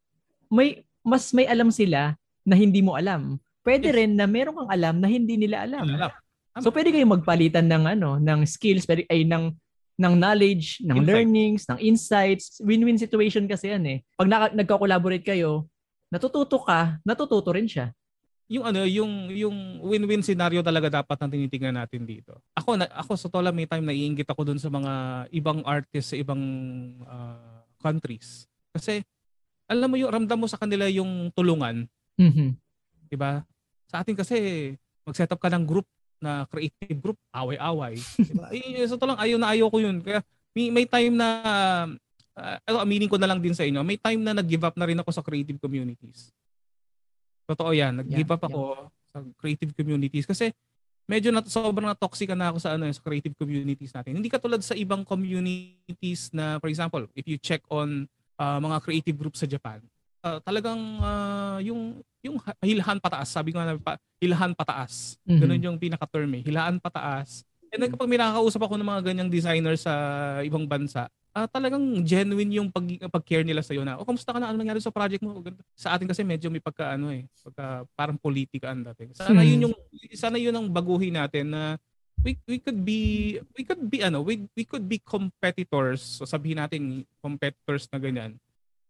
may 0.53 0.85
mas 1.01 1.33
may 1.33 1.49
alam 1.49 1.73
sila 1.73 2.13
na 2.45 2.55
hindi 2.59 2.83
mo 2.85 2.99
alam. 2.99 3.39
Pwede 3.63 3.95
yes. 3.95 3.97
rin 3.97 4.11
na 4.19 4.27
meron 4.27 4.59
kang 4.59 4.73
alam 4.75 4.99
na 4.99 5.07
hindi 5.07 5.39
nila 5.39 5.63
alam. 5.63 5.87
alam. 5.87 6.13
So 6.61 6.69
pwede 6.69 6.93
kayong 6.93 7.17
magpalitan 7.17 7.65
ng 7.65 7.85
ano, 7.97 8.21
ng 8.21 8.45
skills, 8.45 8.85
pwede 8.85 9.09
ay 9.09 9.25
ng 9.25 9.57
ng 9.97 10.15
knowledge, 10.19 10.83
ng 10.83 10.99
Insight. 10.99 11.09
learnings, 11.09 11.63
ng 11.69 11.79
insights. 11.81 12.45
Win-win 12.61 12.99
situation 12.99 13.45
kasi 13.47 13.71
yan 13.73 13.85
eh. 13.87 13.99
Pag 14.17 14.29
naka, 14.29 14.47
nagko-collaborate 14.53 15.23
kayo, 15.23 15.69
natututo 16.09 16.61
ka, 16.61 16.99
natututo 17.05 17.53
rin 17.53 17.69
siya. 17.69 17.93
yung 18.53 18.69
ano, 18.69 18.85
yung 18.85 19.33
yung 19.33 19.57
win-win 19.81 20.21
scenario 20.21 20.61
talaga 20.61 21.01
dapat 21.01 21.17
ang 21.17 21.33
tinitingnan 21.33 21.73
natin 21.73 22.05
dito. 22.05 22.37
Ako 22.53 22.77
na 22.77 22.85
ako 22.93 23.17
sa 23.17 23.33
tola 23.33 23.49
may 23.49 23.65
time 23.65 23.89
naiinggit 23.89 24.29
ako 24.29 24.45
dun 24.45 24.61
sa 24.61 24.69
mga 24.69 24.93
ibang 25.33 25.65
artists 25.65 26.13
sa 26.13 26.21
ibang 26.21 26.43
uh, 27.09 27.65
countries. 27.81 28.45
Kasi 28.77 29.01
alam 29.65 29.89
mo 29.89 29.97
yung 29.97 30.13
ramdam 30.13 30.37
mo 30.37 30.45
sa 30.45 30.61
kanila 30.61 30.85
yung 30.85 31.33
tulungan. 31.33 31.89
Mhm. 32.21 32.53
'Di 33.09 33.17
ba? 33.17 33.41
Sa 33.89 34.05
atin 34.05 34.13
kasi 34.13 34.37
mag-set 35.09 35.33
up 35.33 35.41
ka 35.41 35.49
ng 35.49 35.65
group 35.65 35.89
na 36.23 36.47
creative 36.47 36.99
group, 37.03 37.19
away-away. 37.35 37.99
diba? 38.17 38.47
Sa 38.87 38.97
to 38.97 39.07
lang, 39.11 39.19
ayaw 39.19 39.37
na 39.43 39.51
ayaw 39.53 39.67
ko 39.69 39.83
yun. 39.83 39.99
Kaya 40.01 40.23
may, 40.55 40.71
may 40.71 40.87
time 40.87 41.19
na, 41.19 41.29
uh, 42.39 42.81
aminin 42.81 43.11
ko 43.11 43.19
na 43.19 43.29
lang 43.29 43.43
din 43.43 43.53
sa 43.53 43.67
inyo, 43.67 43.83
may 43.83 43.99
time 43.99 44.23
na 44.23 44.33
nag-give 44.39 44.63
up 44.63 44.77
na 44.79 44.87
rin 44.87 44.99
ako 45.03 45.11
sa 45.11 45.25
creative 45.25 45.59
communities. 45.59 46.31
Totoo 47.51 47.75
yan. 47.75 48.01
Nag-give 48.01 48.31
yeah, 48.31 48.37
up 48.39 48.43
ako 48.47 48.61
yeah. 48.79 49.11
sa 49.13 49.19
creative 49.37 49.73
communities 49.75 50.25
kasi 50.25 50.55
medyo 51.11 51.35
na 51.35 51.43
sobrang 51.43 51.91
na 51.91 51.99
toxic 51.99 52.31
na 52.33 52.55
ako 52.55 52.59
sa 52.63 52.79
ano 52.79 52.87
sa 52.89 53.03
creative 53.03 53.35
communities 53.37 53.93
natin. 53.93 54.17
Hindi 54.17 54.31
katulad 54.31 54.63
sa 54.63 54.79
ibang 54.79 55.03
communities 55.03 56.31
na 56.31 56.57
for 56.63 56.71
example, 56.71 57.05
if 57.19 57.27
you 57.27 57.37
check 57.37 57.61
on 57.69 58.07
uh, 58.39 58.59
mga 58.63 58.79
creative 58.81 59.17
groups 59.19 59.43
sa 59.43 59.49
Japan, 59.51 59.83
uh, 60.23 60.39
talagang 60.43 60.81
uh, 61.03 61.59
yung 61.61 62.01
yung 62.23 62.39
hilahan 62.63 63.03
pataas, 63.03 63.29
sabi 63.35 63.51
ko 63.51 63.59
nga 63.59 63.75
pa, 63.83 63.99
hilahan 64.23 64.55
pataas. 64.55 65.19
Mm-hmm. 65.27 65.41
Ganun 65.43 65.67
yung 65.67 65.79
pinaka-term 65.79 66.31
eh, 66.39 66.43
hilahan 66.47 66.79
pataas. 66.79 67.43
And 67.75 67.83
then 67.83 67.91
kapag 67.91 68.07
may 68.07 68.21
nakakausap 68.21 68.63
ako 68.63 68.75
ng 68.79 68.89
mga 68.89 69.03
ganyang 69.11 69.31
designer 69.33 69.75
sa 69.75 69.93
ibang 70.47 70.69
bansa, 70.69 71.11
uh, 71.33 71.49
talagang 71.49 71.83
genuine 72.05 72.63
yung 72.63 72.69
pag, 72.69 72.85
pag-care 73.09 73.43
nila 73.43 73.65
sa 73.65 73.73
iyo 73.73 73.83
na, 73.83 73.99
oh, 73.99 74.07
kamusta 74.07 74.31
ka 74.31 74.39
na? 74.39 74.53
Ano 74.53 74.61
nangyari 74.61 74.79
sa 74.79 74.93
project 74.93 75.25
mo? 75.25 75.41
Sa 75.75 75.97
atin 75.97 76.07
kasi 76.07 76.23
medyo 76.23 76.53
may 76.53 76.63
pagka 76.63 76.95
ano 76.95 77.11
eh, 77.11 77.27
pagka 77.43 77.89
parang 77.97 78.21
politika 78.21 78.71
ang 78.71 78.85
dating. 78.93 79.17
Sana 79.17 79.43
hmm. 79.43 79.49
yun 79.49 79.61
yung 79.69 79.75
sana 80.15 80.37
yun 80.39 80.55
ang 80.55 80.69
baguhin 80.69 81.17
natin 81.17 81.51
na 81.51 81.81
we 82.23 82.39
we 82.47 82.61
could 82.63 82.87
be 82.87 83.35
we 83.59 83.67
could 83.67 83.83
be 83.89 84.05
ano, 84.05 84.23
we 84.23 84.47
we 84.55 84.63
could 84.63 84.87
be 84.87 85.01
competitors. 85.01 86.05
So 86.21 86.29
sabihin 86.29 86.61
natin 86.61 87.09
competitors 87.19 87.89
na 87.91 87.99
ganyan. 87.99 88.39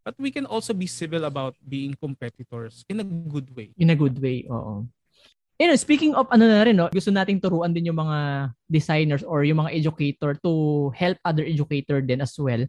But 0.02 0.18
we 0.18 0.34
can 0.34 0.46
also 0.50 0.74
be 0.74 0.90
civil 0.90 1.24
about 1.24 1.54
being 1.62 1.94
competitors 1.94 2.82
in 2.90 2.98
a 2.98 3.06
good 3.06 3.54
way. 3.54 3.70
In 3.78 3.94
a 3.94 3.98
good 3.98 4.18
way, 4.18 4.46
oo. 4.50 4.90
You 5.62 5.70
know, 5.70 5.78
speaking 5.78 6.18
of 6.18 6.26
ano 6.34 6.50
na 6.50 6.66
rin, 6.66 6.74
no, 6.74 6.90
gusto 6.90 7.14
nating 7.14 7.38
turuan 7.38 7.70
din 7.70 7.86
yung 7.86 8.02
mga 8.02 8.50
designers 8.66 9.22
or 9.22 9.46
yung 9.46 9.62
mga 9.62 9.78
educator 9.78 10.34
to 10.42 10.90
help 10.90 11.14
other 11.22 11.46
educator 11.46 12.02
din 12.02 12.18
as 12.18 12.34
well. 12.34 12.66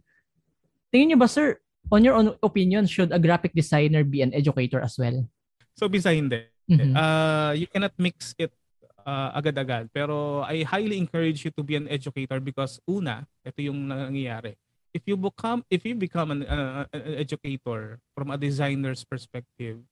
Tingin 0.94 1.10
niyo 1.10 1.18
ba, 1.18 1.26
sir, 1.26 1.58
on 1.90 2.06
your 2.06 2.14
own 2.14 2.38
opinion, 2.38 2.86
should 2.86 3.10
a 3.10 3.18
graphic 3.18 3.50
designer 3.50 4.06
be 4.06 4.22
an 4.22 4.30
educator 4.30 4.78
as 4.78 4.94
well? 4.94 5.26
So, 5.74 5.90
bisa 5.90 6.14
hindi. 6.14 6.46
Mm-hmm. 6.70 6.94
Uh, 6.94 7.52
you 7.58 7.66
cannot 7.66 7.98
mix 7.98 8.30
it 8.38 8.54
uh, 9.02 9.34
agad-agad. 9.34 9.90
Pero 9.92 10.46
I 10.46 10.64
highly 10.64 10.96
encourage 10.96 11.44
you 11.44 11.52
to 11.58 11.66
be 11.66 11.76
an 11.76 11.90
educator 11.90 12.38
because 12.40 12.80
una, 12.88 13.26
ito 13.44 13.58
yung 13.58 13.90
nangyayari. 13.90 14.56
If 14.94 15.02
you 15.10 15.18
become 15.18 15.66
if 15.68 15.82
you 15.82 15.98
become 15.98 16.30
an, 16.30 16.46
uh, 16.46 16.86
an 16.94 17.18
educator 17.18 17.98
from 18.14 18.30
a 18.30 18.38
designer's 18.38 19.02
perspective, 19.02 19.82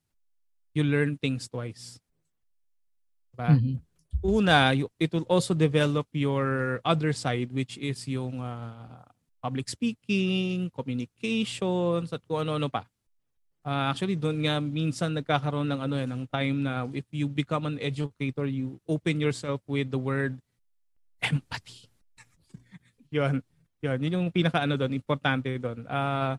you 0.72 0.82
learn 0.86 1.18
things 1.18 1.50
twice. 1.50 1.98
Diba? 3.34 3.58
Mm-hmm. 3.58 3.76
Una, 4.22 4.70
you, 4.70 4.86
it 5.02 5.10
will 5.10 5.26
also 5.26 5.52
develop 5.52 6.06
your 6.14 6.78
other 6.86 7.10
side 7.10 7.50
which 7.50 7.74
is 7.82 8.06
yung 8.06 8.38
uh, 8.38 9.02
public 9.42 9.66
speaking, 9.66 10.70
communications, 10.70 12.14
at 12.14 12.22
kung 12.30 12.46
ano-ano 12.46 12.70
pa. 12.70 12.86
Uh, 13.66 13.90
actually, 13.90 14.14
doon 14.14 14.46
nga 14.46 14.62
minsan 14.62 15.10
nagkakaroon 15.18 15.66
ng 15.66 15.80
ano 15.82 15.94
yan, 15.98 16.10
ng 16.14 16.24
time 16.30 16.56
na 16.62 16.86
if 16.94 17.06
you 17.10 17.26
become 17.26 17.66
an 17.66 17.78
educator, 17.82 18.46
you 18.46 18.78
open 18.86 19.18
yourself 19.18 19.58
with 19.66 19.90
the 19.90 19.98
word 19.98 20.38
empathy. 21.18 21.90
yun. 23.10 23.42
Yun, 23.82 23.98
yun 23.98 24.16
yung 24.18 24.28
pinaka 24.30 24.62
ano 24.62 24.78
doon, 24.78 24.94
importante 24.94 25.50
doon. 25.58 25.82
Uh, 25.84 26.38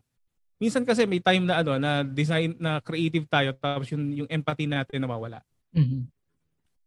minsan 0.56 0.82
kasi 0.82 1.04
may 1.04 1.20
time 1.20 1.44
na 1.44 1.60
ano 1.60 1.76
na 1.76 2.00
design 2.00 2.56
na 2.56 2.80
creative 2.80 3.28
tayo 3.28 3.52
tapos 3.52 3.92
yung 3.92 4.24
yung 4.24 4.28
empathy 4.32 4.64
natin 4.64 5.04
nawawala. 5.04 5.44
Mm-hmm 5.76 6.14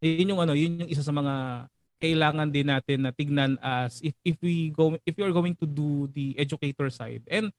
yun 0.02 0.30
yung 0.34 0.42
ano, 0.42 0.54
yun 0.54 0.78
yung 0.82 0.90
isa 0.90 1.02
sa 1.02 1.14
mga 1.14 1.66
kailangan 1.98 2.48
din 2.54 2.70
natin 2.70 2.98
na 3.02 3.10
tignan 3.10 3.58
as 3.58 3.98
if 4.06 4.14
if 4.22 4.38
we 4.38 4.70
go 4.70 4.94
if 5.02 5.18
you 5.18 5.26
are 5.26 5.34
going 5.34 5.58
to 5.58 5.66
do 5.66 6.06
the 6.14 6.38
educator 6.38 6.86
side. 6.94 7.26
And 7.26 7.50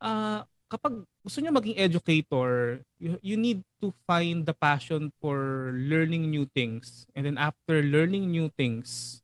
uh, 0.00 0.48
kapag 0.72 1.04
gusto 1.20 1.38
niyo 1.44 1.52
maging 1.52 1.76
educator, 1.76 2.80
you, 2.96 3.20
you 3.20 3.36
need 3.36 3.60
to 3.84 3.92
find 4.08 4.48
the 4.48 4.56
passion 4.56 5.12
for 5.20 5.70
learning 5.76 6.32
new 6.32 6.48
things. 6.48 7.04
And 7.12 7.28
then 7.28 7.36
after 7.36 7.84
learning 7.84 8.32
new 8.32 8.48
things, 8.56 9.20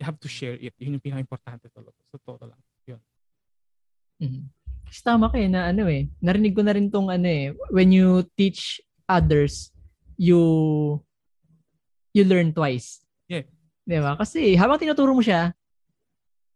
you 0.00 0.04
have 0.08 0.16
to 0.16 0.28
share 0.32 0.56
it. 0.56 0.72
Yun 0.80 0.96
yung 0.96 1.04
pinaka-importante 1.04 1.68
talaga. 1.68 2.00
So, 2.08 2.16
totoo 2.16 2.48
lang. 2.48 2.60
Yun. 2.88 3.00
Mm-hmm. 4.24 4.44
Tama 5.04 5.28
kayo 5.28 5.46
na 5.52 5.68
ano 5.70 5.86
eh. 5.86 6.08
Narinig 6.24 6.56
ko 6.56 6.64
na 6.64 6.72
rin 6.72 6.88
tong 6.88 7.12
ano 7.12 7.28
eh. 7.28 7.52
When 7.68 7.92
you 7.92 8.24
teach 8.34 8.80
others, 9.04 9.70
you 10.16 10.40
you 12.16 12.24
learn 12.26 12.50
twice. 12.56 13.04
Yeah. 13.28 13.46
Di 13.84 14.00
ba? 14.00 14.18
Kasi 14.18 14.56
habang 14.58 14.80
tinuturo 14.80 15.14
mo 15.14 15.22
siya, 15.22 15.54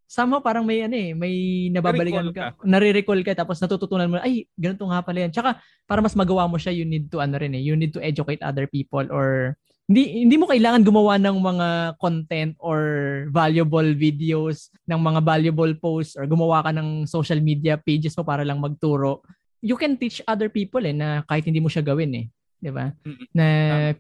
somehow 0.09 0.43
parang 0.43 0.67
may 0.67 0.83
ano 0.83 0.97
eh, 0.97 1.13
may 1.15 1.35
nababalikan 1.71 2.33
ka, 2.35 2.59
ka. 2.59 2.65
nare-recall 2.67 3.21
ka 3.23 3.33
tapos 3.39 3.61
natututunan 3.63 4.11
mo, 4.11 4.19
ay, 4.19 4.51
ganito 4.59 4.83
nga 4.89 5.05
pala 5.05 5.29
yan. 5.29 5.33
Tsaka 5.33 5.61
para 5.87 6.01
mas 6.03 6.17
magawa 6.19 6.49
mo 6.51 6.59
siya, 6.59 6.75
you 6.75 6.89
need 6.89 7.07
to 7.13 7.23
ano 7.23 7.39
rin 7.39 7.55
eh, 7.55 7.63
you 7.63 7.79
need 7.79 7.95
to 7.95 8.03
educate 8.03 8.43
other 8.43 8.67
people 8.67 9.05
or 9.15 9.55
hindi 9.85 10.25
hindi 10.25 10.37
mo 10.41 10.49
kailangan 10.49 10.81
gumawa 10.81 11.21
ng 11.21 11.37
mga 11.45 11.69
content 12.01 12.53
or 12.57 12.81
valuable 13.29 13.85
videos, 13.93 14.73
ng 14.89 14.97
mga 14.97 15.21
valuable 15.21 15.73
posts 15.77 16.17
or 16.17 16.25
gumawa 16.25 16.65
ka 16.65 16.73
ng 16.73 17.05
social 17.05 17.41
media 17.41 17.77
pages 17.77 18.17
mo 18.17 18.25
para 18.25 18.43
lang 18.43 18.61
magturo. 18.61 19.21
You 19.65 19.77
can 19.77 19.97
teach 20.01 20.25
other 20.25 20.49
people 20.49 20.81
eh 20.85 20.97
na 20.97 21.21
kahit 21.29 21.45
hindi 21.45 21.61
mo 21.61 21.69
siya 21.69 21.85
gawin 21.85 22.13
eh. 22.17 22.27
'di 22.65 22.73
ba? 22.73 22.97
Na 23.37 23.47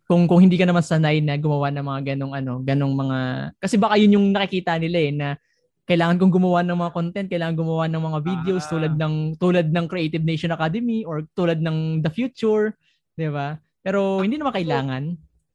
kung 0.08 0.24
kung 0.24 0.40
hindi 0.40 0.56
ka 0.56 0.64
naman 0.64 0.80
sanay 0.80 1.20
na 1.20 1.36
gumawa 1.36 1.68
ng 1.68 1.84
mga 1.84 2.00
ganong 2.16 2.32
ano, 2.32 2.52
ganong 2.64 2.94
mga 2.96 3.18
kasi 3.60 3.76
baka 3.76 4.00
yun 4.00 4.16
yung 4.16 4.26
nakikita 4.32 4.80
nila 4.80 4.98
eh 5.04 5.12
na 5.12 5.28
kailangan 5.84 6.16
kong 6.16 6.32
gumawa 6.32 6.64
ng 6.64 6.80
mga 6.80 6.94
content, 6.96 7.28
kailangan 7.28 7.60
gumawa 7.60 7.84
ng 7.92 8.00
mga 8.00 8.18
videos 8.24 8.64
ah. 8.64 8.70
tulad 8.72 8.92
ng 8.96 9.14
tulad 9.36 9.68
ng 9.68 9.84
Creative 9.84 10.24
Nation 10.24 10.56
Academy 10.56 11.04
or 11.04 11.28
tulad 11.36 11.60
ng 11.60 12.00
The 12.00 12.08
Future, 12.08 12.72
'di 13.20 13.28
ba? 13.28 13.60
Pero 13.84 14.24
hindi 14.24 14.40
naman 14.40 14.56
kailangan. 14.56 15.12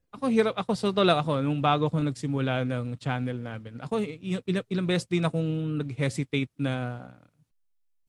Ako 0.10 0.26
hirap 0.34 0.58
ako 0.58 0.72
sa 0.74 0.90
to 0.90 1.06
lang 1.06 1.22
ako 1.22 1.46
nung 1.46 1.62
bago 1.62 1.86
ako 1.86 2.02
nagsimula 2.02 2.66
ng 2.66 2.98
channel 2.98 3.38
namin. 3.38 3.78
Ako 3.86 4.02
ilang, 4.02 4.66
ilang 4.66 4.88
beses 4.90 5.06
din 5.06 5.22
akong 5.22 5.82
nag-hesitate 5.86 6.50
na 6.58 7.06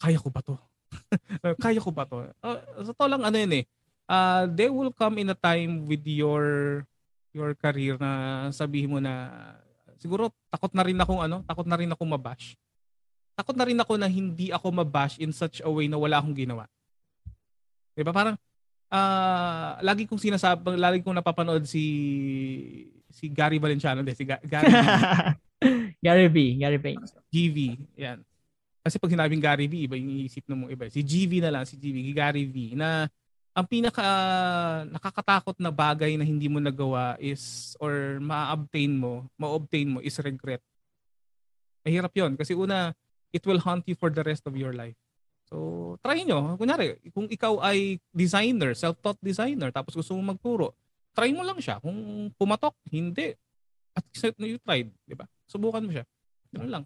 kaya 0.01 0.17
ko 0.17 0.33
ba 0.33 0.41
to? 0.41 0.57
kaya 1.65 1.79
ko 1.79 1.93
ba 1.93 2.09
to? 2.09 2.25
Uh, 2.41 2.59
sa 2.89 2.93
to 2.97 3.05
lang 3.05 3.21
ano 3.21 3.37
yun 3.37 3.61
eh 3.61 3.65
uh, 4.11 4.43
they 4.51 4.67
will 4.67 4.91
come 4.91 5.23
in 5.23 5.31
a 5.31 5.39
time 5.39 5.87
with 5.87 6.03
your 6.03 6.83
your 7.31 7.55
career 7.55 7.95
na 7.95 8.51
sabihin 8.51 8.91
mo 8.91 8.99
na 8.99 9.31
siguro 10.03 10.35
takot 10.51 10.75
na 10.75 10.83
rin 10.83 10.99
akong 10.99 11.23
ano, 11.23 11.47
takot 11.47 11.67
na 11.71 11.79
rin 11.79 11.95
ako 11.95 12.03
mabash. 12.03 12.59
Takot 13.39 13.55
na 13.55 13.65
rin 13.71 13.79
ako 13.79 13.95
na 13.95 14.11
hindi 14.11 14.51
ako 14.51 14.83
mabash 14.83 15.23
in 15.23 15.31
such 15.31 15.63
a 15.63 15.71
way 15.71 15.87
na 15.87 15.95
wala 15.95 16.19
akong 16.19 16.35
ginawa. 16.35 16.67
'Di 17.95 18.03
ba? 18.03 18.11
Parang 18.11 18.35
uh, 18.91 19.79
lagi 19.81 20.05
kong 20.05 20.21
sinasabi, 20.21 20.77
lagi 20.77 21.01
kong 21.01 21.19
napapanood 21.19 21.65
si 21.65 21.85
si 23.11 23.27
Gary 23.31 23.59
Valenciano, 23.59 24.03
de, 24.03 24.15
si 24.15 24.27
Ga- 24.27 24.43
Gary 24.43 24.71
Gary 26.05 26.27
V, 26.31 26.37
Gary 26.59 26.79
V. 26.79 26.87
GV, 27.31 27.59
yan. 27.99 28.19
Kasi 28.81 28.97
pag 28.97 29.13
sinabing 29.13 29.43
Gary 29.43 29.67
V, 29.69 29.75
iba 29.85 29.95
yung 29.99 30.11
iisip 30.25 30.47
ng 30.49 30.67
mga 30.67 30.73
iba. 30.73 30.85
Si 30.89 31.01
GV 31.05 31.33
na 31.45 31.53
lang, 31.53 31.65
si 31.69 31.77
GV, 31.77 32.17
Gary 32.17 32.49
V, 32.49 32.75
na 32.79 33.11
ang 33.51 33.67
pinaka 33.67 34.07
nakakatakot 34.89 35.59
na 35.59 35.75
bagay 35.75 36.15
na 36.15 36.25
hindi 36.25 36.47
mo 36.47 36.63
nagawa 36.63 37.19
is 37.19 37.75
or 37.83 38.23
ma-obtain 38.23 38.95
mo, 38.95 39.27
ma-obtain 39.35 39.91
mo 39.91 39.99
is 40.01 40.17
regret. 40.23 40.63
Mahirap 41.83 42.15
'yon 42.15 42.39
kasi 42.39 42.55
una 42.55 42.95
it 43.35 43.43
will 43.43 43.59
haunt 43.59 43.85
you 43.91 43.99
for 43.99 44.09
the 44.09 44.23
rest 44.23 44.47
of 44.47 44.55
your 44.55 44.71
life. 44.71 44.97
So, 45.51 45.99
try 45.99 46.23
nyo. 46.23 46.55
Kunyari, 46.55 47.03
kung 47.11 47.27
ikaw 47.27 47.59
ay 47.59 47.99
designer, 48.15 48.71
self-taught 48.79 49.19
designer, 49.19 49.75
tapos 49.75 49.99
gusto 49.99 50.15
mo 50.15 50.31
magturo, 50.31 50.79
try 51.11 51.35
mo 51.35 51.43
lang 51.43 51.59
siya. 51.59 51.83
Kung 51.83 52.31
pumatok, 52.39 52.79
hindi. 52.87 53.35
At 53.99 54.07
least 54.07 54.39
you 54.39 54.63
tried, 54.63 54.95
di 55.03 55.19
ba? 55.19 55.27
Subukan 55.51 55.83
mo 55.83 55.91
siya. 55.91 56.07
Ganun 56.55 56.71
lang. 56.71 56.85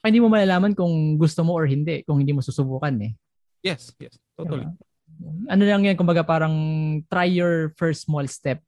Saka 0.00 0.08
hindi 0.08 0.24
mo 0.24 0.32
malalaman 0.32 0.72
kung 0.72 1.20
gusto 1.20 1.44
mo 1.44 1.52
or 1.52 1.68
hindi, 1.68 2.00
kung 2.08 2.16
hindi 2.16 2.32
mo 2.32 2.40
susubukan 2.40 2.96
eh. 3.04 3.12
Yes, 3.60 3.92
yes. 4.00 4.16
Totally. 4.32 4.64
Diba? 4.64 5.52
Ano 5.52 5.62
lang 5.68 5.84
yan, 5.84 6.00
kumbaga 6.00 6.24
parang 6.24 6.54
try 7.12 7.28
your 7.28 7.76
first 7.76 8.08
small 8.08 8.24
step. 8.24 8.64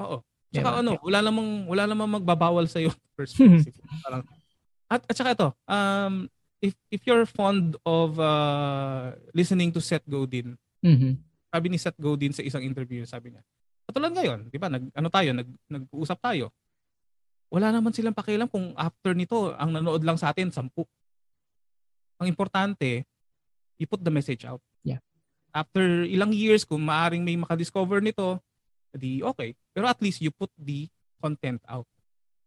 Oo. 0.00 0.24
Tsaka 0.50 0.68
yeah, 0.72 0.80
ano, 0.82 0.90
wala 1.04 1.18
namang 1.22 1.48
wala 1.68 1.84
namang 1.86 2.10
magbabawal 2.18 2.64
sa 2.66 2.82
iyo 2.82 2.90
first 3.20 3.36
place. 3.38 3.70
parang 4.02 4.26
at 4.90 5.06
at 5.06 5.14
saka 5.14 5.30
ito, 5.38 5.48
um 5.70 6.26
if 6.60 6.76
if 6.92 7.00
you're 7.08 7.24
fond 7.24 7.76
of 7.88 8.20
uh, 8.20 9.16
listening 9.32 9.72
to 9.72 9.80
Seth 9.80 10.04
Godin, 10.04 10.54
mm-hmm. 10.84 11.12
sabi 11.48 11.66
ni 11.72 11.78
Seth 11.80 11.96
Godin 11.96 12.36
sa 12.36 12.44
isang 12.44 12.60
interview, 12.62 13.02
sabi 13.08 13.32
niya, 13.32 13.42
Katulad 13.90 14.14
ngayon, 14.14 14.46
di 14.46 14.58
ba? 14.60 14.70
Nag, 14.70 14.86
ano 14.94 15.08
tayo, 15.10 15.34
nag, 15.34 15.48
nag-uusap 15.66 16.22
tayo. 16.22 16.54
Wala 17.50 17.74
naman 17.74 17.90
silang 17.90 18.14
pakialam 18.14 18.46
kung 18.46 18.70
after 18.78 19.18
nito, 19.18 19.50
ang 19.58 19.74
nanood 19.74 20.06
lang 20.06 20.14
sa 20.14 20.30
atin, 20.30 20.54
sampu. 20.54 20.86
Ang 22.22 22.30
importante, 22.30 23.02
you 23.82 23.90
put 23.90 23.98
the 23.98 24.12
message 24.14 24.46
out. 24.46 24.62
Yeah. 24.86 25.02
After 25.50 25.82
ilang 26.06 26.30
years, 26.30 26.62
kung 26.62 26.86
maaring 26.86 27.26
may 27.26 27.34
makadiscover 27.34 27.98
nito, 27.98 28.38
di 28.94 29.26
okay. 29.26 29.58
Pero 29.74 29.90
at 29.90 29.98
least 29.98 30.22
you 30.22 30.30
put 30.30 30.54
the 30.54 30.86
content 31.18 31.58
out. 31.66 31.90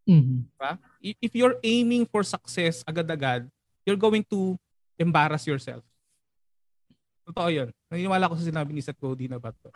Mhm. 0.07 0.47
Diba? 0.47 0.80
If 1.20 1.36
you're 1.36 1.59
aiming 1.59 2.07
for 2.07 2.24
success 2.24 2.88
agad-agad, 2.88 3.51
you're 3.84 3.99
going 3.99 4.23
to 4.27 4.55
embarrass 4.99 5.47
yourself. 5.47 5.84
Totoo 7.23 7.49
yun. 7.51 7.69
Naniniwala 7.88 8.27
ko 8.27 8.36
sa 8.36 8.43
sinabi 8.43 8.75
ni 8.75 8.84
Seth 8.84 8.99
Godin 8.99 9.31
na 9.31 9.39
ba 9.39 9.55
to. 9.55 9.71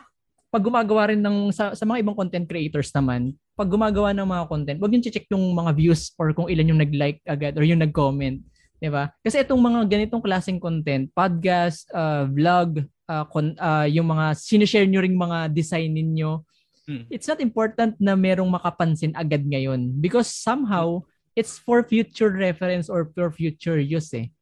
Pag 0.48 0.64
gumagawa 0.64 1.12
rin 1.12 1.20
ng 1.20 1.52
sa, 1.52 1.76
sa 1.76 1.84
mga 1.84 2.04
ibang 2.04 2.16
content 2.16 2.48
creators 2.48 2.92
naman, 2.96 3.36
pag 3.56 3.68
gumagawa 3.68 4.16
ng 4.16 4.28
mga 4.28 4.44
content, 4.48 4.78
wag 4.80 4.92
yung 4.96 5.04
check 5.04 5.28
yung 5.32 5.56
mga 5.56 5.72
views 5.76 6.12
or 6.16 6.32
kung 6.32 6.48
ilan 6.48 6.72
yung 6.72 6.82
nag-like 6.82 7.20
agad 7.28 7.56
or 7.60 7.64
yung 7.68 7.84
nag-comment. 7.84 8.40
'di 8.80 8.90
ba? 8.94 9.12
Kasi 9.26 9.44
itong 9.44 9.60
mga 9.60 9.90
ganitong 9.90 10.24
klaseng 10.24 10.62
content, 10.62 11.10
podcast, 11.12 11.90
uh, 11.92 12.30
vlog, 12.30 12.86
uh, 13.10 13.26
con, 13.28 13.58
uh, 13.58 13.88
yung 13.90 14.08
mga 14.08 14.38
sinishare 14.38 14.88
nyo 14.88 15.02
ring 15.04 15.18
mga 15.18 15.52
design 15.52 15.92
ninyo, 15.96 16.44
Hmm. 16.88 17.04
it's 17.12 17.28
not 17.28 17.44
important 17.44 18.00
na 18.00 18.16
merong 18.16 18.48
makapansin 18.48 19.12
agad 19.12 19.44
ngayon 19.44 19.92
because 20.00 20.32
somehow 20.32 21.04
it's 21.38 21.62
for 21.62 21.86
future 21.86 22.34
reference 22.34 22.90
or 22.90 23.06
for 23.14 23.30
future 23.30 23.78
use 23.78 24.10
eh. 24.18 24.34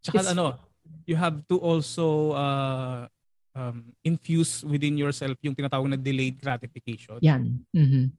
Tsaka 0.00 0.24
It's- 0.24 0.32
ano, 0.32 0.56
you 1.04 1.20
have 1.20 1.44
to 1.52 1.60
also 1.60 2.32
uh, 2.32 3.04
um, 3.52 3.92
infuse 4.00 4.64
within 4.64 4.96
yourself 4.96 5.36
yung 5.44 5.52
tinatawag 5.52 5.92
na 5.92 5.98
delayed 6.00 6.40
gratification. 6.40 7.20
Yan. 7.20 7.60
Mhm. 7.76 8.16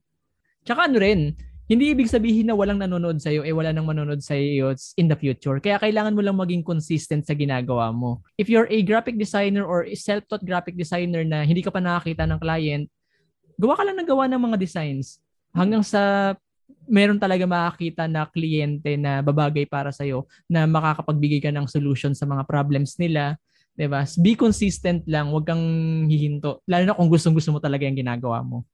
Tsaka 0.62 0.86
ano 0.86 1.02
rin, 1.02 1.34
hindi 1.70 1.94
ibig 1.94 2.10
sabihin 2.10 2.50
na 2.50 2.54
walang 2.58 2.82
nanonood 2.82 3.22
sa'yo, 3.22 3.46
eh 3.46 3.54
wala 3.54 3.70
nang 3.70 3.86
manonood 3.86 4.18
sa'yo 4.22 4.74
in 4.98 5.06
the 5.06 5.14
future. 5.14 5.58
Kaya 5.62 5.78
kailangan 5.78 6.14
mo 6.14 6.22
lang 6.22 6.36
maging 6.38 6.66
consistent 6.66 7.26
sa 7.26 7.34
ginagawa 7.34 7.94
mo. 7.94 8.22
If 8.36 8.50
you're 8.50 8.66
a 8.70 8.82
graphic 8.82 9.16
designer 9.16 9.62
or 9.62 9.86
a 9.86 9.94
self-taught 9.94 10.42
graphic 10.42 10.74
designer 10.74 11.22
na 11.22 11.46
hindi 11.46 11.62
ka 11.62 11.70
pa 11.70 11.78
nakakita 11.78 12.26
ng 12.26 12.42
client, 12.42 12.90
gawa 13.54 13.78
ka 13.78 13.82
lang 13.86 13.96
ng 14.02 14.08
gawa 14.10 14.26
ng 14.26 14.42
mga 14.50 14.56
designs. 14.58 15.22
Hanggang 15.54 15.86
sa 15.86 16.34
meron 16.90 17.22
talaga 17.22 17.46
makakita 17.46 18.10
na 18.10 18.26
kliyente 18.26 18.98
na 18.98 19.22
babagay 19.22 19.64
para 19.64 19.94
sa'yo 19.94 20.26
na 20.50 20.66
makakapagbigay 20.66 21.38
ka 21.38 21.54
ng 21.54 21.70
solution 21.70 22.12
sa 22.12 22.26
mga 22.26 22.42
problems 22.44 22.98
nila. 22.98 23.38
'di 23.78 23.86
ba? 23.86 24.02
Be 24.18 24.34
consistent 24.34 25.06
lang, 25.06 25.30
wag 25.30 25.46
kang 25.46 25.64
hihinto. 26.10 26.60
Lalo 26.66 26.84
na 26.90 26.96
kung 26.98 27.08
gustong-gusto 27.08 27.54
mo 27.54 27.62
talaga 27.62 27.86
yung 27.86 27.96
ginagawa 27.96 28.42
mo. 28.42 28.66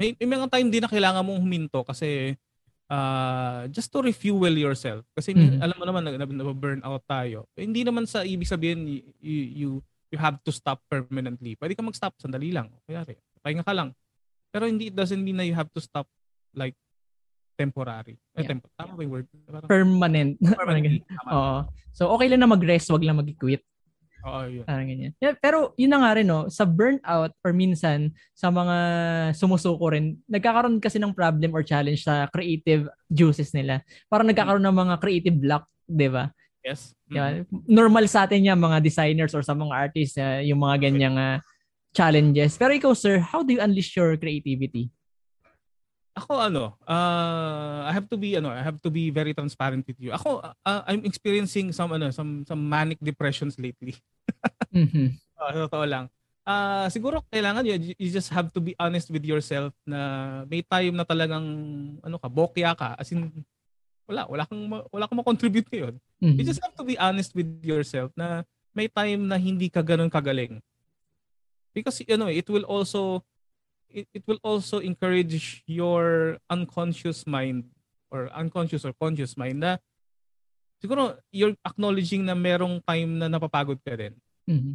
May, 0.00 0.16
may 0.18 0.28
mga 0.34 0.50
time 0.50 0.68
din 0.72 0.82
na 0.82 0.90
kailangan 0.90 1.22
mong 1.22 1.38
huminto 1.38 1.86
kasi 1.86 2.34
uh, 2.90 3.68
just 3.70 3.92
to 3.92 4.02
refuel 4.02 4.50
yourself. 4.56 5.06
Kasi 5.14 5.36
Mhm. 5.36 5.62
alam 5.62 5.76
mo 5.78 5.84
naman, 5.86 6.02
na, 6.02 6.10
na, 6.18 6.54
burn 6.56 6.82
out 6.82 7.04
tayo. 7.06 7.46
Eh, 7.54 7.62
hindi 7.62 7.86
naman 7.86 8.08
sa 8.10 8.26
ibig 8.26 8.50
sabihin 8.50 8.82
you, 9.22 9.42
you, 9.54 9.70
you 10.10 10.18
have 10.18 10.42
to 10.42 10.50
stop 10.50 10.82
permanently. 10.90 11.54
Pwede 11.54 11.78
ka 11.78 11.86
mag-stop, 11.86 12.18
sandali 12.18 12.50
lang. 12.50 12.68
Kaya 12.84 13.06
pahinga 13.44 13.62
ka 13.62 13.70
lang. 13.70 13.94
Pero 14.50 14.66
hindi, 14.66 14.90
it 14.90 14.96
doesn't 14.98 15.22
mean 15.22 15.38
na 15.38 15.46
you 15.46 15.54
have 15.54 15.70
to 15.70 15.80
stop 15.80 16.04
like 16.52 16.76
temporary. 17.54 18.16
Eh, 18.34 18.42
Yeah. 18.42 18.50
tempo, 18.56 18.66
tama 18.74 18.92
ba 18.96 19.00
yung 19.04 19.12
word? 19.12 19.26
Parang, 19.44 19.68
Permanent. 19.68 20.32
Tama. 21.20 21.30
Oo. 21.30 21.56
So 21.92 22.08
okay 22.16 22.28
lang 22.32 22.40
na 22.40 22.50
mag-rest, 22.50 22.88
wag 22.90 23.04
lang 23.04 23.20
mag-quit. 23.20 23.62
Oo, 24.22 24.46
yun. 24.46 24.62
Parang 24.62 24.86
ganyan. 24.86 25.12
Yeah, 25.18 25.34
pero 25.34 25.74
yun 25.74 25.90
na 25.90 25.98
nga 25.98 26.14
rin, 26.14 26.30
no, 26.30 26.46
sa 26.46 26.62
burnout 26.62 27.34
or 27.42 27.50
minsan 27.50 28.14
sa 28.38 28.54
mga 28.54 28.76
sumusuko 29.34 29.90
rin, 29.90 30.14
nagkakaroon 30.30 30.78
kasi 30.78 31.02
ng 31.02 31.10
problem 31.10 31.50
or 31.50 31.66
challenge 31.66 32.06
sa 32.06 32.30
creative 32.30 32.86
juices 33.10 33.50
nila. 33.50 33.82
Parang 34.06 34.30
nagkakaroon 34.30 34.62
ng 34.62 34.78
mga 34.78 34.94
creative 35.02 35.36
block, 35.42 35.66
di 35.90 36.06
ba? 36.06 36.30
Yes. 36.62 36.94
Mm. 37.10 37.14
Yan. 37.18 37.32
Normal 37.66 38.06
sa 38.06 38.22
atin 38.22 38.46
yan, 38.46 38.62
mga 38.62 38.78
designers 38.78 39.34
or 39.34 39.42
sa 39.42 39.58
mga 39.58 39.74
artists, 39.74 40.14
ah, 40.22 40.38
yung 40.38 40.62
mga 40.62 40.86
ganyang 40.86 41.18
ah, 41.18 41.38
challenges. 41.90 42.54
Pero 42.54 42.72
ikaw, 42.78 42.94
sir, 42.94 43.18
how 43.18 43.42
do 43.42 43.52
you 43.52 43.60
unleash 43.60 43.98
your 43.98 44.14
creativity? 44.14 44.86
Ako 46.12 46.36
ano, 46.36 46.76
uh, 46.84 47.88
I 47.88 47.92
have 47.96 48.04
to 48.12 48.20
be 48.20 48.36
ano, 48.36 48.52
I 48.52 48.60
have 48.60 48.76
to 48.84 48.92
be 48.92 49.08
very 49.08 49.32
transparent 49.32 49.88
with 49.88 49.96
you. 49.96 50.12
Ako 50.12 50.44
uh, 50.44 50.82
I'm 50.84 51.08
experiencing 51.08 51.72
some 51.72 51.88
ano, 51.88 52.12
some 52.12 52.44
some 52.44 52.60
manic 52.60 53.00
depressions 53.00 53.56
lately. 53.56 53.96
Mhm. 54.72 55.12
Uh, 55.36 55.52
totoo 55.68 55.84
lang. 55.84 56.08
Ah, 56.48 56.88
siguro 56.88 57.20
kailangan 57.28 57.60
you, 57.68 57.92
you 58.00 58.08
just 58.08 58.32
have 58.32 58.48
to 58.50 58.58
be 58.58 58.72
honest 58.80 59.12
with 59.12 59.20
yourself 59.20 59.76
na 59.84 60.42
may 60.48 60.64
time 60.64 60.96
na 60.96 61.04
talagang 61.04 61.44
ano 62.00 62.16
ka, 62.16 62.26
bokya 62.32 62.72
ka 62.72 62.96
as 62.96 63.12
in 63.12 63.28
wala, 64.08 64.24
wala 64.26 64.44
kang 64.48 64.64
wala 64.88 65.04
kang 65.06 65.18
ma-contribute 65.20 65.68
ngayon. 65.68 65.94
Mhm. 66.24 66.36
You 66.40 66.44
just 66.48 66.64
have 66.64 66.72
to 66.74 66.84
be 66.88 66.96
honest 66.96 67.36
with 67.36 67.46
yourself 67.60 68.10
na 68.16 68.48
may 68.72 68.88
time 68.88 69.28
na 69.28 69.36
hindi 69.36 69.68
ka 69.68 69.84
ganun 69.84 70.08
kagaling. 70.08 70.64
Because 71.76 72.00
you 72.04 72.16
know, 72.16 72.32
it 72.32 72.48
will 72.48 72.64
also 72.64 73.20
it, 73.92 74.06
it 74.12 74.24
will 74.26 74.40
also 74.42 74.80
encourage 74.80 75.62
your 75.68 76.36
unconscious 76.48 77.28
mind 77.28 77.68
or 78.10 78.32
unconscious 78.32 78.84
or 78.84 78.92
conscious 78.96 79.36
mind 79.36 79.60
na 79.60 79.76
siguro 80.82 81.16
you're 81.30 81.54
acknowledging 81.62 82.26
na 82.26 82.34
merong 82.34 82.80
time 82.82 83.20
na 83.20 83.28
napapagod 83.30 83.78
ka 83.84 83.94
din. 83.94 84.16
Mhm. 84.48 84.74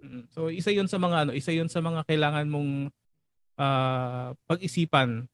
Mm. 0.00 0.24
So 0.32 0.48
isa 0.48 0.72
'yon 0.72 0.88
sa 0.88 0.96
mga 0.96 1.28
ano, 1.28 1.32
isa 1.36 1.52
'yon 1.52 1.68
sa 1.68 1.84
mga 1.84 2.06
kailangan 2.08 2.46
mong 2.48 2.88
ah, 3.60 4.32
pag-isipan. 4.48 5.28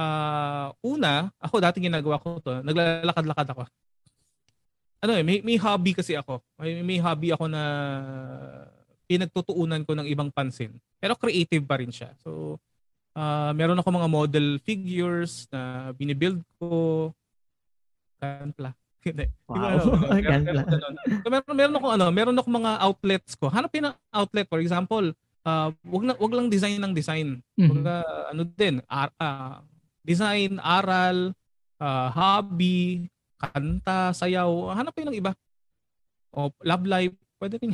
Ah, 0.00 0.74
una, 0.82 1.30
ako 1.38 1.60
dati 1.62 1.78
ginagawa 1.78 2.18
ko 2.18 2.42
'to, 2.42 2.64
naglalakad-lakad 2.66 3.48
ako. 3.54 3.62
Ano 5.00 5.16
eh, 5.16 5.24
may, 5.24 5.40
may 5.40 5.56
hobby 5.56 5.96
kasi 5.96 6.12
ako. 6.12 6.44
May, 6.60 6.84
may 6.84 6.98
hobby 7.00 7.32
ako 7.32 7.48
na 7.48 7.62
pinagtutuunan 9.10 9.82
ko 9.82 9.98
ng 9.98 10.06
ibang 10.06 10.30
pansin. 10.30 10.70
Pero 11.02 11.18
creative 11.18 11.66
pa 11.66 11.82
rin 11.82 11.90
siya. 11.90 12.14
So, 12.22 12.62
ah, 13.12 13.50
meron 13.50 13.74
ako 13.74 13.90
mga 13.90 14.06
model 14.08 14.46
figures 14.62 15.50
na 15.50 15.90
binibuild 15.90 16.38
ko. 16.62 17.10
Ganpla. 18.22 18.70
Hindi. 19.04 19.26
Wow. 19.50 19.58
Meron- 20.14 20.44
meron 20.44 20.44
ganun. 20.46 20.94
So, 21.24 21.26
meron, 21.26 21.54
meron 21.56 21.76
ako 21.80 21.86
ano, 21.90 22.06
meron 22.12 22.38
ako 22.38 22.48
mga 22.52 22.72
outlets 22.78 23.32
ko. 23.34 23.50
Hanapin 23.50 23.90
ng 23.90 23.96
outlet 24.12 24.46
for 24.46 24.60
example, 24.60 25.10
uh, 25.42 25.68
wag 25.82 26.04
na 26.04 26.14
wag 26.14 26.34
lang 26.36 26.46
design 26.46 26.78
ng 26.78 26.92
design. 26.92 27.40
Mhm. 27.56 27.66
Wag 27.66 27.86
ano 28.30 28.42
din, 28.46 28.78
ar- 28.86 29.16
ah, 29.18 29.64
design, 30.04 30.60
aral, 30.60 31.32
ah, 31.80 32.12
hobby, 32.12 33.08
kanta, 33.40 34.12
sayaw. 34.12 34.76
Hanapin 34.76 35.08
ng 35.08 35.16
iba. 35.16 35.32
O 36.30 36.52
love 36.62 36.84
life, 36.86 37.16
pwede 37.40 37.56
rin. 37.56 37.72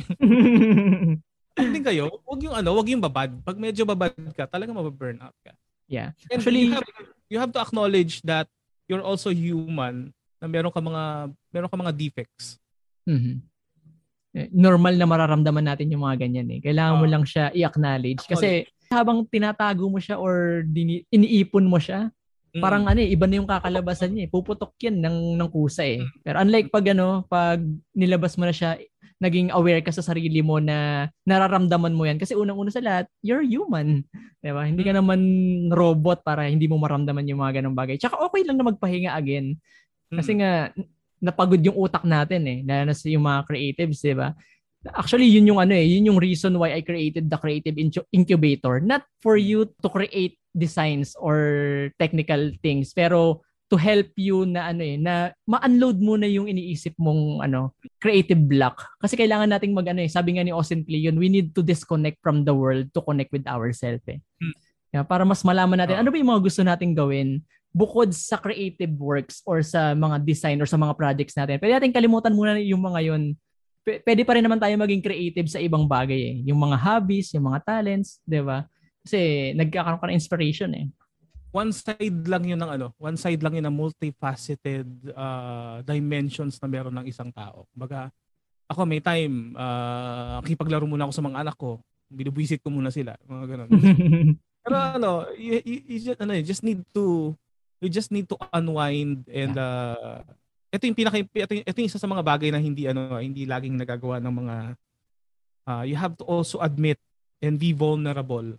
Pwede 1.51 1.69
din 1.75 1.83
kayo. 1.83 2.07
Wag 2.23 2.39
yung 2.41 2.55
ano, 2.55 2.69
wag 2.73 2.87
yung 2.87 3.03
babad. 3.03 3.29
Pag 3.43 3.57
medyo 3.57 3.83
babad 3.83 4.15
ka, 4.31 4.47
talaga 4.47 4.71
mababurn 4.71 5.19
out 5.19 5.35
ka. 5.43 5.51
yeah. 5.85 6.15
And 6.31 6.39
Actually- 6.39 6.65
you 6.65 6.73
have, 6.73 6.87
you 7.27 7.37
have 7.37 7.51
to 7.51 7.59
acknowledge 7.59 8.23
that 8.23 8.47
you're 8.87 9.03
also 9.03 9.29
human 9.29 10.15
na 10.39 10.47
meron 10.47 10.71
ka 10.71 10.79
mga 10.79 11.03
meron 11.51 11.67
ka 11.67 11.77
mga 11.77 11.93
defects. 11.93 12.55
Mhm. 13.03 13.43
Eh, 14.31 14.47
Normal 14.53 14.95
na 14.95 15.03
mararamdaman 15.03 15.65
natin 15.65 15.89
yung 15.89 16.05
mga 16.05 16.23
ganyan 16.23 16.47
eh. 16.49 16.59
Kailangan 16.61 16.99
mo 16.99 17.05
Oo. 17.05 17.11
lang 17.11 17.23
siya 17.25 17.49
i-acknowledge. 17.51 18.23
Kasi 18.23 18.63
habang 18.87 19.25
tinatago 19.25 19.89
mo 19.89 19.97
siya 19.97 20.15
or 20.15 20.63
dini- 20.63 21.03
iniipon 21.09 21.65
mo 21.65 21.75
siya, 21.75 22.13
Mm. 22.53 22.61
parang 22.63 22.83
ano 22.85 22.99
eh, 23.01 23.09
iba 23.09 23.27
na 23.27 23.37
yung 23.37 23.49
kakalabasan 23.49 24.13
niya 24.13 24.23
eh. 24.23 24.31
Puputok 24.31 24.71
yan 24.79 25.01
ng, 25.01 25.35
ng 25.35 25.49
kusa 25.49 25.83
eh. 25.83 25.99
Mm. 25.99 26.09
Pero 26.21 26.35
unlike 26.39 26.69
pag 26.69 26.85
ano, 26.89 27.07
pag 27.25 27.59
nilabas 27.91 28.37
mo 28.37 28.45
na 28.45 28.53
siya, 28.53 28.77
naging 29.17 29.49
aware 29.49 29.81
ka 29.81 29.89
sa 29.89 30.05
sarili 30.05 30.45
mo 30.45 30.61
na 30.61 31.09
nararamdaman 31.25 31.93
mo 31.93 32.05
yan. 32.05 32.21
Kasi 32.21 32.37
unang-una 32.37 32.69
sa 32.69 32.81
lahat, 32.83 33.05
you're 33.25 33.41
human. 33.41 34.05
Diba? 34.41 34.61
Hindi 34.69 34.85
ka 34.85 34.93
naman 34.93 35.19
robot 35.73 36.21
para 36.21 36.45
hindi 36.45 36.69
mo 36.69 36.77
maramdaman 36.77 37.25
yung 37.25 37.41
mga 37.41 37.61
ganong 37.61 37.77
bagay. 37.77 37.97
Tsaka 37.97 38.21
okay 38.21 38.45
lang 38.45 38.61
na 38.61 38.69
magpahinga 38.69 39.17
again. 39.17 39.57
Kasi 40.13 40.37
Mm. 40.37 40.39
nga, 40.39 40.51
napagod 41.17 41.61
yung 41.65 41.73
utak 41.75 42.05
natin 42.05 42.45
eh. 42.45 42.59
Lalo 42.61 42.89
na 42.89 42.95
sa 42.95 43.09
yung 43.09 43.25
mga 43.25 43.41
creatives, 43.49 44.05
di 44.05 44.13
ba? 44.13 44.37
Actually, 44.93 45.25
yun 45.27 45.49
yung 45.49 45.59
ano 45.59 45.73
eh, 45.73 45.83
yun 45.83 46.13
yung 46.13 46.21
reason 46.21 46.53
why 46.55 46.77
I 46.77 46.85
created 46.85 47.27
the 47.27 47.41
Creative 47.41 47.75
Incu- 47.75 48.07
Incubator. 48.13 48.77
Not 48.79 49.03
for 49.19 49.35
you 49.35 49.65
to 49.81 49.87
create 49.89 50.37
designs 50.53 51.17
or 51.17 51.35
technical 51.97 52.53
things, 52.61 52.93
pero 52.93 53.41
to 53.67 53.75
help 53.75 54.07
you 54.15 54.47
na 54.47 54.71
ano 54.71 54.81
eh, 54.83 54.95
na 54.95 55.35
ma-unload 55.43 55.99
mo 55.99 56.15
na 56.15 56.27
yung 56.27 56.47
iniisip 56.47 56.95
mong 56.95 57.43
ano, 57.43 57.75
creative 57.99 58.39
block. 58.39 58.79
Kasi 59.03 59.19
kailangan 59.19 59.51
nating 59.51 59.75
mag 59.75 59.87
ano 59.91 60.03
eh, 60.03 60.11
sabi 60.11 60.39
nga 60.39 60.43
ni 60.43 60.55
Austin 60.55 60.87
Kleon, 60.87 61.19
we 61.19 61.27
need 61.27 61.51
to 61.51 61.59
disconnect 61.59 62.19
from 62.23 62.47
the 62.47 62.55
world 62.55 62.87
to 62.95 63.03
connect 63.03 63.31
with 63.35 63.43
ourselves 63.43 64.03
eh. 64.07 64.23
Hmm. 64.39 64.55
Yeah, 64.95 65.03
para 65.03 65.27
mas 65.27 65.43
malaman 65.43 65.83
natin 65.83 65.99
Oo. 65.99 66.01
ano 66.07 66.09
ba 66.15 66.17
yung 66.17 66.31
mga 66.31 66.43
gusto 66.47 66.63
nating 66.63 66.95
gawin 66.95 67.43
bukod 67.75 68.09
sa 68.15 68.39
creative 68.39 68.95
works 68.95 69.43
or 69.43 69.59
sa 69.59 69.91
mga 69.91 70.23
design 70.23 70.57
or 70.63 70.65
sa 70.65 70.79
mga 70.79 70.95
projects 70.95 71.35
natin. 71.35 71.59
Pwede 71.59 71.75
natin 71.75 71.91
kalimutan 71.91 72.33
muna 72.33 72.55
yung 72.57 72.79
mga 72.79 72.99
yun. 73.03 73.35
P- 73.83 74.01
pwede 74.01 74.23
pa 74.23 74.39
rin 74.39 74.43
naman 74.47 74.57
tayo 74.57 74.73
maging 74.79 75.03
creative 75.03 75.47
sa 75.51 75.59
ibang 75.59 75.85
bagay 75.85 76.17
eh. 76.17 76.35
Yung 76.47 76.57
mga 76.57 76.79
hobbies, 76.79 77.35
yung 77.35 77.51
mga 77.51 77.67
talents, 77.67 78.23
di 78.23 78.39
ba? 78.39 78.63
Kasi 79.03 79.51
nagkakaroon 79.59 79.99
ka 79.99 80.07
ng 80.07 80.17
inspiration 80.17 80.71
eh. 80.73 80.87
One 81.51 81.71
side 81.71 82.27
lang 82.27 82.43
yun 82.43 82.59
ng 82.59 82.71
ano, 82.77 82.87
one 82.99 83.17
side 83.17 83.41
lang 83.41 83.55
yun 83.55 83.65
ng 83.65 83.75
multifaceted 83.75 84.87
uh, 85.15 85.81
dimensions 85.81 86.59
na 86.59 86.67
meron 86.67 86.93
ng 86.95 87.07
isang 87.07 87.31
tao. 87.31 87.65
Baga, 87.71 88.11
ako 88.67 88.83
may 88.83 88.99
time, 88.99 89.55
uh, 89.55 90.43
kipaglaro 90.43 90.83
muna 90.83 91.07
ako 91.07 91.13
sa 91.15 91.23
mga 91.23 91.39
anak 91.47 91.55
ko. 91.55 91.79
Binubwisit 92.11 92.59
ko 92.59 92.67
muna 92.69 92.91
sila. 92.91 93.15
Mga 93.23 93.45
ganun. 93.47 93.69
Pero 94.67 94.75
ano, 94.75 95.11
you, 95.39 95.63
you, 95.63 95.77
you 95.87 95.99
just, 96.03 96.19
ano, 96.19 96.35
you 96.35 96.43
just 96.43 96.63
need 96.63 96.83
to 96.91 97.31
you 97.77 97.89
just 97.89 98.09
need 98.09 98.25
to 98.25 98.37
unwind 98.53 99.21
and 99.29 99.53
uh, 99.53 100.21
ito 100.73 100.83
yung 100.89 100.97
pinaka 100.97 101.21
ito, 101.21 101.53
yung, 101.53 101.65
ito 101.65 101.77
yung 101.77 101.89
isa 101.89 102.01
sa 102.01 102.09
mga 102.09 102.25
bagay 102.25 102.49
na 102.49 102.57
hindi 102.57 102.89
ano 102.89 103.21
hindi 103.21 103.45
laging 103.45 103.77
nagagawa 103.77 104.17
ng 104.17 104.33
mga 104.33 104.55
uh, 105.69 105.83
you 105.85 105.93
have 105.93 106.17
to 106.17 106.25
also 106.25 106.57
admit 106.59 106.97
and 107.37 107.61
be 107.61 107.71
vulnerable 107.71 108.57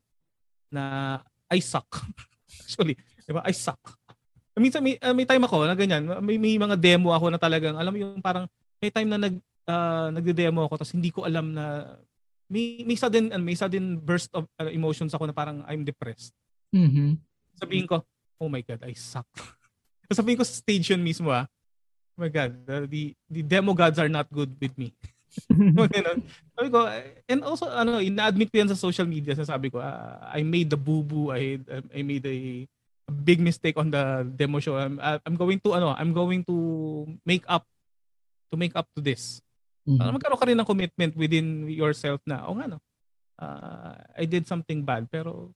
na 0.70 1.18
I 1.51 1.59
suck. 1.59 1.89
Actually, 2.49 2.94
di 3.24 3.32
ba? 3.32 3.44
I 3.44 3.53
suck. 3.53 3.80
Minsan 4.59 4.82
may, 4.82 4.99
uh, 4.99 5.14
may 5.14 5.22
time 5.22 5.44
ako 5.46 5.70
na 5.70 5.78
ganyan, 5.78 6.03
may, 6.18 6.34
may 6.34 6.59
mga 6.59 6.74
demo 6.74 7.14
ako 7.14 7.30
na 7.30 7.38
talagang, 7.38 7.78
alam 7.78 7.94
mo 7.94 7.99
yung 8.01 8.18
parang, 8.18 8.51
may 8.82 8.90
time 8.90 9.07
na 9.07 9.18
nag, 9.20 9.38
uh, 9.68 10.09
nagde-demo 10.11 10.64
ako 10.66 10.80
tapos 10.80 10.94
hindi 10.96 11.12
ko 11.12 11.28
alam 11.28 11.53
na 11.53 11.94
may 12.49 12.80
may 12.82 12.96
sudden 12.96 13.28
uh, 13.28 13.40
may 13.40 13.53
sudden 13.53 14.01
burst 14.01 14.32
of 14.32 14.49
uh, 14.57 14.72
emotions 14.72 15.12
ako 15.12 15.28
na 15.28 15.36
parang 15.36 15.61
I'm 15.68 15.84
depressed. 15.84 16.32
Mhm. 16.72 17.20
Sabihin 17.61 17.84
ko, 17.84 18.01
"Oh 18.40 18.49
my 18.49 18.64
god, 18.64 18.80
I 18.82 18.96
suck." 18.96 19.28
Sabihin 20.09 20.40
ko 20.40 20.44
sa 20.49 20.57
stage 20.57 20.88
yun 20.88 21.05
mismo 21.05 21.28
ah. 21.28 21.44
Oh 22.16 22.24
my 22.24 22.32
god, 22.32 22.57
the 22.64 22.88
the, 22.88 23.03
the 23.28 23.42
demo 23.44 23.76
gods 23.76 24.01
are 24.01 24.09
not 24.09 24.26
good 24.32 24.57
with 24.57 24.72
me. 24.80 24.96
Sabi 26.56 26.68
ko, 26.72 26.78
and 27.28 27.40
also, 27.44 27.68
ano, 27.68 28.00
ina-admit 28.00 28.50
ko 28.50 28.58
yan 28.58 28.70
sa 28.72 28.78
social 28.78 29.06
media. 29.06 29.36
Sabi 29.36 29.70
ko, 29.70 29.78
uh, 29.78 30.18
I 30.32 30.42
made 30.42 30.72
the 30.72 30.80
boo-boo. 30.80 31.30
I, 31.30 31.60
I 31.94 32.00
made 32.02 32.24
a, 32.26 32.66
a 33.08 33.12
big 33.12 33.38
mistake 33.38 33.76
on 33.76 33.92
the 33.92 34.26
demo 34.36 34.58
show. 34.58 34.76
I'm, 34.76 34.98
I'm 35.00 35.36
going 35.36 35.60
to, 35.62 35.76
ano, 35.76 35.94
I'm 35.94 36.12
going 36.12 36.44
to 36.48 36.56
make 37.24 37.44
up, 37.46 37.64
to 38.50 38.56
make 38.56 38.74
up 38.74 38.88
to 38.96 39.00
this. 39.04 39.44
Mm-hmm. 39.88 40.00
Uh, 40.00 40.12
magkaroon 40.16 40.40
ka 40.40 40.48
rin 40.48 40.58
ng 40.60 40.68
commitment 40.68 41.12
within 41.16 41.68
yourself 41.68 42.20
na, 42.28 42.44
oh 42.44 42.56
nga, 42.56 42.76
no, 42.76 42.78
uh, 43.40 43.96
I 44.16 44.24
did 44.28 44.44
something 44.44 44.84
bad, 44.84 45.08
pero 45.08 45.52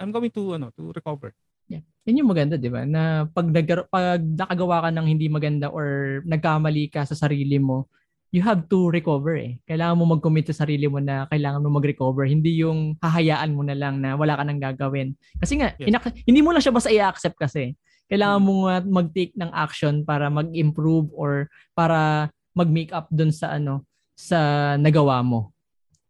I'm 0.00 0.12
going 0.12 0.32
to, 0.32 0.56
ano, 0.56 0.72
to 0.76 0.92
recover. 0.92 1.32
Yeah. 1.66 1.82
Yan 2.06 2.22
yung 2.22 2.30
maganda, 2.30 2.54
di 2.54 2.70
ba? 2.70 2.86
Na 2.86 3.26
pag, 3.26 3.50
nag- 3.50 3.90
pag 3.90 4.22
nakagawa 4.22 4.86
ka 4.86 4.90
ng 4.94 5.06
hindi 5.10 5.26
maganda 5.26 5.66
or 5.68 6.20
nagkamali 6.22 6.88
ka 6.88 7.02
sa 7.02 7.18
sarili 7.18 7.58
mo, 7.58 7.90
you 8.34 8.42
have 8.42 8.66
to 8.66 8.90
recover 8.90 9.38
eh. 9.38 9.58
Kailangan 9.66 9.96
mo 9.98 10.04
mag-commit 10.16 10.50
sa 10.50 10.66
sarili 10.66 10.90
mo 10.90 10.98
na 10.98 11.26
kailangan 11.30 11.62
mo 11.62 11.78
mag-recover. 11.78 12.26
Hindi 12.26 12.60
yung 12.62 12.98
hahayaan 12.98 13.54
mo 13.54 13.62
na 13.62 13.76
lang 13.76 14.02
na 14.02 14.18
wala 14.18 14.34
ka 14.34 14.42
nang 14.42 14.60
gagawin. 14.60 15.14
Kasi 15.38 15.62
nga, 15.62 15.74
yes. 15.78 15.88
inak- 15.88 16.22
hindi 16.26 16.40
mo 16.42 16.50
lang 16.50 16.62
siya 16.62 16.74
basta 16.74 16.90
i-accept 16.90 17.38
kasi. 17.38 17.78
Kailangan 18.06 18.40
mm. 18.42 18.46
mo 18.46 18.54
mag-take 18.86 19.34
ng 19.34 19.50
action 19.50 20.06
para 20.06 20.30
mag-improve 20.30 21.10
or 21.14 21.50
para 21.74 22.30
mag-make 22.54 22.94
up 22.94 23.10
dun 23.10 23.30
sa 23.34 23.58
ano, 23.58 23.82
sa 24.16 24.74
nagawa 24.80 25.20
mo. 25.20 25.52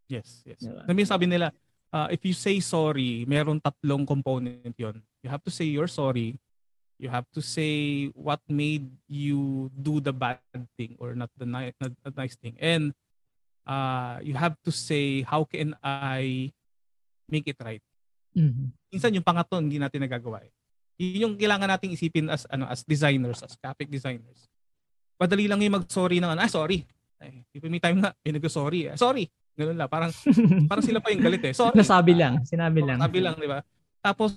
Yes, 0.07 0.47
yes. 0.47 0.63
Diba? 0.63 0.87
Namin 0.87 1.07
sabi 1.09 1.27
nila, 1.27 1.51
uh, 1.91 2.09
if 2.13 2.23
you 2.23 2.35
say 2.37 2.63
sorry, 2.63 3.27
meron 3.27 3.59
tatlong 3.59 4.07
component 4.07 4.75
yon. 4.79 5.03
You 5.25 5.29
have 5.33 5.43
to 5.43 5.51
say 5.51 5.67
you're 5.67 5.91
sorry, 5.91 6.39
you 6.97 7.13
have 7.13 7.29
to 7.33 7.45
say 7.45 8.07
what 8.17 8.41
made 8.49 8.89
you 9.09 9.69
do 9.77 10.01
the 10.01 10.13
bad 10.13 10.41
thing 10.77 10.97
or 10.97 11.13
not 11.13 11.29
the 11.37 11.45
nice 11.45 11.77
not 11.81 11.93
the 12.05 12.13
nice 12.17 12.37
thing. 12.37 12.57
And 12.61 12.97
uh 13.69 14.19
you 14.25 14.35
have 14.35 14.57
to 14.65 14.71
say 14.71 15.27
how 15.27 15.45
can 15.45 15.75
i 15.83 16.53
make 17.29 17.47
it 17.51 17.59
right? 17.61 17.83
Mm-hmm. 18.37 18.69
minsan 18.93 19.17
yung 19.17 19.25
pangatlo 19.25 19.57
hindi 19.65 19.81
natin 19.81 20.05
nagagawa 20.05 20.45
eh. 20.45 20.53
yun 21.01 21.25
yung 21.25 21.35
kailangan 21.41 21.73
nating 21.73 21.97
isipin 21.97 22.29
as 22.29 22.45
ano 22.53 22.69
as 22.69 22.85
designers 22.85 23.41
as 23.41 23.57
graphic 23.57 23.89
designers. 23.89 24.45
Madali 25.17 25.49
lang 25.49 25.61
yung 25.65 25.81
mag-sorry 25.81 26.21
ng 26.21 26.37
ano 26.37 26.41
ah 26.45 26.51
sorry. 26.53 26.85
Ay 27.17 27.45
may 27.65 27.81
time 27.81 28.05
nga 28.05 28.13
eh 28.21 28.33
nag-sorry 28.33 28.93
eh. 28.93 28.97
sorry. 28.97 29.29
Ganun 29.57 29.77
lang 29.81 29.89
parang 29.89 30.13
parang 30.69 30.85
sila 30.85 31.01
pa 31.01 31.09
yung 31.13 31.25
galit 31.25 31.45
eh. 31.49 31.55
Sorry. 31.57 31.77
Nasabi 31.81 32.13
lang 32.13 32.45
sinabi 32.45 32.81
lang. 32.85 33.01
sabi 33.01 33.19
lang 33.25 33.35
di 33.41 33.49
ba? 33.49 33.65
Tapos 34.05 34.37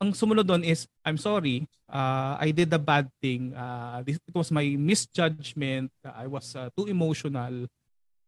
ang 0.00 0.16
sumunod 0.16 0.48
doon 0.48 0.64
is, 0.64 0.88
I'm 1.04 1.20
sorry, 1.20 1.68
uh, 1.84 2.40
I 2.40 2.56
did 2.56 2.72
a 2.72 2.80
bad 2.80 3.12
thing. 3.20 3.52
Uh, 3.52 4.00
this, 4.00 4.16
it 4.16 4.32
was 4.32 4.48
my 4.48 4.64
misjudgment. 4.80 5.92
I 6.00 6.24
was 6.24 6.56
uh, 6.56 6.72
too 6.72 6.88
emotional. 6.88 7.68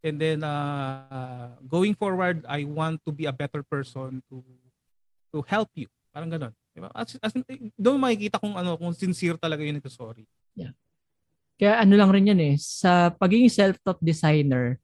And 0.05 0.15
then 0.21 0.45
uh, 0.45 1.57
going 1.65 1.97
forward, 1.97 2.45
I 2.45 2.69
want 2.69 3.01
to 3.09 3.11
be 3.11 3.25
a 3.25 3.33
better 3.33 3.65
person 3.65 4.21
to 4.29 4.37
to 5.33 5.41
help 5.49 5.73
you. 5.73 5.89
Parang 6.13 6.29
ganun. 6.29 6.53
Diba? 6.75 6.93
As, 6.93 7.17
as, 7.17 7.33
doon 7.73 7.97
makikita 7.97 8.37
kung 8.37 8.53
ano 8.53 8.77
kung 8.77 8.93
sincere 8.93 9.39
talaga 9.41 9.65
yung 9.65 9.81
sorry. 9.89 10.29
Yeah. 10.53 10.77
Kaya 11.57 11.81
ano 11.81 11.93
lang 11.97 12.13
rin 12.13 12.29
yan 12.29 12.41
eh, 12.53 12.55
sa 12.59 13.09
pagiging 13.09 13.49
self-taught 13.49 14.01
designer, 14.03 14.77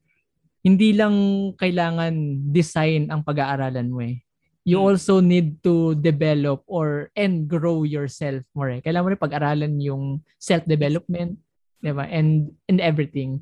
hindi 0.65 0.95
lang 0.95 1.13
kailangan 1.53 2.13
design 2.49 3.09
ang 3.13 3.21
pag-aaralan 3.21 3.89
mo 3.89 4.01
eh 4.01 4.21
you 4.69 4.77
hmm. 4.77 4.93
also 4.93 5.17
need 5.17 5.57
to 5.65 5.97
develop 5.97 6.61
or 6.69 7.09
and 7.17 7.49
grow 7.49 7.81
yourself 7.81 8.45
more. 8.53 8.69
Eh. 8.69 8.85
Kailangan 8.85 9.05
mo 9.05 9.11
rin 9.17 9.25
pag-aralan 9.25 9.73
yung 9.81 10.21
self-development, 10.37 11.33
'di 11.81 11.93
ba? 11.97 12.05
And 12.05 12.53
and 12.69 12.77
everything 12.77 13.41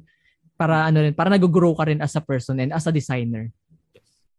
para 0.55 0.87
ano 0.87 1.03
rin, 1.03 1.13
para 1.13 1.29
nag-grow 1.29 1.75
ka 1.75 1.91
rin 1.91 1.99
as 1.99 2.15
a 2.15 2.23
person 2.23 2.63
and 2.63 2.71
as 2.71 2.87
a 2.87 2.95
designer. 2.95 3.51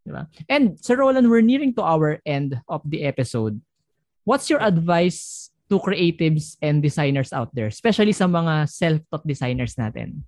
Di 0.03 0.11
ba? 0.11 0.25
And 0.49 0.81
Sir 0.81 0.97
Roland, 0.97 1.29
we're 1.29 1.45
nearing 1.45 1.77
to 1.77 1.85
our 1.85 2.19
end 2.25 2.57
of 2.67 2.83
the 2.89 3.05
episode. 3.05 3.61
What's 4.25 4.49
your 4.49 4.65
advice 4.65 5.53
to 5.69 5.79
creatives 5.79 6.57
and 6.65 6.81
designers 6.81 7.31
out 7.31 7.53
there, 7.53 7.69
especially 7.69 8.17
sa 8.17 8.27
mga 8.27 8.67
self-taught 8.67 9.25
designers 9.25 9.77
natin? 9.77 10.25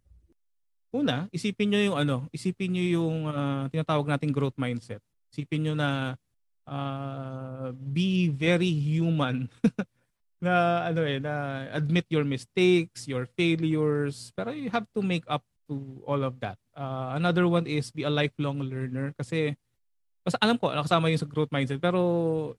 Una, 0.95 1.31
isipin 1.31 1.71
niyo 1.71 1.81
yung 1.93 1.99
ano, 1.99 2.17
isipin 2.35 2.75
niyo 2.75 3.03
yung 3.03 3.17
uh, 3.31 3.65
tinatawag 3.71 4.11
nating 4.11 4.35
growth 4.35 4.57
mindset. 4.59 5.03
Isipin 5.31 5.63
niyo 5.63 5.75
na 5.79 6.19
uh, 6.71 7.75
be 7.75 8.31
very 8.31 8.71
human 8.71 9.51
na 10.45 10.87
ano 10.89 11.03
eh 11.05 11.19
na 11.19 11.67
admit 11.75 12.07
your 12.09 12.25
mistakes, 12.25 13.11
your 13.11 13.27
failures, 13.35 14.31
pero 14.39 14.55
you 14.55 14.71
have 14.71 14.87
to 14.95 15.03
make 15.03 15.27
up 15.27 15.43
to 15.69 16.01
all 16.07 16.23
of 16.23 16.39
that. 16.41 16.57
Uh, 16.73 17.13
another 17.19 17.45
one 17.51 17.67
is 17.67 17.91
be 17.91 18.07
a 18.07 18.13
lifelong 18.13 18.63
learner 18.65 19.13
kasi 19.19 19.59
kasi 20.21 20.37
alam 20.41 20.61
ko 20.61 20.69
nakasama 20.69 21.09
yun 21.09 21.21
sa 21.21 21.29
growth 21.29 21.49
mindset 21.49 21.81
pero 21.81 22.01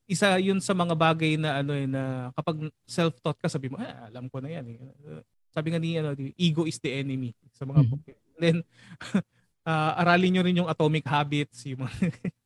isa 0.09 0.33
yun 0.41 0.57
sa 0.57 0.73
mga 0.73 0.97
bagay 0.97 1.37
na 1.37 1.61
ano 1.61 1.77
eh 1.77 1.85
na 1.85 2.33
kapag 2.33 2.73
self-taught 2.89 3.37
ka 3.37 3.47
sabi 3.53 3.69
mo 3.69 3.77
eh, 3.77 3.85
alam 4.09 4.25
ko 4.33 4.41
na 4.41 4.49
yan 4.49 4.65
eh. 4.65 4.77
sabi 5.53 5.69
nga 5.69 5.77
ni 5.77 5.93
ano 5.93 6.17
ego 6.41 6.65
is 6.65 6.81
the 6.81 6.89
enemy 6.89 7.37
sa 7.53 7.69
mga 7.69 7.85
mm-hmm. 7.85 8.01
book 8.01 8.17
then 8.41 8.65
uh, 9.69 9.91
aralin 10.01 10.33
niyo 10.33 10.41
rin 10.41 10.57
yung 10.57 10.71
atomic 10.73 11.05
habits 11.05 11.61
yung 11.69 11.85
mga 11.85 12.09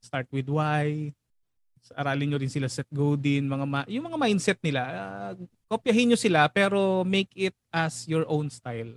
start 0.00 0.26
with 0.32 0.48
why. 0.48 1.12
Aralin 1.96 2.32
nyo 2.32 2.38
rin 2.40 2.52
sila 2.52 2.68
Seth 2.68 2.90
Godin, 2.92 3.48
mga 3.48 3.66
ma- 3.68 3.88
yung 3.88 4.04
mga 4.04 4.18
mindset 4.20 4.60
nila. 4.60 4.82
Uh, 4.84 5.32
kopyahin 5.70 6.12
nyo 6.12 6.18
sila 6.18 6.48
pero 6.52 7.06
make 7.06 7.32
it 7.36 7.56
as 7.72 8.04
your 8.04 8.28
own 8.28 8.52
style. 8.52 8.96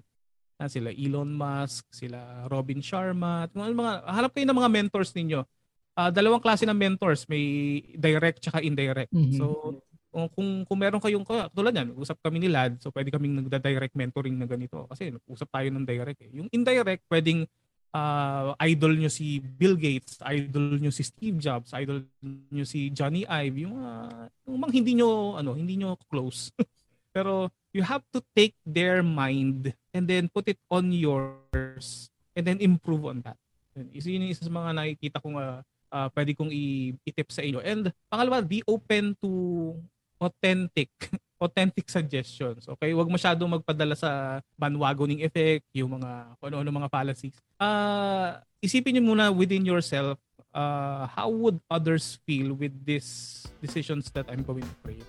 Uh, 0.60 0.70
sila 0.70 0.90
Elon 0.92 1.32
Musk, 1.32 1.88
sila 1.92 2.48
Robin 2.52 2.84
Sharma, 2.84 3.48
mga, 3.52 3.68
mga 3.72 3.94
hanap 4.08 4.32
kayo 4.36 4.46
ng 4.48 4.60
mga 4.60 4.72
mentors 4.72 5.12
ninyo. 5.16 5.42
Uh, 5.94 6.10
dalawang 6.10 6.42
klase 6.42 6.66
ng 6.66 6.76
mentors, 6.76 7.30
may 7.30 7.80
direct 7.96 8.42
tsaka 8.42 8.66
indirect. 8.66 9.14
Mm-hmm. 9.14 9.38
So 9.38 9.80
kung 10.14 10.62
kung 10.70 10.78
meron 10.78 11.02
kayong 11.02 11.26
tulad 11.26 11.74
yan, 11.74 11.90
usap 11.98 12.22
kami 12.22 12.38
ni 12.38 12.50
Lad, 12.50 12.78
so 12.78 12.94
pwede 12.94 13.10
kaming 13.10 13.42
nagda-direct 13.42 13.98
mentoring 13.98 14.38
na 14.38 14.46
ganito 14.46 14.86
kasi 14.86 15.10
usap 15.26 15.50
tayo 15.50 15.68
ng 15.74 15.86
direct 15.86 16.22
eh. 16.22 16.30
Yung 16.38 16.46
indirect 16.54 17.02
pwedeng 17.10 17.50
uh, 17.94 18.58
idol 18.66 18.98
nyo 18.98 19.08
si 19.08 19.40
Bill 19.40 19.78
Gates, 19.78 20.20
idol 20.26 20.82
nyo 20.82 20.92
si 20.92 21.06
Steve 21.06 21.38
Jobs, 21.40 21.72
idol 21.78 22.04
nyo 22.26 22.66
si 22.66 22.90
Johnny 22.90 23.24
Ive, 23.30 23.70
yung, 23.70 23.78
uh, 23.80 24.28
yung 24.50 24.60
mga 24.60 24.74
hindi 24.74 24.92
nyo, 25.00 25.38
ano, 25.38 25.54
hindi 25.54 25.80
nyo 25.80 25.96
close. 26.10 26.50
Pero 27.16 27.54
you 27.72 27.86
have 27.86 28.02
to 28.10 28.20
take 28.34 28.58
their 28.66 29.06
mind 29.06 29.72
and 29.94 30.10
then 30.10 30.28
put 30.34 30.50
it 30.50 30.58
on 30.74 30.90
yours 30.90 32.10
and 32.34 32.44
then 32.44 32.58
improve 32.58 33.06
on 33.06 33.22
that. 33.22 33.38
Isa 33.94 34.10
yun 34.14 34.30
isa 34.30 34.46
sa 34.46 34.54
mga 34.54 34.74
nakikita 34.74 35.18
kong 35.22 35.38
uh, 35.38 35.62
uh, 35.94 36.08
pwede 36.14 36.34
kong 36.34 36.50
i- 36.50 36.94
i-tip 37.06 37.30
sa 37.30 37.46
inyo. 37.46 37.62
And 37.62 37.94
pangalawa, 38.10 38.42
be 38.42 38.66
open 38.66 39.14
to 39.22 39.30
authentic 40.18 40.90
authentic 41.44 41.92
suggestions. 41.92 42.64
Okay? 42.66 42.96
Huwag 42.96 43.12
masyadong 43.12 43.60
magpadala 43.60 43.94
sa 44.00 44.40
bandwagoning 44.56 45.22
effect, 45.22 45.68
yung 45.76 46.00
mga 46.00 46.40
kung 46.40 46.48
ano-ano 46.56 46.72
mga 46.72 46.90
fallacies. 46.90 47.36
Uh, 47.60 48.40
isipin 48.64 48.96
niyo 48.96 49.04
muna 49.04 49.28
within 49.30 49.68
yourself, 49.68 50.16
uh, 50.56 51.06
how 51.12 51.28
would 51.28 51.60
others 51.68 52.24
feel 52.24 52.56
with 52.56 52.72
these 52.88 53.44
decisions 53.60 54.08
that 54.16 54.26
I'm 54.32 54.48
going 54.48 54.64
to 54.64 54.76
create? 54.82 55.06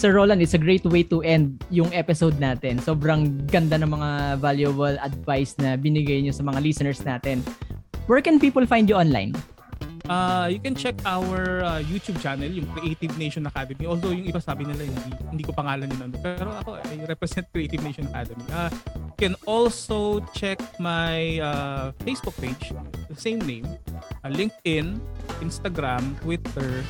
Sir 0.00 0.16
Roland, 0.16 0.42
it's 0.42 0.56
a 0.56 0.62
great 0.62 0.82
way 0.88 1.04
to 1.06 1.22
end 1.22 1.62
yung 1.70 1.92
episode 1.92 2.40
natin. 2.40 2.80
Sobrang 2.80 3.46
ganda 3.46 3.78
ng 3.78 3.90
mga 3.92 4.10
valuable 4.42 4.96
advice 4.98 5.54
na 5.60 5.76
binigay 5.76 6.24
niyo 6.24 6.34
sa 6.34 6.42
mga 6.42 6.58
listeners 6.64 7.04
natin. 7.04 7.44
Where 8.08 8.20
can 8.24 8.40
people 8.40 8.66
find 8.66 8.88
you 8.88 8.96
online? 8.96 9.36
Uh, 10.04 10.52
you 10.52 10.60
can 10.60 10.76
check 10.76 10.92
our 11.08 11.64
uh, 11.64 11.80
YouTube 11.80 12.20
channel, 12.20 12.44
yung 12.44 12.68
Creative 12.76 13.16
Nation 13.16 13.48
Academy. 13.48 13.88
Although 13.88 14.12
yung 14.12 14.28
iba 14.28 14.36
sabi 14.36 14.68
nila 14.68 14.84
hindi, 14.84 15.16
hindi 15.32 15.44
ko 15.48 15.56
pangalan 15.56 15.88
yun 15.88 15.96
nandun. 15.96 16.20
Pero 16.20 16.52
ako, 16.52 16.76
I 16.76 17.00
represent 17.08 17.48
Creative 17.48 17.80
Nation 17.80 18.04
Academy. 18.12 18.44
Uh, 18.52 18.68
you 19.00 19.16
can 19.16 19.34
also 19.48 20.20
check 20.36 20.60
my 20.76 21.40
uh, 21.40 21.96
Facebook 22.04 22.36
page, 22.36 22.76
the 23.08 23.16
same 23.16 23.40
name, 23.48 23.64
uh, 24.20 24.28
LinkedIn, 24.28 25.00
Instagram, 25.40 26.20
Twitter, 26.20 26.84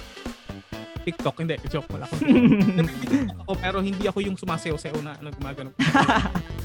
TikTok. 1.07 1.39
Hindi, 1.39 1.55
joke. 1.71 1.87
Wala 1.95 2.11
ako. 2.11 2.19
ako 3.47 3.53
pero 3.65 3.79
hindi 3.79 4.11
ako 4.11 4.19
yung 4.27 4.35
sumasayaw-sayaw 4.35 4.99
na 5.07 5.15
ano, 5.23 5.31
gumagano. 5.31 5.71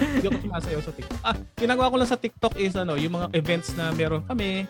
hindi 0.01 0.25
ako 0.25 0.49
sumasayaw 0.49 0.81
sa 0.81 0.91
TikTok. 0.97 1.19
Ah, 1.21 1.37
ginagawa 1.59 1.93
ko 1.93 1.95
lang 2.01 2.09
sa 2.09 2.17
TikTok 2.17 2.57
is 2.57 2.73
ano, 2.73 2.97
yung 2.97 3.13
mga 3.21 3.37
events 3.37 3.75
na 3.77 3.93
meron 3.93 4.25
kami, 4.25 4.65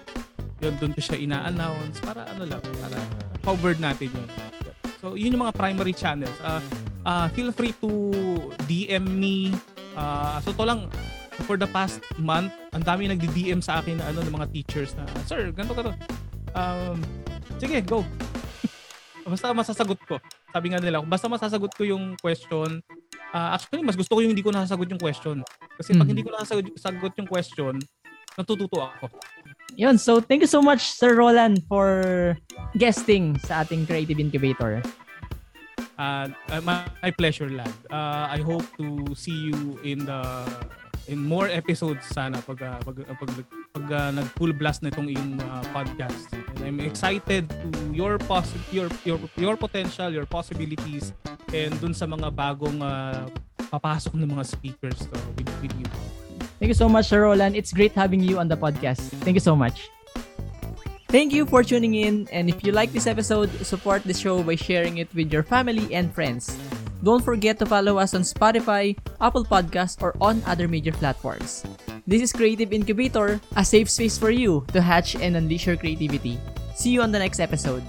yun 0.60 0.76
doon 0.78 0.91
ko 0.91 1.01
siya 1.01 1.18
ina-announce 1.18 2.03
para 2.03 2.28
ano 2.28 2.43
lang 2.43 2.60
para 2.60 2.99
covered 3.41 3.80
natin 3.80 4.12
yun. 4.12 4.28
So 4.99 5.16
yun 5.16 5.32
yung 5.32 5.43
mga 5.47 5.55
primary 5.55 5.95
channels. 5.95 6.36
Uh, 6.43 6.60
uh, 7.07 7.28
feel 7.32 7.55
free 7.55 7.72
to 7.80 7.89
DM 8.68 9.07
me. 9.07 9.55
Uh, 9.95 10.39
so 10.43 10.51
to 10.51 10.64
lang 10.64 10.91
for 11.47 11.55
the 11.55 11.68
past 11.72 12.03
month 12.20 12.51
ang 12.76 12.84
dami 12.84 13.07
nagdi-DM 13.07 13.64
sa 13.64 13.80
akin 13.80 13.95
na 13.95 14.12
ano 14.12 14.20
ng 14.20 14.36
mga 14.36 14.47
teachers 14.51 14.91
na 14.99 15.07
sir 15.24 15.55
ganito 15.55 15.72
ka 15.72 15.88
to 15.88 15.93
um, 16.53 16.99
sige 17.55 17.80
go. 17.82 18.03
Basta 19.30 19.55
masasagot 19.55 19.99
ko. 20.03 20.20
Sabi 20.51 20.74
nga 20.74 20.82
nila 20.84 20.99
basta 20.99 21.32
masasagot 21.32 21.72
ko 21.72 21.88
yung 21.88 22.20
question. 22.20 22.84
Uh, 23.32 23.55
actually 23.55 23.86
mas 23.86 23.95
gusto 23.95 24.18
ko 24.18 24.20
yung 24.20 24.36
hindi 24.36 24.43
ko 24.43 24.51
nasasagot 24.51 24.89
yung 24.91 24.99
question. 24.99 25.39
Kasi 25.80 25.95
pag 25.95 26.03
Mhm. 26.03 26.12
hindi 26.12 26.24
ko 26.28 26.32
nasasagot 26.36 27.14
yung 27.16 27.30
question 27.30 27.80
natututo 28.36 28.80
ako 28.80 29.12
Yun, 29.76 29.97
so 29.97 30.20
thank 30.20 30.41
you 30.41 30.49
so 30.49 30.61
much 30.61 30.91
Sir 30.91 31.15
Roland 31.15 31.63
for 31.67 32.38
guesting 32.78 33.38
sa 33.43 33.63
ating 33.63 33.88
Creative 33.88 34.20
Incubator. 34.20 34.82
Uh, 35.99 36.32
uh, 36.51 36.61
my, 36.63 36.88
my 37.03 37.11
pleasure, 37.11 37.49
lad. 37.49 37.72
Uh, 37.91 38.32
I 38.32 38.39
hope 38.39 38.63
to 38.80 39.15
see 39.15 39.51
you 39.51 39.80
in 39.84 40.07
the 40.07 40.22
in 41.09 41.26
more 41.26 41.49
episodes 41.49 42.05
sana 42.05 42.38
pag 42.45 42.61
uh, 42.61 42.80
pag 42.86 42.95
uh, 43.01 43.15
pag, 43.17 43.30
pag 43.74 43.86
uh, 43.91 44.09
nag 44.13 44.28
full 44.38 44.53
blast 44.53 44.86
na 44.86 44.93
itong 44.93 45.09
iyong 45.09 45.41
uh, 45.41 45.63
podcast. 45.74 46.32
And 46.32 46.61
I'm 46.63 46.80
excited 46.80 47.49
to 47.49 47.70
your 47.91 48.22
poss 48.22 48.47
your 48.72 48.88
your 49.03 49.20
your 49.36 49.57
potential, 49.57 50.13
your 50.13 50.30
possibilities 50.30 51.11
and 51.49 51.74
dun 51.82 51.97
sa 51.97 52.05
mga 52.05 52.30
bagong 52.32 52.80
uh, 52.80 53.26
papasok 53.74 54.13
ng 54.15 54.30
mga 54.30 54.45
speakers 54.45 54.99
to 55.09 55.17
with, 55.36 55.49
with 55.65 55.76
you. 55.76 55.89
Thank 56.60 56.68
you 56.68 56.76
so 56.76 56.89
much, 56.89 57.07
Sir 57.07 57.24
Roland. 57.24 57.55
It's 57.55 57.72
great 57.72 57.93
having 57.93 58.20
you 58.20 58.38
on 58.38 58.47
the 58.47 58.57
podcast. 58.57 58.99
Thank 59.24 59.36
you 59.36 59.43
so 59.43 59.55
much. 59.55 59.89
Thank 61.07 61.34
you 61.34 61.47
for 61.47 61.64
tuning 61.64 61.95
in. 61.95 62.28
And 62.32 62.49
if 62.49 62.62
you 62.64 62.72
like 62.72 62.91
this 62.91 63.07
episode, 63.07 63.49
support 63.66 64.03
the 64.03 64.14
show 64.14 64.43
by 64.43 64.55
sharing 64.55 64.99
it 64.99 65.07
with 65.16 65.34
your 65.34 65.41
family 65.41 65.88
and 65.95 66.14
friends. 66.14 66.53
Don't 67.01 67.24
forget 67.24 67.57
to 67.60 67.66
follow 67.66 67.97
us 67.97 68.14
on 68.14 68.22
Spotify, 68.22 68.93
Apple 69.22 69.45
Podcasts, 69.45 70.03
or 70.03 70.14
on 70.20 70.43
other 70.45 70.68
major 70.68 70.91
platforms. 70.91 71.64
This 72.05 72.22
is 72.22 72.34
Creative 72.34 72.74
Incubator, 72.74 73.39
a 73.55 73.64
safe 73.64 73.89
space 73.89 74.18
for 74.20 74.30
you 74.30 74.66
to 74.74 74.82
hatch 74.82 75.16
and 75.16 75.38
unleash 75.38 75.66
your 75.66 75.78
creativity. 75.78 76.38
See 76.76 76.91
you 76.91 77.01
on 77.01 77.12
the 77.12 77.20
next 77.20 77.39
episode. 77.39 77.84